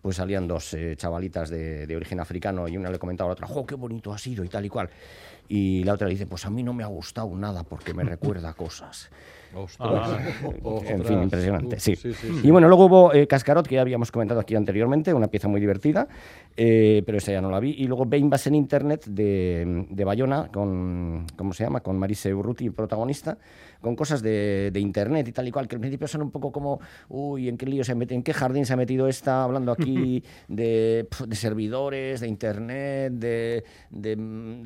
pues 0.00 0.16
salían 0.16 0.48
dos 0.48 0.74
eh, 0.74 0.96
chavalitas 0.96 1.48
de, 1.48 1.86
de 1.86 1.94
origen 1.94 2.18
africano 2.18 2.66
y 2.66 2.76
una 2.76 2.90
le 2.90 2.98
comentaba 2.98 3.28
a 3.28 3.30
la 3.30 3.32
otra, 3.34 3.46
¡jo, 3.46 3.64
qué 3.64 3.76
bonito 3.76 4.12
ha 4.12 4.18
sido! 4.18 4.42
y 4.42 4.48
tal 4.48 4.66
y 4.66 4.68
cual. 4.68 4.90
Y 5.54 5.84
la 5.84 5.92
otra 5.92 6.06
le 6.08 6.14
dice, 6.14 6.26
pues 6.26 6.46
a 6.46 6.50
mí 6.50 6.62
no 6.62 6.72
me 6.72 6.82
ha 6.82 6.86
gustado 6.86 7.36
nada 7.36 7.62
porque 7.62 7.92
me 7.92 8.04
recuerda 8.04 8.54
cosas. 8.54 9.10
Ostras. 9.54 10.18
en 10.42 10.60
Ostras. 10.62 11.06
fin, 11.06 11.22
impresionante, 11.24 11.78
sí. 11.78 11.94
sí, 11.94 12.14
sí, 12.14 12.40
Y 12.42 12.50
bueno, 12.50 12.68
luego 12.68 12.86
hubo 12.86 13.12
eh, 13.12 13.26
Cascarot, 13.26 13.66
que 13.66 13.74
ya 13.74 13.82
habíamos 13.82 14.10
comentado 14.10 14.40
aquí 14.40 14.54
anteriormente, 14.54 15.12
una 15.12 15.26
pieza 15.26 15.48
muy 15.48 15.60
divertida, 15.60 16.08
eh, 16.56 17.02
pero 17.04 17.18
esa 17.18 17.32
ya 17.32 17.42
no 17.42 17.50
la 17.50 17.60
vi. 17.60 17.72
Y 17.76 17.86
luego 17.86 18.06
Beimbas 18.06 18.46
en 18.46 18.54
Internet 18.54 19.04
de, 19.04 19.86
de 19.90 20.04
Bayona, 20.06 20.48
con, 20.50 21.26
¿cómo 21.36 21.52
se 21.52 21.64
llama? 21.64 21.80
Con 21.80 21.98
Marise 21.98 22.32
Urruti, 22.32 22.70
protagonista, 22.70 23.36
con 23.82 23.94
cosas 23.94 24.22
de, 24.22 24.70
de 24.72 24.80
Internet 24.80 25.28
y 25.28 25.32
tal 25.32 25.46
y 25.48 25.50
cual, 25.50 25.68
que 25.68 25.76
al 25.76 25.80
principio 25.80 26.08
son 26.08 26.22
un 26.22 26.30
poco 26.30 26.50
como, 26.50 26.80
uy, 27.10 27.50
¿en 27.50 27.58
qué 27.58 27.66
lío 27.66 27.84
se 27.84 27.92
ha 27.92 27.94
metido? 27.94 28.16
¿En 28.16 28.22
qué 28.22 28.32
jardín 28.32 28.64
se 28.64 28.72
ha 28.72 28.76
metido 28.76 29.06
esta? 29.06 29.44
Hablando 29.44 29.72
aquí 29.72 30.24
de, 30.48 31.06
de 31.26 31.36
servidores, 31.36 32.20
de 32.22 32.28
Internet, 32.28 33.12
de 33.12 33.64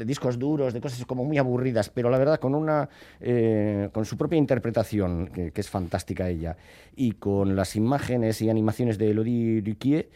discos 0.05 0.39
duros, 0.39 0.73
de 0.77 0.81
cosas 0.83 1.05
como 1.07 1.25
muy 1.25 1.39
aburridas, 1.39 1.89
pero 1.91 2.11
la 2.11 2.19
verdad 2.19 2.39
con 2.39 2.55
una 2.55 2.89
eh, 3.21 3.89
con 3.93 4.05
su 4.05 4.17
propia 4.17 4.37
interpretación, 4.39 5.29
que, 5.29 5.51
que 5.51 5.61
es 5.61 5.69
fantástica 5.71 6.29
ella, 6.29 6.57
y 6.95 7.13
con 7.13 7.57
las 7.57 7.77
imágenes 7.77 8.41
y 8.43 8.51
animaciones 8.51 8.99
de 8.99 9.11
Elodie 9.11 9.63
Duquier, 9.63 10.09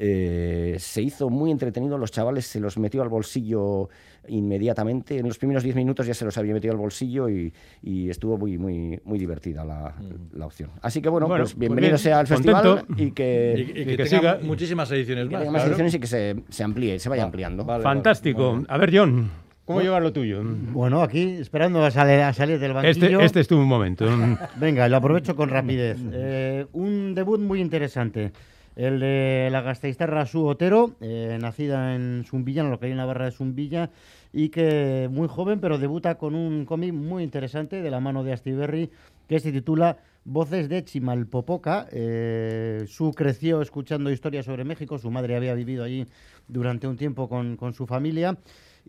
eh, 0.00 0.76
se 0.78 1.02
hizo 1.02 1.28
muy 1.28 1.50
entretenido, 1.50 1.98
los 1.98 2.12
chavales 2.12 2.46
se 2.46 2.60
los 2.60 2.78
metió 2.78 3.02
al 3.02 3.08
bolsillo 3.08 3.88
inmediatamente, 4.28 5.18
en 5.18 5.26
los 5.26 5.38
primeros 5.38 5.62
10 5.64 5.74
minutos 5.74 6.06
ya 6.06 6.14
se 6.14 6.24
los 6.24 6.36
había 6.38 6.52
metido 6.54 6.72
al 6.72 6.78
bolsillo 6.78 7.28
y, 7.28 7.52
y 7.82 8.08
estuvo 8.10 8.36
muy, 8.38 8.58
muy, 8.58 9.00
muy 9.04 9.18
divertida 9.18 9.64
la, 9.64 9.94
la 10.34 10.46
opción. 10.46 10.70
Así 10.82 11.00
que 11.02 11.08
bueno, 11.08 11.26
Bueno, 11.26 11.42
pues 11.44 11.54
pues 11.54 11.58
bienvenido 11.60 11.92
bien, 11.92 11.98
sea 11.98 12.20
al 12.20 12.28
contento. 12.28 12.76
festival 12.76 13.00
y 13.08 13.10
que, 13.12 13.54
Y, 13.56 13.60
y 13.80 13.84
que 13.84 13.96
que 13.96 14.04
tenga 14.04 14.06
siga. 14.36 14.38
muchísimas 14.42 14.90
ediciones 14.92 15.26
que 15.28 15.32
más. 15.32 15.42
haya 15.42 15.50
más 15.50 15.60
claro. 15.62 15.70
ediciones 15.72 15.94
y 15.94 15.98
que 15.98 16.06
se, 16.06 16.36
se 16.48 16.62
amplíe, 16.62 16.98
se 17.00 17.08
vaya 17.08 17.22
Va- 17.22 17.26
ampliando. 17.26 17.64
vale, 17.64 17.82
Fantástico. 17.82 18.52
vale. 18.52 18.66
A 18.68 18.78
ver, 18.78 18.90
John, 18.96 19.30
¿cómo 19.68 19.80
llevas 19.82 20.02
lo 20.02 20.12
tuyo? 20.12 20.42
Bueno, 20.44 21.02
aquí 21.02 21.36
esperando 21.38 21.84
a 21.84 21.90
salir, 21.90 22.20
a 22.20 22.32
salir 22.32 22.58
del 22.58 22.72
banquillo. 22.72 23.06
Este, 23.20 23.24
este 23.24 23.40
es 23.40 23.48
tu 23.48 23.58
momento. 23.58 24.06
Venga, 24.56 24.88
lo 24.88 24.96
aprovecho 24.96 25.36
con 25.36 25.50
rapidez. 25.50 25.98
Eh, 26.12 26.66
un 26.72 27.14
debut 27.14 27.38
muy 27.40 27.60
interesante. 27.60 28.32
El 28.74 29.00
de 29.00 29.48
la 29.50 29.60
gasteiztarra 29.60 30.24
Su 30.24 30.46
Otero, 30.46 30.92
eh, 31.00 31.36
nacida 31.40 31.94
en 31.94 32.24
Zumbilla, 32.24 32.62
en 32.62 32.70
lo 32.70 32.78
que 32.78 32.86
hay 32.86 32.92
en 32.92 32.98
la 32.98 33.06
barra 33.06 33.24
de 33.26 33.32
Zumbilla, 33.32 33.90
y 34.32 34.50
que 34.50 35.08
muy 35.10 35.28
joven, 35.28 35.60
pero 35.60 35.78
debuta 35.78 36.16
con 36.16 36.34
un 36.34 36.64
cómic 36.64 36.92
muy 36.94 37.24
interesante 37.24 37.82
de 37.82 37.90
la 37.90 37.98
mano 37.98 38.22
de 38.22 38.32
Astiberri, 38.32 38.90
que 39.28 39.40
se 39.40 39.50
titula 39.52 39.98
Voces 40.24 40.68
de 40.68 40.84
Chimalpopoca. 40.84 41.88
Eh, 41.90 42.84
Su 42.86 43.12
creció 43.12 43.62
escuchando 43.62 44.12
historias 44.12 44.46
sobre 44.46 44.64
México, 44.64 44.96
su 44.98 45.10
madre 45.10 45.36
había 45.36 45.54
vivido 45.54 45.82
allí 45.82 46.06
durante 46.46 46.86
un 46.86 46.96
tiempo 46.96 47.28
con, 47.28 47.56
con 47.56 47.72
su 47.72 47.86
familia. 47.86 48.36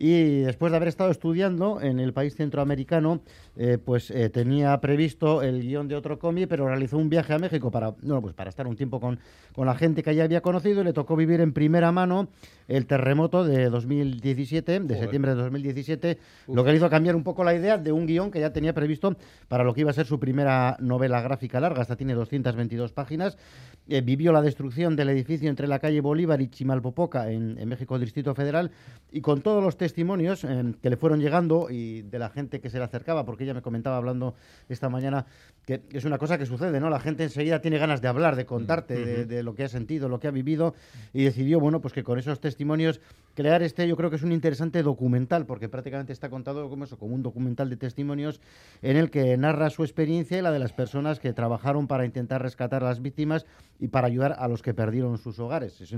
Y 0.02 0.40
después 0.40 0.72
de 0.72 0.76
haber 0.76 0.88
estado 0.88 1.10
estudiando 1.10 1.78
en 1.82 2.00
el 2.00 2.14
país 2.14 2.34
centroamericano, 2.34 3.20
eh, 3.54 3.76
pues 3.76 4.10
eh, 4.10 4.30
tenía 4.30 4.80
previsto 4.80 5.42
el 5.42 5.60
guion 5.60 5.88
de 5.88 5.94
otro 5.94 6.18
cómic, 6.18 6.48
pero 6.48 6.66
realizó 6.66 6.96
un 6.96 7.10
viaje 7.10 7.34
a 7.34 7.38
México 7.38 7.70
para, 7.70 7.94
no, 8.00 8.22
pues 8.22 8.32
para 8.32 8.48
estar 8.48 8.66
un 8.66 8.76
tiempo 8.76 8.98
con, 8.98 9.18
con 9.54 9.66
la 9.66 9.74
gente 9.74 10.02
que 10.02 10.08
allí 10.08 10.20
había 10.20 10.40
conocido 10.40 10.80
y 10.80 10.84
le 10.84 10.94
tocó 10.94 11.16
vivir 11.16 11.42
en 11.42 11.52
primera 11.52 11.92
mano 11.92 12.28
el 12.70 12.86
terremoto 12.86 13.44
de 13.44 13.68
2017, 13.68 14.80
de 14.80 14.96
septiembre 14.96 15.34
de 15.34 15.42
2017, 15.42 16.18
lo 16.46 16.64
que 16.64 16.70
le 16.70 16.76
hizo 16.76 16.88
cambiar 16.88 17.16
un 17.16 17.24
poco 17.24 17.42
la 17.42 17.52
idea 17.52 17.78
de 17.78 17.90
un 17.90 18.06
guion 18.06 18.30
que 18.30 18.38
ya 18.38 18.52
tenía 18.52 18.72
previsto 18.72 19.16
para 19.48 19.64
lo 19.64 19.74
que 19.74 19.80
iba 19.80 19.90
a 19.90 19.92
ser 19.92 20.06
su 20.06 20.20
primera 20.20 20.76
novela 20.78 21.20
gráfica 21.20 21.58
larga, 21.58 21.82
esta 21.82 21.96
tiene 21.96 22.14
222 22.14 22.92
páginas, 22.92 23.36
eh, 23.88 24.02
vivió 24.02 24.32
la 24.32 24.40
destrucción 24.40 24.94
del 24.94 25.08
edificio 25.08 25.50
entre 25.50 25.66
la 25.66 25.80
calle 25.80 26.00
Bolívar 26.00 26.40
y 26.40 26.48
Chimalpopoca 26.48 27.32
en, 27.32 27.58
en 27.58 27.68
México, 27.68 27.98
Distrito 27.98 28.36
Federal, 28.36 28.70
y 29.10 29.20
con 29.20 29.40
todos 29.42 29.64
los 29.64 29.76
testimonios 29.76 30.44
eh, 30.44 30.72
que 30.80 30.90
le 30.90 30.96
fueron 30.96 31.18
llegando 31.18 31.70
y 31.70 32.02
de 32.02 32.20
la 32.20 32.30
gente 32.30 32.60
que 32.60 32.70
se 32.70 32.78
le 32.78 32.84
acercaba, 32.84 33.24
porque 33.24 33.42
ella 33.42 33.54
me 33.54 33.62
comentaba 33.62 33.96
hablando 33.96 34.36
esta 34.68 34.88
mañana 34.88 35.26
que 35.66 35.82
es 35.90 36.04
una 36.04 36.18
cosa 36.18 36.38
que 36.38 36.46
sucede, 36.46 36.78
¿no? 36.78 36.88
La 36.88 37.00
gente 37.00 37.24
enseguida 37.24 37.60
tiene 37.60 37.78
ganas 37.78 38.00
de 38.00 38.06
hablar, 38.06 38.36
de 38.36 38.46
contarte 38.46 39.04
de, 39.04 39.24
de 39.26 39.42
lo 39.42 39.54
que 39.56 39.64
ha 39.64 39.68
sentido, 39.68 40.08
lo 40.08 40.20
que 40.20 40.28
ha 40.28 40.30
vivido, 40.30 40.74
y 41.12 41.24
decidió, 41.24 41.58
bueno, 41.58 41.80
pues 41.80 41.92
que 41.92 42.04
con 42.04 42.18
esos 42.18 42.38
testimonios 42.38 42.59
crear 43.34 43.62
este, 43.62 43.88
yo 43.88 43.96
creo 43.96 44.10
que 44.10 44.16
es 44.16 44.22
un 44.22 44.32
interesante 44.32 44.82
documental, 44.82 45.46
porque 45.46 45.68
prácticamente 45.68 46.12
está 46.12 46.28
contado 46.28 46.68
como 46.68 46.84
eso, 46.84 46.98
como 46.98 47.14
un 47.14 47.22
documental 47.22 47.70
de 47.70 47.76
testimonios 47.76 48.40
en 48.82 48.96
el 48.96 49.10
que 49.10 49.36
narra 49.36 49.70
su 49.70 49.82
experiencia 49.82 50.38
y 50.38 50.42
la 50.42 50.52
de 50.52 50.58
las 50.58 50.72
personas 50.72 51.20
que 51.20 51.32
trabajaron 51.32 51.86
para 51.86 52.04
intentar 52.04 52.42
rescatar 52.42 52.82
a 52.82 52.88
las 52.88 53.00
víctimas 53.00 53.46
y 53.78 53.88
para 53.88 54.08
ayudar 54.08 54.36
a 54.38 54.48
los 54.48 54.62
que 54.62 54.74
perdieron 54.74 55.18
sus 55.18 55.38
hogares. 55.38 55.80
Es 55.80 55.94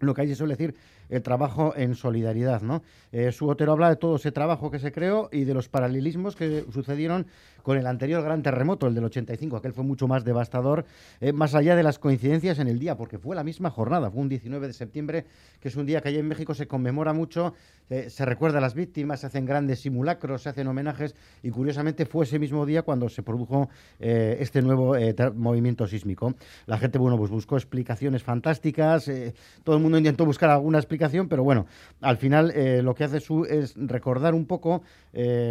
lo 0.00 0.14
que 0.14 0.26
se 0.26 0.34
suele 0.34 0.54
decir 0.54 0.74
el 1.08 1.22
trabajo 1.22 1.74
en 1.76 1.94
solidaridad, 1.94 2.62
¿no? 2.62 2.82
Eh, 3.12 3.30
habla 3.68 3.88
de 3.88 3.96
todo 3.96 4.16
ese 4.16 4.30
trabajo 4.30 4.70
que 4.70 4.78
se 4.78 4.92
creó 4.92 5.28
y 5.32 5.44
de 5.44 5.54
los 5.54 5.68
paralelismos 5.68 6.36
que 6.36 6.64
sucedieron 6.70 7.26
con 7.68 7.76
el 7.76 7.86
anterior 7.86 8.24
gran 8.24 8.42
terremoto, 8.42 8.86
el 8.86 8.94
del 8.94 9.04
85, 9.04 9.58
aquel 9.58 9.74
fue 9.74 9.84
mucho 9.84 10.08
más 10.08 10.24
devastador, 10.24 10.86
eh, 11.20 11.34
más 11.34 11.54
allá 11.54 11.76
de 11.76 11.82
las 11.82 11.98
coincidencias 11.98 12.58
en 12.60 12.66
el 12.66 12.78
día, 12.78 12.96
porque 12.96 13.18
fue 13.18 13.36
la 13.36 13.44
misma 13.44 13.68
jornada, 13.68 14.10
fue 14.10 14.22
un 14.22 14.30
19 14.30 14.68
de 14.68 14.72
septiembre, 14.72 15.26
que 15.60 15.68
es 15.68 15.76
un 15.76 15.84
día 15.84 16.00
que 16.00 16.08
allá 16.08 16.18
en 16.18 16.28
México 16.28 16.54
se 16.54 16.66
conmemora 16.66 17.12
mucho, 17.12 17.52
eh, 17.90 18.08
se 18.08 18.24
recuerda 18.24 18.56
a 18.56 18.62
las 18.62 18.72
víctimas, 18.72 19.20
se 19.20 19.26
hacen 19.26 19.44
grandes 19.44 19.80
simulacros, 19.80 20.44
se 20.44 20.48
hacen 20.48 20.66
homenajes, 20.66 21.14
y 21.42 21.50
curiosamente 21.50 22.06
fue 22.06 22.24
ese 22.24 22.38
mismo 22.38 22.64
día 22.64 22.80
cuando 22.80 23.10
se 23.10 23.22
produjo 23.22 23.68
eh, 24.00 24.38
este 24.40 24.62
nuevo 24.62 24.94
movimiento 25.34 25.86
sísmico. 25.86 26.36
La 26.64 26.78
gente, 26.78 26.96
bueno, 26.96 27.18
pues 27.18 27.30
buscó 27.30 27.58
explicaciones 27.58 28.22
fantásticas, 28.22 29.10
todo 29.62 29.76
el 29.76 29.82
mundo 29.82 29.98
intentó 29.98 30.24
buscar 30.24 30.48
alguna 30.48 30.78
explicación, 30.78 31.28
pero 31.28 31.44
bueno, 31.44 31.66
al 32.00 32.16
final 32.16 32.50
lo 32.82 32.94
que 32.94 33.04
hace 33.04 33.18
es 33.18 33.74
recordar 33.76 34.34
un 34.34 34.46
poco 34.46 34.82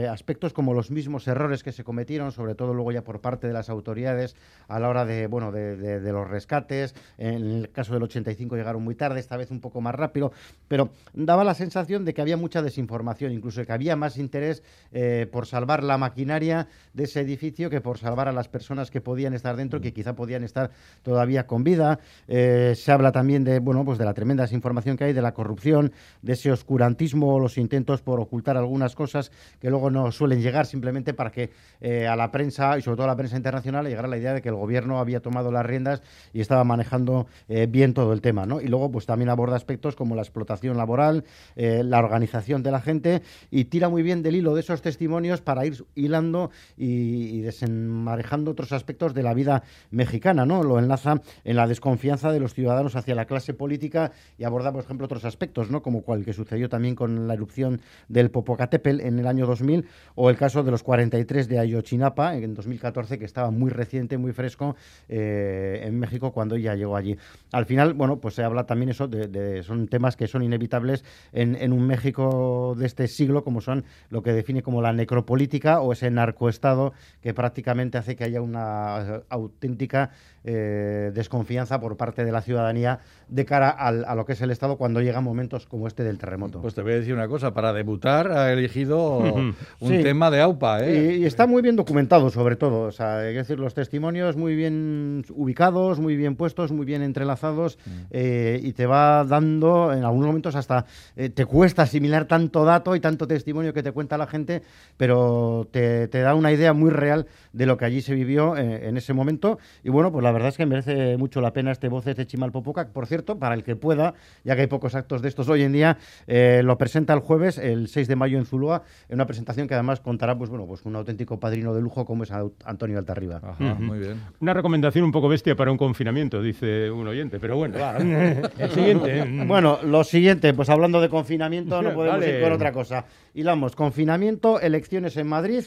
aspectos 0.09 0.53
como 0.53 0.73
los 0.73 0.89
mismos 0.89 1.27
errores 1.27 1.61
que 1.61 1.71
se 1.71 1.83
cometieron, 1.83 2.06
sobre 2.07 2.55
todo 2.55 2.73
luego 2.73 2.91
ya 2.91 3.03
por 3.03 3.19
parte 3.19 3.47
de 3.47 3.53
las 3.53 3.69
autoridades 3.69 4.35
a 4.67 4.79
la 4.79 4.89
hora 4.89 5.05
de, 5.05 5.27
bueno, 5.27 5.51
de, 5.51 5.75
de- 5.75 5.99
de 5.99 6.11
los 6.11 6.27
rescates. 6.29 6.95
En 7.17 7.33
el 7.35 7.69
caso 7.71 7.93
del 7.93 8.03
85 8.03 8.55
llegaron 8.55 8.83
muy 8.83 8.95
tarde, 8.95 9.19
esta 9.19 9.35
vez 9.37 9.51
un 9.51 9.59
poco 9.59 9.81
más 9.81 9.93
rápido, 9.95 10.31
pero 10.67 10.89
daba 11.13 11.43
la 11.43 11.53
sensación 11.53 12.05
de 12.05 12.13
que 12.13 12.21
había 12.21 12.37
mucha 12.37 12.61
desinformación, 12.61 13.31
incluso 13.31 13.65
que 13.65 13.71
había 13.73 13.95
más 13.95 14.17
interés 14.17 14.63
eh, 14.91 15.27
por 15.31 15.45
salvar 15.45 15.83
la 15.83 15.97
maquinaria 15.97 16.67
de 16.93 17.03
ese 17.03 17.21
edificio 17.21 17.69
que 17.69 17.81
por 17.81 17.97
salvar 17.97 18.27
a 18.27 18.31
las 18.31 18.47
personas 18.47 18.89
que 18.91 19.01
podían 19.01 19.33
estar 19.33 19.55
dentro, 19.55 19.81
que 19.81 19.93
quizá 19.93 20.13
podían 20.15 20.43
estar 20.43 20.71
todavía 21.03 21.45
con 21.47 21.63
vida. 21.63 21.99
Eh, 22.27 22.73
se 22.75 22.91
habla 22.91 23.11
también 23.11 23.43
de, 23.43 23.59
bueno, 23.59 23.83
pues 23.83 23.97
de 23.97 24.05
la 24.05 24.13
tremenda 24.13 24.43
desinformación 24.43 24.97
que 24.97 25.05
hay, 25.05 25.13
de 25.13 25.21
la 25.21 25.33
corrupción, 25.33 25.91
de 26.21 26.33
ese 26.33 26.51
oscurantismo, 26.51 27.39
los 27.39 27.57
intentos 27.57 28.01
por 28.01 28.19
ocultar 28.19 28.57
algunas 28.57 28.95
cosas 28.95 29.31
que 29.59 29.69
luego 29.69 29.89
no 29.89 30.11
suelen 30.11 30.41
llegar 30.41 30.65
simplemente 30.65 31.13
para 31.13 31.31
que 31.31 31.49
eh, 31.89 32.05
a 32.05 32.17
la 32.17 32.31
prensa 32.31 32.77
y 32.77 32.81
sobre 32.81 32.97
todo 32.97 33.05
a 33.05 33.07
la 33.07 33.15
prensa 33.15 33.37
internacional 33.37 33.85
a 33.85 33.89
llegar 33.89 34.09
la 34.09 34.17
idea 34.17 34.33
de 34.33 34.41
que 34.41 34.49
el 34.49 34.55
gobierno 34.55 34.99
había 34.99 35.21
tomado 35.21 35.53
las 35.53 35.65
riendas 35.65 36.01
y 36.33 36.41
estaba 36.41 36.65
manejando 36.65 37.27
eh, 37.47 37.65
bien 37.65 37.93
todo 37.93 38.11
el 38.11 38.19
tema. 38.19 38.45
¿no? 38.45 38.59
Y 38.59 38.67
luego 38.67 38.91
pues 38.91 39.05
también 39.05 39.29
aborda 39.29 39.55
aspectos 39.55 39.95
como 39.95 40.13
la 40.13 40.21
explotación 40.21 40.75
laboral, 40.75 41.23
eh, 41.55 41.83
la 41.85 41.99
organización 41.99 42.61
de 42.61 42.71
la 42.71 42.81
gente 42.81 43.21
y 43.51 43.65
tira 43.65 43.87
muy 43.87 44.03
bien 44.03 44.21
del 44.21 44.35
hilo 44.35 44.53
de 44.53 44.59
esos 44.59 44.81
testimonios 44.81 45.39
para 45.39 45.65
ir 45.65 45.85
hilando 45.95 46.51
y, 46.75 47.37
y 47.37 47.39
desenmarejando 47.39 48.51
otros 48.51 48.73
aspectos 48.73 49.13
de 49.13 49.23
la 49.23 49.33
vida 49.33 49.63
mexicana. 49.89 50.45
¿no? 50.45 50.63
Lo 50.63 50.79
enlaza 50.79 51.21
en 51.45 51.55
la 51.55 51.67
desconfianza 51.67 52.33
de 52.33 52.41
los 52.41 52.53
ciudadanos 52.53 52.97
hacia 52.97 53.15
la 53.15 53.23
clase 53.23 53.53
política 53.53 54.11
y 54.37 54.43
aborda, 54.43 54.73
por 54.73 54.83
ejemplo, 54.83 55.05
otros 55.05 55.23
aspectos, 55.23 55.71
¿no? 55.71 55.81
como 55.81 56.01
cual 56.01 56.25
que 56.25 56.33
sucedió 56.33 56.67
también 56.67 56.95
con 56.95 57.29
la 57.29 57.33
erupción 57.33 57.79
del 58.09 58.29
Popocatépetl 58.29 58.99
en 58.99 59.19
el 59.19 59.27
año 59.27 59.45
2000 59.45 59.85
o 60.15 60.29
el 60.29 60.35
caso 60.35 60.63
de 60.63 60.71
los 60.71 60.83
43 60.83 61.47
de 61.47 61.59
Ayotzinapa 61.59 61.76
en 61.79 62.53
2014, 62.53 63.17
que 63.19 63.25
estaba 63.25 63.51
muy 63.51 63.69
reciente, 63.69 64.17
muy 64.17 64.33
fresco 64.33 64.75
eh, 65.09 65.81
en 65.83 65.97
México 65.99 66.31
cuando 66.31 66.55
ella 66.55 66.75
llegó 66.75 66.95
allí. 66.95 67.17
Al 67.51 67.65
final, 67.65 67.93
bueno, 67.93 68.19
pues 68.19 68.35
se 68.35 68.43
habla 68.43 68.65
también 68.65 68.89
eso 68.89 69.07
de, 69.07 69.27
de- 69.27 69.63
son 69.63 69.87
temas 69.87 70.15
que 70.15 70.27
son 70.27 70.43
inevitables 70.43 71.03
en, 71.31 71.55
en 71.55 71.73
un 71.73 71.85
México 71.87 72.75
de 72.77 72.85
este 72.85 73.07
siglo, 73.07 73.43
como 73.43 73.61
son 73.61 73.85
lo 74.09 74.21
que 74.21 74.33
define 74.33 74.61
como 74.63 74.81
la 74.81 74.93
necropolítica 74.93 75.81
o 75.81 75.93
ese 75.93 76.09
narcoestado 76.11 76.93
que 77.21 77.33
prácticamente 77.33 77.97
hace 77.97 78.15
que 78.15 78.23
haya 78.23 78.41
una 78.41 79.23
auténtica 79.29 80.11
eh, 80.49 81.11
desconfianza 81.13 81.79
por 81.81 81.97
parte 81.97 82.23
de 82.23 82.31
la 82.31 82.41
ciudadanía 82.41 82.99
de 83.27 83.43
cara 83.45 83.69
al- 83.69 84.05
a 84.05 84.15
lo 84.15 84.25
que 84.25 84.31
es 84.31 84.41
el 84.41 84.49
Estado 84.49 84.77
cuando 84.77 85.01
llegan 85.01 85.21
momentos 85.23 85.67
como 85.67 85.87
este 85.87 86.03
del 86.05 86.17
terremoto. 86.17 86.61
Pues 86.61 86.73
te 86.73 86.81
voy 86.81 86.93
a 86.93 86.95
decir 86.95 87.13
una 87.13 87.27
cosa, 87.27 87.53
para 87.53 87.73
debutar 87.73 88.31
ha 88.31 88.53
elegido 88.53 89.17
un 89.19 89.55
Sí. 89.81 90.01
tema 90.03 90.31
de 90.31 90.39
AUPA, 90.39 90.85
¿eh? 90.85 91.15
Y, 91.17 91.23
y 91.23 91.25
está 91.25 91.45
muy 91.47 91.61
bien 91.61 91.75
documentado, 91.75 92.29
sobre 92.29 92.55
todo. 92.55 92.83
O 92.87 92.91
sea, 92.93 93.17
hay 93.19 93.33
que 93.33 93.39
decir, 93.39 93.59
los 93.59 93.73
testimonios 93.73 94.37
muy 94.37 94.55
bien 94.55 95.25
ubicados, 95.35 95.99
muy 95.99 96.15
bien 96.15 96.37
puestos, 96.37 96.71
muy 96.71 96.85
bien 96.85 97.01
entrelazados, 97.01 97.77
Mm. 97.85 97.89
eh, 98.11 98.59
y 98.63 98.71
te 98.71 98.85
va 98.85 99.25
dando, 99.25 99.91
en 99.91 100.05
algunos 100.05 100.27
momentos 100.27 100.55
hasta 100.55 100.85
eh, 101.17 101.27
te 101.29 101.45
cuesta 101.45 101.81
asimilar 101.81 102.23
tanto 102.25 102.63
dato 102.63 102.95
y 102.95 103.01
tanto 103.01 103.27
testimonio 103.27 103.73
que 103.73 103.83
te 103.83 103.91
cuenta 103.91 104.17
la 104.17 104.27
gente, 104.27 104.61
pero 104.95 105.67
te, 105.71 106.07
te 106.07 106.21
da 106.21 106.35
una 106.35 106.51
idea 106.53 106.71
muy 106.73 106.89
real 106.91 107.27
de 107.51 107.65
lo 107.65 107.75
que 107.77 107.83
allí 107.85 108.01
se 108.01 108.13
vivió 108.13 108.55
eh, 108.55 108.87
en 108.87 108.95
ese 108.97 109.13
momento. 109.13 109.59
Y 109.83 109.89
bueno, 109.89 110.11
pues 110.11 110.23
la 110.23 110.31
verdad 110.37 110.49
es 110.49 110.57
que 110.57 110.65
merece 110.65 111.17
mucho 111.17 111.41
la 111.41 111.51
pena 111.53 111.71
este 111.71 111.89
Voces 111.89 112.15
de 112.15 112.25
Chimalpopoca. 112.25 112.87
Por 112.89 113.05
cierto, 113.07 113.37
para 113.37 113.55
el 113.55 113.63
que 113.63 113.75
pueda, 113.75 114.13
ya 114.43 114.55
que 114.55 114.61
hay 114.61 114.67
pocos 114.67 114.95
actos 114.95 115.21
de 115.21 115.27
estos 115.29 115.49
hoy 115.49 115.63
en 115.63 115.71
día, 115.73 115.97
eh, 116.27 116.61
lo 116.63 116.77
presenta 116.77 117.13
el 117.13 117.19
jueves, 117.19 117.57
el 117.57 117.87
6 117.87 118.07
de 118.07 118.15
mayo 118.15 118.37
en 118.37 118.45
Zulúa, 118.45 118.83
en 119.09 119.15
una 119.15 119.25
presentación 119.25 119.67
que 119.67 119.73
además 119.73 119.99
contará 119.99 120.37
pues 120.37 120.49
bueno, 120.49 120.65
pues 120.65 120.85
un 120.85 120.95
auténtico 120.95 121.39
padrino 121.39 121.73
de 121.73 121.81
lujo 121.81 122.05
como 122.05 122.23
es 122.23 122.31
Antonio 122.31 122.97
Altarriba. 122.97 123.41
Ajá, 123.43 123.75
muy 123.75 123.99
bien. 123.99 124.21
Una 124.39 124.53
recomendación 124.53 125.03
un 125.03 125.11
poco 125.11 125.27
bestia 125.27 125.55
para 125.55 125.71
un 125.71 125.77
confinamiento, 125.77 126.41
dice 126.41 126.89
un 126.91 127.07
oyente, 127.07 127.39
pero 127.39 127.57
bueno, 127.57 127.77
va. 127.79 127.97
El 128.57 128.69
siguiente. 128.71 129.43
Bueno, 129.45 129.79
lo 129.83 130.03
siguiente, 130.03 130.53
pues 130.53 130.69
hablando 130.69 131.01
de 131.01 131.09
confinamiento, 131.09 131.81
no 131.81 131.93
podemos 131.93 132.19
Vale. 132.19 132.37
ir 132.37 132.41
con 132.43 132.51
otra 132.51 132.71
cosa. 132.71 133.05
Hilamos, 133.33 133.75
confinamiento, 133.75 134.59
elecciones 134.59 135.15
en 135.17 135.27
Madrid, 135.27 135.63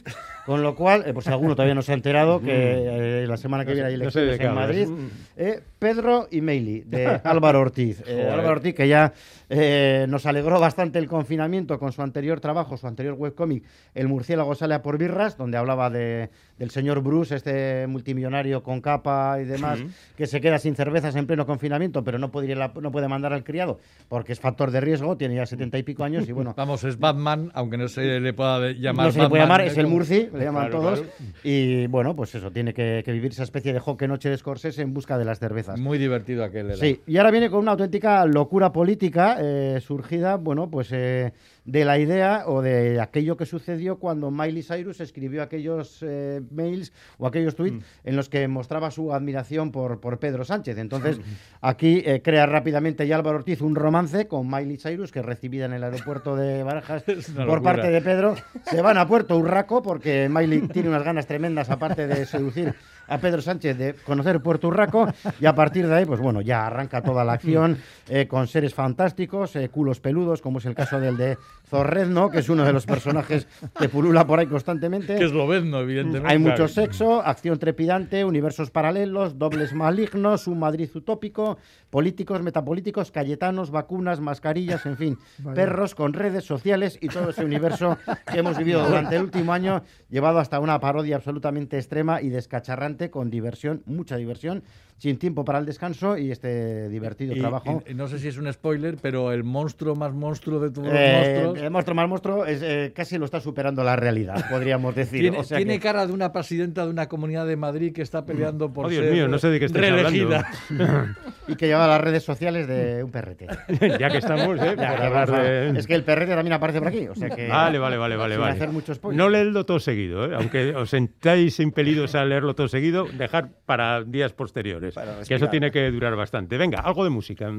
con 0.47 0.63
lo 0.63 0.75
cual, 0.75 1.05
eh, 1.07 1.13
pues 1.15 1.27
alguno 1.29 1.55
todavía 1.55 1.75
no 1.75 1.83
se 1.83 1.93
ha 1.93 1.95
enterado 1.95 2.41
que 2.41 3.23
eh, 3.23 3.27
la 3.27 3.37
semana 3.37 3.65
que 3.65 3.71
No 3.71 3.77
sé- 3.77 3.83
viene 3.83 3.89
hay 3.89 4.05
no 4.05 4.11
sé 4.11 4.21
elecciones 4.23 4.41
en 4.41 4.47
hablas. 4.49 4.60
Madrid. 4.61 4.89
Eh, 5.37 5.61
Pedro 5.79 6.29
y 6.31 6.41
Meili, 6.41 6.81
de 6.83 7.07
Álvaro 7.25 7.61
Ortiz. 7.61 8.03
Eh. 8.07 8.29
Álvaro 8.31 8.51
Ortiz, 8.53 8.75
que 8.75 8.87
ya 8.87 9.13
eh, 9.49 10.07
nos 10.09 10.27
alegró 10.27 10.61
bastante 10.61 10.99
el 10.99 11.07
confinamiento 11.09 11.79
con 11.79 11.93
su 11.93 12.03
anterior 12.03 12.41
trabajo, 12.41 12.77
su 12.77 12.87
anterior 12.87 13.15
webcómic, 13.19 13.65
El 13.95 14.09
murciélago 14.09 14.55
sale 14.55 14.75
a 14.75 14.83
por 14.83 14.99
birras, 14.99 15.37
donde 15.37 15.57
hablaba 15.57 15.89
de, 15.91 16.29
del 16.59 16.71
señor 16.71 17.03
Bruce, 17.03 17.35
este 17.37 17.87
multimillonario 17.87 18.63
con 18.63 18.81
capa 18.81 19.39
y 19.41 19.45
demás, 19.45 19.79
Sí. 19.79 19.87
que 20.17 20.27
se 20.27 20.41
queda 20.41 20.59
sin 20.59 20.75
cervezas 20.77 21.17
en 21.17 21.27
pleno 21.27 21.47
confinamiento, 21.47 22.05
pero 22.05 22.19
no 22.19 22.31
puede, 22.31 22.55
no 22.55 23.09
mandar 23.09 23.33
al 23.33 23.45
criado 23.45 23.81
porque 24.09 24.33
es 24.33 24.41
factor 24.41 24.71
de 24.71 24.81
riesgo, 24.81 25.17
tiene 25.17 25.37
ya 25.37 25.47
setenta 25.47 25.79
y 25.79 25.83
pico 25.83 26.05
años 26.05 26.29
y 26.29 26.33
bueno. 26.33 26.53
Vamos, 26.57 26.85
es 26.85 26.99
Batman, 26.99 27.51
aunque 27.55 27.79
no 27.79 27.89
se 27.89 28.21
le 28.21 28.33
pueda 28.35 28.73
llamar 28.73 29.07
no 29.07 29.13
se 29.13 29.21
le 29.23 29.29
puede 29.29 29.43
Batman, 29.43 29.59
llamar, 29.59 29.61
es 29.73 29.79
el 29.79 29.87
Murci, 29.87 30.29
le 30.35 30.45
llaman 30.45 30.69
Claro, 30.69 30.81
todos. 30.81 31.01
claro. 31.01 31.15
Y 31.43 31.87
bueno, 31.87 32.15
pues 32.15 32.35
eso, 32.35 32.51
tiene 32.51 32.75
que, 32.75 33.03
que 33.05 33.13
vivir 33.13 33.33
esa 33.33 33.45
especie 33.45 33.73
de 33.73 33.81
joque 33.81 34.07
noche 34.07 34.29
de 34.29 34.35
Scorsese 34.41 34.83
en 34.83 34.93
busca 34.93 35.19
de 35.19 35.25
las 35.25 35.39
cervezas. 35.39 35.79
Muy 35.79 35.99
divertido 35.99 36.43
aquel. 36.43 36.67
era. 36.67 36.77
Sí, 36.77 37.01
y 37.07 37.17
ahora 37.19 37.31
viene 37.31 37.51
con 37.51 37.61
una 37.61 37.73
auténtica 37.73 38.25
locura 38.27 38.73
política 38.73 39.37
eh, 39.41 39.81
surgida, 39.81 40.37
bueno, 40.37 40.69
pues 40.71 40.89
eh, 40.93 41.33
de 41.65 41.85
la 41.85 41.99
idea 41.99 42.45
o 42.47 42.63
de 42.63 43.01
aquello 43.01 43.37
que 43.37 43.47
sucedió 43.47 43.99
cuando 43.99 44.31
Miley 44.31 44.63
Cyrus 44.63 45.01
escribió 45.01 45.43
aquellos 45.43 45.99
eh, 46.03 46.41
mails 46.51 46.93
o 47.19 47.27
aquellos 47.27 47.55
tweets 47.55 47.77
Mm. 47.77 48.09
en 48.09 48.17
los 48.17 48.29
que 48.29 48.49
mostraba 48.49 48.91
su 48.91 49.13
admiración 49.13 49.71
por, 49.71 50.01
por 50.01 50.19
Pedro 50.19 50.45
Sánchez. 50.45 50.79
Entonces, 50.79 51.21
aquí 51.61 52.03
eh, 52.05 52.23
crea 52.23 52.47
rápidamente 52.47 53.07
ya 53.07 53.17
Álvaro 53.17 53.39
Ortiz 53.39 53.61
un 53.61 53.75
romance 53.75 54.27
con 54.27 54.51
Miley 54.51 54.79
Cyrus, 54.79 55.13
que 55.13 55.21
es 55.21 55.25
recibida 55.25 55.67
en 55.67 55.73
el 55.73 55.85
aeropuerto 55.85 56.37
de 56.37 56.63
Barajas 56.65 57.05
por 57.47 57.63
parte 57.63 57.91
de 57.91 58.01
Pedro. 58.01 58.35
Se 58.65 58.81
van 58.83 58.99
a 58.99 59.07
Puerto 59.07 59.37
Urraco 59.37 59.83
porque 59.83 60.29
Miley 60.31 60.69
tiene 60.69 60.89
unas 60.89 61.05
ganas 61.05 61.27
tremendas, 61.27 61.71
aparte 61.71 62.07
de 62.07 62.27
seducir 62.27 62.75
a 63.09 63.19
Pedro 63.19 63.43
Sánchez 63.43 63.77
de 63.77 63.95
conocer 63.95 64.41
Puerto 64.41 64.69
Urraco 64.69 65.09
y 65.41 65.47
a 65.47 65.53
partir 65.55 65.89
de 65.89 65.95
ahí, 65.97 66.05
pues 66.05 66.21
bueno, 66.21 66.43
ya 66.43 66.69
arranca 66.69 67.03
toda 67.03 67.25
la 67.25 67.33
acción 67.33 67.77
eh, 68.09 68.29
con 68.29 68.47
seres 68.47 68.73
fantásticos, 68.73 69.57
eh, 69.57 69.69
culos 69.69 69.99
peludos, 69.99 70.41
como 70.41 70.59
es 70.59 70.67
el 70.67 70.77
caso 70.77 71.01
del 71.01 71.17
de 71.17 71.37
Zorrezno, 71.71 72.31
que 72.31 72.41
es 72.41 72.49
uno 72.49 72.65
de 72.65 72.73
los 72.73 72.85
personajes 72.85 73.47
que 73.79 73.89
pulula 73.89 74.27
por 74.27 74.41
ahí 74.41 74.49
constantemente. 74.49 75.15
Que 75.15 75.25
es 75.25 75.33
Lobezno, 75.33 75.81
evidentemente. 75.81 76.29
Hay 76.29 76.39
mucho 76.39 76.67
sexo, 76.67 77.23
acción 77.23 77.61
trepidante, 77.61 78.25
universos 78.25 78.73
paralelos, 78.73 79.39
dobles 79.39 79.73
malignos, 79.73 80.49
un 80.49 80.59
Madrid 80.59 80.91
utópico, 80.93 81.59
políticos, 81.91 82.41
metapolíticos, 82.43 83.11
cayetanos, 83.11 83.71
vacunas, 83.71 84.21
mascarillas, 84.21 84.87
en 84.87 84.97
fin, 84.97 85.19
Vaya. 85.39 85.55
perros 85.55 85.95
con 85.95 86.13
redes 86.13 86.45
sociales 86.45 86.99
y 87.01 87.09
todo 87.09 87.31
ese 87.31 87.45
universo 87.45 87.99
que 88.31 88.39
hemos 88.39 88.57
vivido 88.57 88.87
durante 88.89 89.17
el 89.17 89.23
último 89.23 89.53
año, 89.53 89.83
llevado 90.09 90.39
hasta 90.39 90.61
una 90.61 90.79
parodia 90.81 91.17
absolutamente 91.17 91.77
extrema 91.77 92.23
y 92.23 92.29
descacharrante, 92.29 93.11
con 93.11 93.29
diversión, 93.31 93.83
mucha 93.87 94.17
diversión, 94.17 94.63
sin 94.99 95.19
tiempo 95.19 95.47
para 95.47 95.59
el 95.59 95.65
descanso 95.65 96.19
y 96.19 96.31
este 96.31 96.89
divertido 96.91 97.35
Y- 97.35 97.39
trabajo. 97.41 97.83
y- 97.87 97.93
y 97.93 97.95
no 97.95 98.07
sé 98.07 98.19
si 98.19 98.29
es 98.29 98.37
un 98.37 98.53
spoiler, 98.53 98.97
pero 99.01 99.33
el 99.33 99.45
monstruo 99.45 99.97
más 99.97 100.13
monstruo 100.13 100.61
de 100.61 100.71
todos 100.71 100.89
los 100.89 100.97
Eh, 100.97 101.15
monstruos. 101.43 101.59
el 101.65 101.71
monstruo 101.71 101.95
más 101.97 102.09
monstruo 102.09 102.45
es, 102.45 102.61
eh, 102.63 102.93
casi 102.95 103.17
lo 103.17 103.25
está 103.25 103.41
superando 103.41 103.83
la 103.83 103.97
realidad, 103.97 104.45
podríamos 104.51 104.95
decir. 104.95 105.21
Tiene, 105.23 105.39
O 105.39 105.43
sea 105.45 105.57
tiene 105.57 105.75
que- 105.75 105.81
cara 105.81 106.07
de 106.07 106.13
una 106.13 106.33
presidenta 106.33 106.85
de 106.85 106.91
una 106.91 107.09
comunidad 107.09 107.47
de 107.47 107.57
Madrid 107.57 107.95
que 107.95 108.03
está 108.03 108.27
peleando 108.27 108.73
por 108.75 108.87
Oh, 108.87 108.89
Dios 108.91 109.05
ser 109.05 109.13
mío, 109.15 109.27
no 109.27 109.39
sé 109.39 109.49
de 109.49 109.59
qué 109.59 109.69
reelegida. 109.69 110.47
y 111.49 111.57
que 111.57 111.67
lleva 111.67 111.80
las 111.89 112.01
redes 112.01 112.23
sociales 112.23 112.67
de 112.69 113.03
un 113.05 113.11
perrete. 113.11 113.47
ya 113.99 114.09
que 114.11 114.19
estamos, 114.19 114.59
¿eh? 114.61 114.75
Ya, 114.79 114.89
por 114.91 114.99
ya, 114.99 115.07
hablar 115.07 115.27
vamos 115.29 115.31
a- 115.41 115.43
de... 115.43 115.79
Es 115.79 115.87
que 115.87 115.95
el 115.95 116.05
perrete 116.05 116.35
también 116.35 116.53
aparece 116.53 116.79
por 116.79 116.89
aquí. 116.89 117.07
O 117.09 117.15
sea 117.15 117.31
que, 117.31 117.49
Vale, 117.49 117.79
vale, 117.79 117.97
vale, 117.97 118.17
vale. 118.17 118.35
sin 118.35 118.41
vale. 118.43 118.53
hacer 118.55 118.69
mucho 118.71 118.95
spoiler. 118.95 119.19
No 119.19 119.29
leedlo 119.29 119.65
todo 119.65 119.81
seguido, 119.81 120.27
¿eh? 120.27 120.35
aunque 120.35 120.75
os 120.75 120.91
sentáis 120.91 121.59
impelidos 121.61 122.15
a 122.15 122.25
leerlo 122.25 122.55
todo 122.55 122.69
seguido, 122.69 123.07
dejar 123.13 123.49
para 123.67 124.03
días 124.05 124.33
posteriores, 124.33 124.95
que 125.27 125.35
eso 125.35 125.49
tiene 125.49 125.71
que 125.71 125.91
durar 125.91 126.17
bastante. 126.17 126.57
Venga, 126.59 126.81
algo 126.81 127.05
de 127.05 127.11
música. 127.11 127.51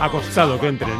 Ha 0.00 0.08
costado 0.10 0.58
que 0.60 0.68
entren, 0.68 0.94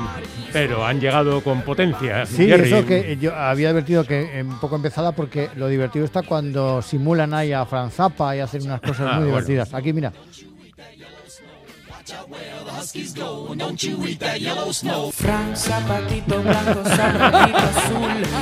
pero 0.53 0.85
han 0.85 1.01
llegado 1.01 1.43
con 1.43 1.63
potencia. 1.63 2.27
Sí, 2.27 2.47
Jerry. 2.47 2.73
eso 2.73 2.85
que 2.87 3.17
yo 3.19 3.35
había 3.35 3.71
advertido 3.71 4.05
que 4.05 4.39
eh, 4.39 4.43
un 4.43 4.59
poco 4.61 4.77
empezada 4.77 5.13
porque 5.13 5.49
lo 5.57 5.69
divertido 5.69 6.05
está 6.05 6.23
cuando 6.23 6.83
simulan 6.83 7.33
ahí 7.33 7.53
a 7.53 7.65
Franz 7.65 7.95
Zappa 7.95 8.37
y 8.37 8.41
hacen 8.41 8.63
unas 8.65 8.81
cosas 8.81 9.01
Ah, 9.01 9.05
muy 9.21 9.31
bueno. 9.31 9.47
divertidas. 9.47 9.73
Aquí, 9.75 9.93
mira. 9.93 10.13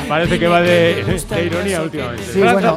Parece 0.09 0.39
que 0.39 0.47
va 0.49 0.61
de, 0.61 1.05
de 1.05 1.45
ironía 1.45 1.83
últimamente. 1.83 2.25
Sí, 2.25 2.41
bueno, 2.41 2.77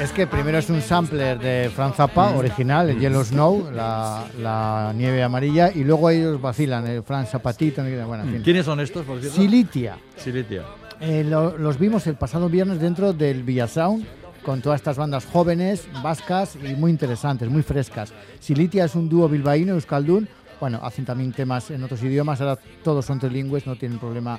es 0.00 0.12
que 0.12 0.26
primero 0.26 0.58
es 0.58 0.68
un 0.70 0.82
sampler 0.82 1.38
de 1.38 1.70
Franz 1.74 1.96
Zappa, 1.96 2.30
original, 2.36 2.90
el 2.90 2.98
Yellow 3.00 3.24
Snow, 3.24 3.70
la, 3.72 4.24
la 4.40 4.92
nieve 4.96 5.22
amarilla, 5.22 5.70
y 5.74 5.84
luego 5.84 6.10
ellos 6.10 6.40
vacilan, 6.40 6.86
el 6.86 7.02
Franz 7.02 7.30
Zapatito, 7.30 7.82
bueno, 8.06 8.24
en 8.24 8.32
fin. 8.32 8.42
¿Quiénes 8.42 8.64
son 8.64 8.80
estos, 8.80 9.04
por 9.04 9.20
cierto? 9.20 9.36
Silitia. 9.36 9.96
Silitia. 10.16 10.62
Eh, 11.00 11.24
lo- 11.24 11.58
los 11.58 11.78
vimos 11.78 12.06
el 12.06 12.14
pasado 12.14 12.48
viernes 12.48 12.80
dentro 12.80 13.12
del 13.12 13.42
Villasound 13.42 14.06
con 14.44 14.60
todas 14.60 14.80
estas 14.80 14.96
bandas 14.96 15.24
jóvenes, 15.24 15.88
vascas 16.02 16.56
y 16.56 16.74
muy 16.74 16.90
interesantes, 16.90 17.48
muy 17.48 17.62
frescas. 17.62 18.12
Silitia 18.38 18.84
es 18.84 18.94
un 18.94 19.08
dúo 19.08 19.28
bilbaíno, 19.28 19.72
Euskaldun, 19.74 20.28
bueno, 20.60 20.80
hacen 20.82 21.04
también 21.04 21.32
temas 21.32 21.70
en 21.70 21.82
otros 21.82 22.02
idiomas, 22.02 22.40
ahora 22.40 22.58
todos 22.82 23.04
son 23.04 23.18
trilingües, 23.18 23.66
no 23.66 23.76
tienen 23.76 23.98
problema 23.98 24.38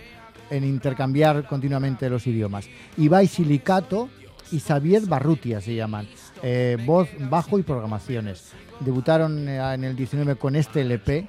en 0.49 0.63
intercambiar 0.63 1.45
continuamente 1.47 2.09
los 2.09 2.25
idiomas. 2.27 2.67
Ibai 2.97 3.27
Silicato 3.27 4.09
y 4.51 4.59
Xavier 4.59 5.05
Barrutia 5.07 5.59
se 5.59 5.75
llaman, 5.75 6.07
eh, 6.43 6.77
voz, 6.85 7.09
bajo 7.29 7.57
y 7.57 7.63
programaciones. 7.63 8.51
Debutaron 8.79 9.49
eh, 9.49 9.57
en 9.73 9.83
el 9.83 9.95
19 9.95 10.35
con 10.35 10.55
este 10.55 10.81
LP 10.81 11.27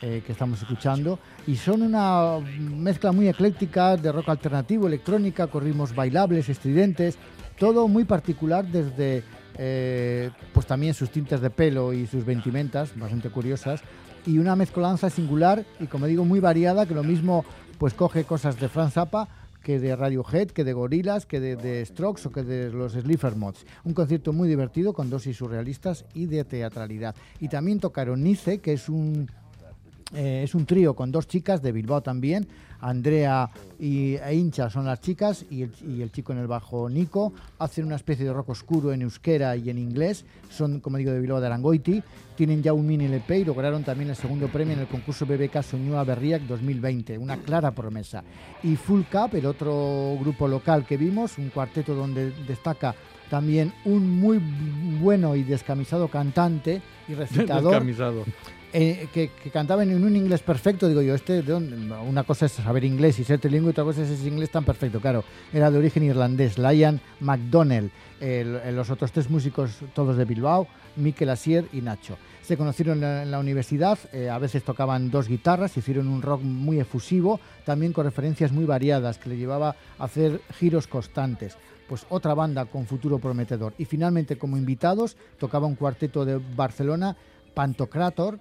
eh, 0.00 0.22
que 0.24 0.32
estamos 0.32 0.60
escuchando 0.60 1.18
y 1.46 1.56
son 1.56 1.82
una 1.82 2.38
mezcla 2.38 3.12
muy 3.12 3.28
ecléctica 3.28 3.96
de 3.96 4.12
rock 4.12 4.28
alternativo, 4.28 4.86
electrónica, 4.86 5.48
con 5.48 5.64
ritmos 5.64 5.94
bailables, 5.94 6.48
estridentes, 6.48 7.18
todo 7.58 7.88
muy 7.88 8.04
particular 8.04 8.66
desde 8.66 9.22
eh, 9.58 10.30
pues 10.52 10.66
también 10.66 10.94
sus 10.94 11.10
tintes 11.10 11.40
de 11.40 11.50
pelo 11.50 11.92
y 11.92 12.06
sus 12.06 12.24
ventimentas, 12.24 12.98
bastante 12.98 13.30
curiosas, 13.30 13.82
y 14.26 14.38
una 14.38 14.56
mezcolanza 14.56 15.10
singular 15.10 15.64
y 15.80 15.86
como 15.86 16.06
digo 16.06 16.24
muy 16.24 16.40
variada 16.40 16.86
que 16.86 16.94
lo 16.94 17.02
mismo 17.02 17.44
pues 17.78 17.94
coge 17.94 18.24
cosas 18.24 18.58
de 18.60 18.68
Franz 18.68 18.94
Zappa 18.94 19.28
que 19.62 19.78
de 19.78 19.94
Radiohead, 19.94 20.48
que 20.48 20.64
de 20.64 20.72
Gorillaz, 20.72 21.24
que 21.24 21.40
de, 21.40 21.86
Strokes 21.86 22.26
o 22.26 22.32
que 22.32 22.42
de 22.42 22.70
los 22.70 22.92
Slipher 22.92 23.36
Mods. 23.36 23.64
Un 23.84 23.94
concierto 23.94 24.32
muy 24.32 24.48
divertido 24.48 24.92
con 24.92 25.08
dosis 25.08 25.36
surrealistas 25.36 26.04
y 26.14 26.26
de 26.26 26.44
teatralidad. 26.44 27.14
Y 27.40 27.48
también 27.48 27.78
tocaron 27.78 28.22
Nice, 28.22 28.58
que 28.58 28.72
es 28.72 28.88
un 28.88 29.30
eh, 30.14 30.42
es 30.44 30.54
un 30.54 30.66
trío 30.66 30.94
con 30.94 31.10
dos 31.10 31.26
chicas 31.26 31.62
de 31.62 31.72
Bilbao 31.72 32.02
también. 32.02 32.46
Andrea 32.82 33.48
y 33.78 34.16
e 34.16 34.34
Hincha 34.34 34.68
son 34.68 34.84
las 34.84 35.00
chicas 35.00 35.46
y 35.50 35.62
el, 35.62 35.72
y 35.86 36.02
el 36.02 36.12
chico 36.12 36.32
en 36.32 36.38
el 36.38 36.46
bajo 36.46 36.88
Nico. 36.90 37.32
Hacen 37.58 37.86
una 37.86 37.96
especie 37.96 38.24
de 38.24 38.32
rock 38.32 38.50
oscuro 38.50 38.92
en 38.92 39.02
euskera 39.02 39.56
y 39.56 39.70
en 39.70 39.78
inglés. 39.78 40.24
Son, 40.50 40.80
como 40.80 40.98
digo, 40.98 41.12
de 41.12 41.20
Bilbao 41.20 41.40
de 41.40 41.46
Arangoiti. 41.46 42.02
Tienen 42.36 42.62
ya 42.62 42.72
un 42.72 42.86
mini 42.86 43.06
LP 43.06 43.38
y 43.38 43.44
lograron 43.44 43.84
también 43.84 44.10
el 44.10 44.16
segundo 44.16 44.48
premio 44.48 44.74
en 44.74 44.80
el 44.80 44.86
concurso 44.86 45.24
BBK 45.26 45.62
Soñua 45.62 46.04
Berriac 46.04 46.42
2020. 46.42 47.18
Una 47.18 47.38
clara 47.38 47.70
promesa. 47.70 48.22
Y 48.62 48.76
Full 48.76 49.02
Cup, 49.10 49.36
el 49.36 49.46
otro 49.46 50.16
grupo 50.20 50.48
local 50.48 50.84
que 50.86 50.96
vimos, 50.96 51.38
un 51.38 51.50
cuarteto 51.50 51.94
donde 51.94 52.32
destaca 52.46 52.94
también 53.30 53.72
un 53.86 54.10
muy 54.20 54.38
bueno 55.00 55.34
y 55.34 55.42
descamisado 55.42 56.08
cantante 56.08 56.82
y 57.08 57.14
recitador. 57.14 57.72
Descamisado. 57.72 58.24
Eh, 58.72 59.08
que, 59.12 59.30
cantaban 59.52 59.90
en 59.90 60.02
un 60.02 60.16
inglés 60.16 60.40
perfecto, 60.40 60.88
digo 60.88 61.02
yo, 61.02 61.14
este, 61.14 61.42
una 61.52 62.24
cosa 62.24 62.46
es 62.46 62.52
saber 62.52 62.84
inglés 62.84 63.18
y 63.18 63.24
ser 63.24 63.38
trilingüe, 63.38 63.70
otra 63.70 63.84
cosa 63.84 64.02
es 64.02 64.10
ese 64.10 64.28
inglés 64.28 64.50
tan 64.50 64.64
perfecto, 64.64 65.00
claro, 65.00 65.24
era 65.52 65.70
de 65.70 65.78
origen 65.78 66.02
irlandés, 66.04 66.58
Lion 66.58 67.00
McDonnell, 67.20 67.90
el- 68.20 68.56
el- 68.64 68.76
los 68.76 68.90
otros 68.90 69.12
tres 69.12 69.28
músicos, 69.28 69.72
todos 69.94 70.16
de 70.16 70.24
Bilbao, 70.24 70.66
Mikel 70.96 71.30
Asier 71.30 71.66
y 71.72 71.80
Nacho. 71.80 72.16
Se 72.42 72.56
conocieron 72.56 72.96
en 72.96 73.00
la, 73.02 73.22
en 73.22 73.30
la 73.30 73.38
universidad, 73.38 73.98
eh, 74.12 74.28
a 74.28 74.38
veces 74.38 74.64
tocaban 74.64 75.10
dos 75.10 75.28
guitarras, 75.28 75.76
hicieron 75.76 76.08
un 76.08 76.22
rock 76.22 76.42
muy 76.42 76.80
efusivo, 76.80 77.40
también 77.64 77.92
con 77.92 78.04
referencias 78.04 78.52
muy 78.52 78.64
variadas, 78.64 79.18
que 79.18 79.28
le 79.28 79.36
llevaba 79.36 79.76
a 79.98 80.04
hacer 80.04 80.40
giros 80.58 80.86
constantes. 80.86 81.56
Pues 81.88 82.06
otra 82.08 82.34
banda 82.34 82.64
con 82.64 82.86
futuro 82.86 83.18
prometedor. 83.18 83.74
Y 83.78 83.84
finalmente, 83.84 84.36
como 84.38 84.56
invitados, 84.56 85.16
tocaba 85.38 85.66
un 85.66 85.74
cuarteto 85.76 86.24
de 86.24 86.40
Barcelona, 86.56 87.16
Pantocrator, 87.54 88.40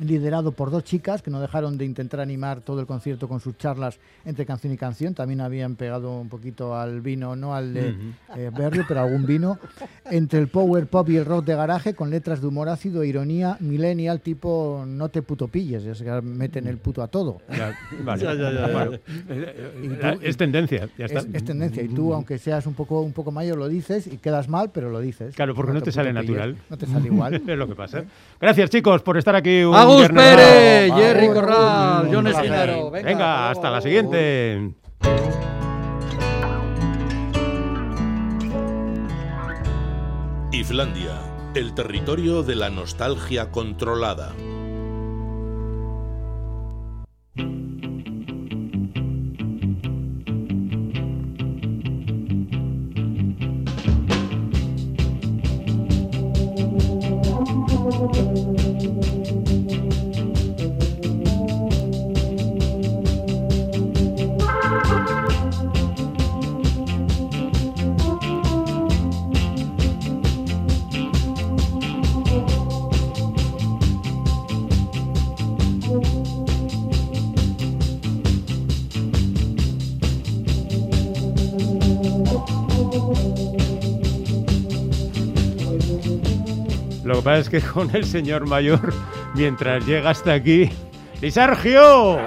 liderado 0.00 0.52
por 0.52 0.70
dos 0.70 0.82
chicas 0.84 1.22
que 1.22 1.30
no 1.30 1.40
dejaron 1.40 1.78
de 1.78 1.84
intentar 1.84 2.20
animar 2.20 2.60
todo 2.60 2.80
el 2.80 2.86
concierto 2.86 3.28
con 3.28 3.40
sus 3.40 3.56
charlas 3.58 3.98
entre 4.24 4.46
canción 4.46 4.72
y 4.72 4.76
canción. 4.76 5.14
También 5.14 5.40
habían 5.40 5.76
pegado 5.76 6.18
un 6.20 6.28
poquito 6.28 6.74
al 6.76 7.00
vino, 7.00 7.36
no 7.36 7.54
al 7.54 7.74
de 7.74 7.94
eh, 8.36 8.50
Berrio, 8.56 8.84
pero 8.88 9.00
algún 9.00 9.26
vino. 9.26 9.58
Entre 10.10 10.38
el 10.38 10.48
power 10.48 10.86
pop 10.86 11.08
y 11.10 11.16
el 11.16 11.24
rock 11.24 11.44
de 11.44 11.54
garaje, 11.54 11.94
con 11.94 12.10
letras 12.10 12.40
de 12.40 12.46
humor 12.46 12.68
ácido 12.68 13.02
e 13.02 13.08
ironía 13.08 13.56
millennial, 13.60 14.20
tipo 14.20 14.84
no 14.86 15.08
te 15.08 15.22
puto 15.22 15.48
pilles, 15.48 15.82
se 15.96 16.04
que 16.04 16.20
meten 16.22 16.66
el 16.66 16.78
puto 16.78 17.02
a 17.02 17.08
todo. 17.08 17.38
Ya, 17.50 17.74
vale. 18.04 18.20
Ya, 18.30 18.34
ya, 18.34 18.50
ya, 18.52 18.66
ya. 18.66 18.72
Bueno, 18.72 18.90
ya. 18.92 19.82
Y 19.82 19.88
tú- 19.88 19.96
la- 20.02 20.12
es 20.22 20.36
tendencia, 20.36 20.88
ya 20.98 21.06
está. 21.06 21.20
Es, 21.20 21.26
es 21.32 21.44
tendencia. 21.44 21.82
Y 21.82 21.88
tú, 21.88 22.12
aunque 22.14 22.38
seas 22.38 22.66
un 22.66 22.74
poco, 22.74 23.00
un 23.00 23.12
poco 23.12 23.30
mayor, 23.30 23.56
lo 23.58 23.68
dices 23.68 24.06
y 24.06 24.16
quedas 24.18 24.48
mal, 24.48 24.70
pero 24.72 24.90
lo 24.90 25.00
dices. 25.00 25.34
Claro, 25.34 25.54
porque 25.54 25.72
no 25.72 25.80
te 25.82 25.92
sale 25.92 26.10
puto 26.10 26.20
pilles. 26.22 26.36
natural. 26.36 26.56
No 26.70 26.76
te 26.78 26.86
sale 26.86 27.06
igual. 27.06 27.34
es 27.46 27.58
lo 27.58 27.66
que 27.68 27.74
pasa. 27.74 28.04
Gracias, 28.40 28.70
chicos, 28.70 29.02
por 29.02 29.16
estar 29.16 29.34
aquí. 29.36 29.62
Un 29.64 29.74
Agus 29.90 30.08
Pérez. 30.10 30.92
Jerry 30.94 31.28
Corral, 31.28 32.08
John. 32.12 32.26
Esquinero. 32.26 32.90
Venga, 32.90 33.08
Venga, 33.08 33.50
hasta 33.50 33.50
hasta 33.50 33.70
la 33.70 33.80
siguiente. 33.80 34.74
Islandia, 40.52 41.20
el 41.54 41.74
territorio 41.74 42.42
de 42.42 42.54
la 42.56 42.70
nostalgia 42.70 43.50
controlada. 43.50 44.32
Que 87.20 87.24
pasa 87.24 87.38
es 87.38 87.48
que 87.50 87.60
con 87.60 87.94
el 87.94 88.04
señor 88.04 88.46
mayor, 88.46 88.94
mientras 89.34 89.86
llega 89.86 90.10
hasta 90.10 90.32
aquí. 90.32 90.70
¡Y 91.20 91.30
Sergio! 91.30 92.18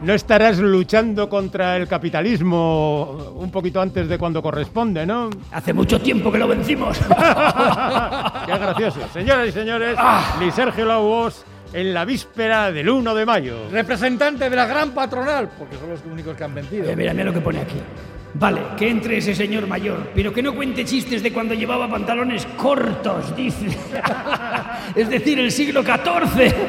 No 0.00 0.14
estarás 0.14 0.58
luchando 0.58 1.28
contra 1.28 1.76
el 1.76 1.88
capitalismo 1.88 3.34
un 3.36 3.50
poquito 3.50 3.80
antes 3.80 4.08
de 4.08 4.18
cuando 4.18 4.42
corresponde, 4.42 5.06
¿no? 5.06 5.28
Hace 5.50 5.72
mucho 5.72 6.00
tiempo 6.00 6.30
que 6.30 6.38
lo 6.38 6.46
vencimos. 6.48 6.98
Qué 8.46 8.52
gracioso. 8.52 9.00
Señoras 9.12 9.48
y 9.48 9.52
señores, 9.52 9.96
Ni 10.40 10.50
Sergio 10.52 10.84
Laubos 10.84 11.44
en 11.72 11.94
la 11.94 12.04
víspera 12.04 12.70
del 12.70 12.88
1 12.88 13.14
de 13.14 13.26
mayo. 13.26 13.56
Representante 13.70 14.48
de 14.50 14.56
la 14.56 14.66
gran 14.66 14.90
patronal, 14.90 15.50
porque 15.58 15.76
son 15.78 15.90
los 15.90 16.00
únicos 16.04 16.36
que 16.36 16.44
han 16.44 16.54
vencido. 16.54 16.88
Eh, 16.88 16.94
mira, 16.94 17.12
mira 17.12 17.26
lo 17.26 17.32
que 17.32 17.40
pone 17.40 17.60
aquí. 17.60 17.78
Vale, 18.34 18.62
que 18.78 18.88
entre 18.88 19.18
ese 19.18 19.34
señor 19.34 19.66
mayor, 19.66 20.10
pero 20.14 20.32
que 20.32 20.42
no 20.42 20.54
cuente 20.54 20.84
chistes 20.84 21.22
de 21.22 21.32
cuando 21.32 21.52
llevaba 21.54 21.88
pantalones 21.90 22.46
cortos, 22.56 23.36
dice. 23.36 23.66
es 24.96 25.08
decir, 25.08 25.38
el 25.38 25.50
siglo 25.52 25.82
XIV. 25.82 26.54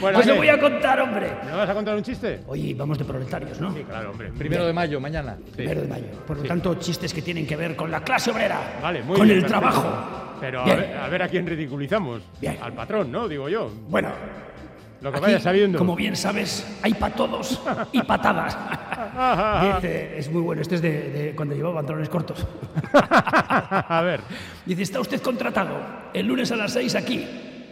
Bueno, 0.00 0.18
pues 0.18 0.26
lo 0.26 0.36
voy 0.36 0.48
a 0.48 0.58
contar, 0.58 1.00
hombre. 1.00 1.32
¿Me 1.46 1.52
vas 1.52 1.68
a 1.68 1.72
contar 1.72 1.94
un 1.96 2.02
chiste? 2.02 2.40
Oye, 2.48 2.74
vamos 2.74 2.98
de 2.98 3.04
proletarios, 3.04 3.58
¿no? 3.60 3.72
Sí, 3.72 3.84
claro, 3.84 4.10
hombre. 4.10 4.30
Primero 4.36 4.66
de 4.66 4.72
mayo, 4.72 5.00
mañana. 5.00 5.36
Primero 5.54 5.82
de 5.82 5.88
mayo. 5.88 6.06
Por 6.26 6.36
lo 6.38 6.42
Sí. 6.42 6.48
tanto, 6.48 6.74
chistes 6.74 7.14
que 7.14 7.22
tienen 7.22 7.46
que 7.46 7.54
ver 7.56 7.76
con 7.76 7.90
la 7.90 8.02
clase 8.02 8.30
obrera. 8.30 8.58
Vale, 8.82 9.02
muy 9.02 9.16
con 9.16 9.26
bien, 9.26 9.38
el 9.38 9.44
perfecto. 9.44 9.70
trabajo. 9.70 10.36
Pero 10.40 10.60
a 10.62 10.64
ver, 10.64 10.96
a 10.98 11.08
ver 11.08 11.22
a 11.22 11.28
quién 11.28 11.46
ridiculizamos. 11.46 12.22
Bien. 12.40 12.58
Al 12.60 12.72
patrón, 12.72 13.10
¿no? 13.12 13.28
Digo 13.28 13.48
yo. 13.48 13.70
Bueno, 13.88 14.08
Lo 15.04 15.12
que 15.12 15.18
aquí, 15.18 15.26
vaya 15.26 15.38
sabiendo. 15.38 15.78
como 15.78 15.94
bien 15.94 16.16
sabes, 16.16 16.66
hay 16.80 16.94
para 16.94 17.14
todos 17.14 17.60
y 17.92 18.00
patadas. 18.04 18.56
Dice, 19.76 20.18
es 20.18 20.30
muy 20.30 20.40
bueno, 20.40 20.62
este 20.62 20.76
es 20.76 20.80
de, 20.80 21.10
de 21.10 21.34
cuando 21.36 21.54
llevaba 21.54 21.74
pantalones 21.76 22.08
cortos. 22.08 22.46
a 22.94 24.00
ver. 24.02 24.22
Dice, 24.64 24.80
está 24.80 25.00
usted 25.00 25.20
contratado 25.20 25.76
el 26.14 26.26
lunes 26.26 26.50
a 26.52 26.56
las 26.56 26.72
6 26.72 26.94
aquí. 26.94 27.22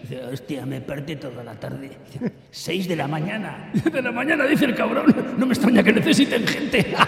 Dice, 0.03 0.22
hostia, 0.26 0.66
me 0.66 0.83
perdí 0.83 1.16
toda 1.16 1.43
la 1.43 1.55
tarde. 1.55 1.97
Dice, 2.12 2.33
6 2.51 2.87
de 2.87 2.97
la 2.97 3.09
mañana. 3.09 3.72
De 3.72 4.03
la 4.03 4.12
mañana, 4.12 4.45
dice 4.45 4.66
el 4.66 4.74
cabrón. 4.74 5.07
No 5.39 5.47
me 5.47 5.55
extraña 5.55 5.83
que 5.83 5.93
necesiten 5.95 6.47
gente. 6.47 6.95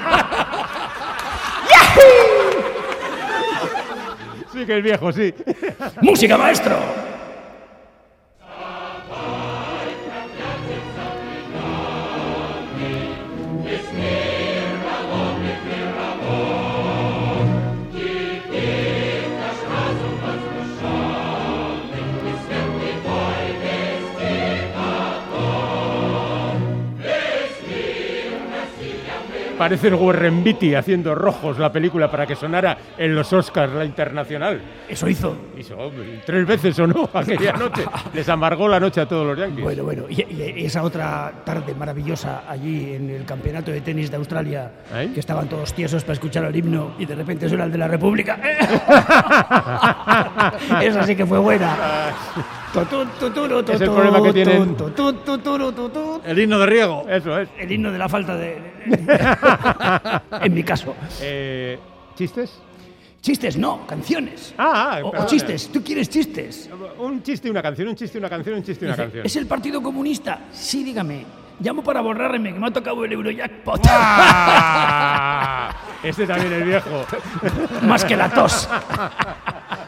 Sí 4.53 4.65
que 4.65 4.79
es 4.79 4.85
viejo, 4.85 5.13
sí. 5.13 5.35
¡Música, 6.01 6.39
maestro! 6.39 7.14
Parece 29.65 29.89
el 29.89 29.97
Guerrenbiti 29.97 30.75
haciendo 30.75 31.15
rojos 31.15 31.59
la 31.59 31.73
película 31.73 32.11
para 32.11 32.27
que 32.27 32.37
sonara 32.37 32.77
en 32.99 33.15
los 33.15 33.33
Oscars 33.33 33.73
la 33.73 33.87
internacional. 33.87 34.61
Eso 34.87 35.09
hizo. 35.09 35.35
Hizo 35.57 35.91
tres 36.27 36.47
veces 36.47 36.79
o 36.81 36.87
no 36.87 37.09
aquella 37.15 37.55
noche. 37.55 37.83
Les 38.13 38.29
amargó 38.29 38.69
la 38.69 38.79
noche 38.79 39.01
a 39.01 39.09
todos 39.09 39.27
los 39.27 39.39
Yankees. 39.39 39.65
Bueno, 39.65 39.85
bueno, 39.85 40.03
y, 40.07 40.21
y 40.21 40.67
esa 40.67 40.83
otra 40.83 41.33
tarde 41.47 41.75
maravillosa 41.75 42.43
allí 42.47 42.93
en 42.93 43.09
el 43.09 43.25
campeonato 43.25 43.71
de 43.71 43.81
tenis 43.81 44.11
de 44.11 44.19
Australia, 44.19 44.71
que 45.15 45.21
estaban 45.21 45.49
todos 45.49 45.73
tiesos 45.73 46.05
para 46.05 46.13
escuchar 46.13 46.45
el 46.45 46.55
himno 46.55 46.93
y 46.99 47.07
de 47.07 47.15
repente 47.15 47.49
suena 47.49 47.65
el 47.65 47.73
de 47.73 47.79
la 47.79 47.89
República. 47.89 48.37
Esa 50.83 51.05
sí 51.05 51.17
que 51.17 51.25
fue 51.25 51.39
buena. 51.39 52.13
Es 52.75 53.81
el 53.81 53.91
problema 53.91 54.23
que 54.23 54.33
tienen. 54.33 54.77
El 56.25 56.39
himno 56.39 56.59
de 56.59 56.67
riego. 56.67 57.07
Eso 57.09 57.39
es. 57.39 57.49
El 57.59 57.71
himno 57.71 57.93
de 57.93 57.99
la 57.99 58.09
falta 58.09 58.35
de. 58.37 58.59
en 60.43 60.55
mi 60.55 60.63
caso. 60.65 60.95
Eh, 61.21 61.79
¿Chistes? 62.17 62.61
Chistes 63.21 63.57
no, 63.57 63.87
canciones. 63.87 64.55
Ah, 64.59 64.99
o, 65.03 65.07
o 65.09 65.11
perdona. 65.11 65.31
chistes. 65.31 65.71
¿Tú 65.73 65.83
quieres 65.83 66.11
chistes? 66.11 66.69
Un 66.99 67.23
chiste 67.23 67.49
y 67.49 67.51
una 67.51 67.63
canción, 67.63 67.89
un 67.89 67.95
chiste 67.97 68.19
y 68.19 68.21
una 68.21 68.29
canción, 68.29 68.57
un 68.57 68.63
chiste 68.65 68.85
y 68.85 68.89
una 68.89 68.97
Dice, 68.97 69.03
canción. 69.05 69.27
¿Es 69.27 69.37
el 69.37 69.47
Partido 69.47 69.83
Comunista? 69.83 70.41
Sí, 70.53 70.85
dígame. 70.85 71.25
Llamo 71.61 71.83
para 71.83 72.01
borrarme, 72.03 72.53
que 72.53 72.59
me 72.59 72.67
ha 72.67 72.71
tocado 72.73 73.05
el 73.05 73.13
Eurojackpot. 73.13 73.81
¡Ah! 73.89 75.71
Este 76.03 76.27
también 76.27 76.53
es 76.53 76.67
viejo. 76.67 77.07
Más 77.87 78.05
que 78.05 78.15
la 78.15 78.29
tos. 78.29 78.69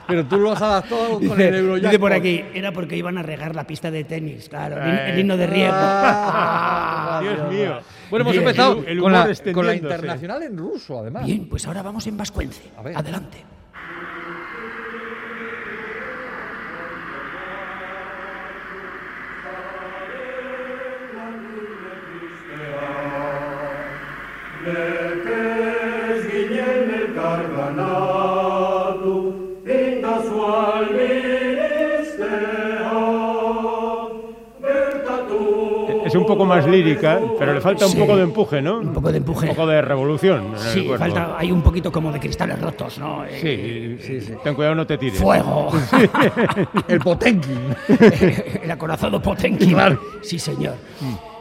Pero 0.07 0.25
tú 0.27 0.39
lo 0.39 0.53
has 0.53 0.63
adaptado 0.63 1.11
con 1.15 1.21
Dice, 1.21 1.49
el 1.49 1.55
Eurojackpot. 1.57 1.91
dice 1.91 1.99
por 1.99 2.13
aquí, 2.13 2.45
era 2.55 2.73
porque 2.73 2.97
iban 2.97 3.19
a 3.19 3.23
regar 3.23 3.55
la 3.55 3.65
pista 3.67 3.91
de 3.91 4.05
tenis, 4.05 4.49
claro, 4.49 4.77
el, 4.83 4.95
Eh. 4.95 5.11
el 5.13 5.19
himno 5.19 5.37
de 5.37 5.47
riego. 5.47 5.73
Ah, 5.75 7.19
Dios 7.23 7.53
mío. 7.53 7.79
Bueno, 8.11 8.23
hemos 8.23 8.33
Bien, 8.33 8.43
empezado 8.45 8.79
el- 8.81 8.87
el 8.89 9.01
con, 9.01 9.13
la, 9.13 9.29
con 9.53 9.67
la 9.67 9.75
internacional 9.75 10.43
en 10.45 10.57
ruso, 10.57 11.01
además. 11.01 11.27
Bien, 11.27 11.49
pues 11.49 11.67
ahora 11.67 11.83
vamos 11.83 12.07
en 12.07 12.17
vascuence. 12.17 12.63
A 12.79 12.83
ver. 12.83 12.97
Adelante. 12.97 13.39
Es 24.67 25.06
un 36.17 36.27
poco 36.27 36.45
más 36.45 36.67
lírica, 36.67 37.21
pero 37.39 37.53
le 37.55 37.61
falta 37.61 37.87
un 37.87 37.93
Sí. 37.93 37.99
poco 37.99 38.17
de 38.17 38.23
empuje, 38.23 38.61
¿no? 38.63 38.79
Un 38.81 38.93
poco 38.93 39.11
de 39.13 39.19
empuje. 39.19 39.49
Un 39.49 39.55
poco 39.55 39.67
de 39.69 39.83
revolución. 39.83 40.47
en 40.47 40.53
el 40.55 40.59
Sí, 40.59 40.85
cuerpo. 40.85 41.05
falta, 41.05 41.37
hay 41.39 41.53
un 41.53 41.63
poquito 41.63 41.91
como 41.93 42.11
de 42.13 42.19
cristales 42.21 42.61
rotos, 42.61 42.99
¿no? 42.99 43.25
Eh, 43.29 43.99
Sí, 44.01 44.35
ten 44.43 44.55
cuidado, 44.55 44.75
no 44.75 44.87
te 44.87 44.99
tires. 44.99 45.19
Fuego. 45.21 45.71
El 46.89 46.99
Potenkin. 47.01 47.75
el 48.63 48.71
acorazado 48.71 49.21
Potenkin. 49.21 49.77
Sí, 50.23 50.39
señor. 50.39 50.75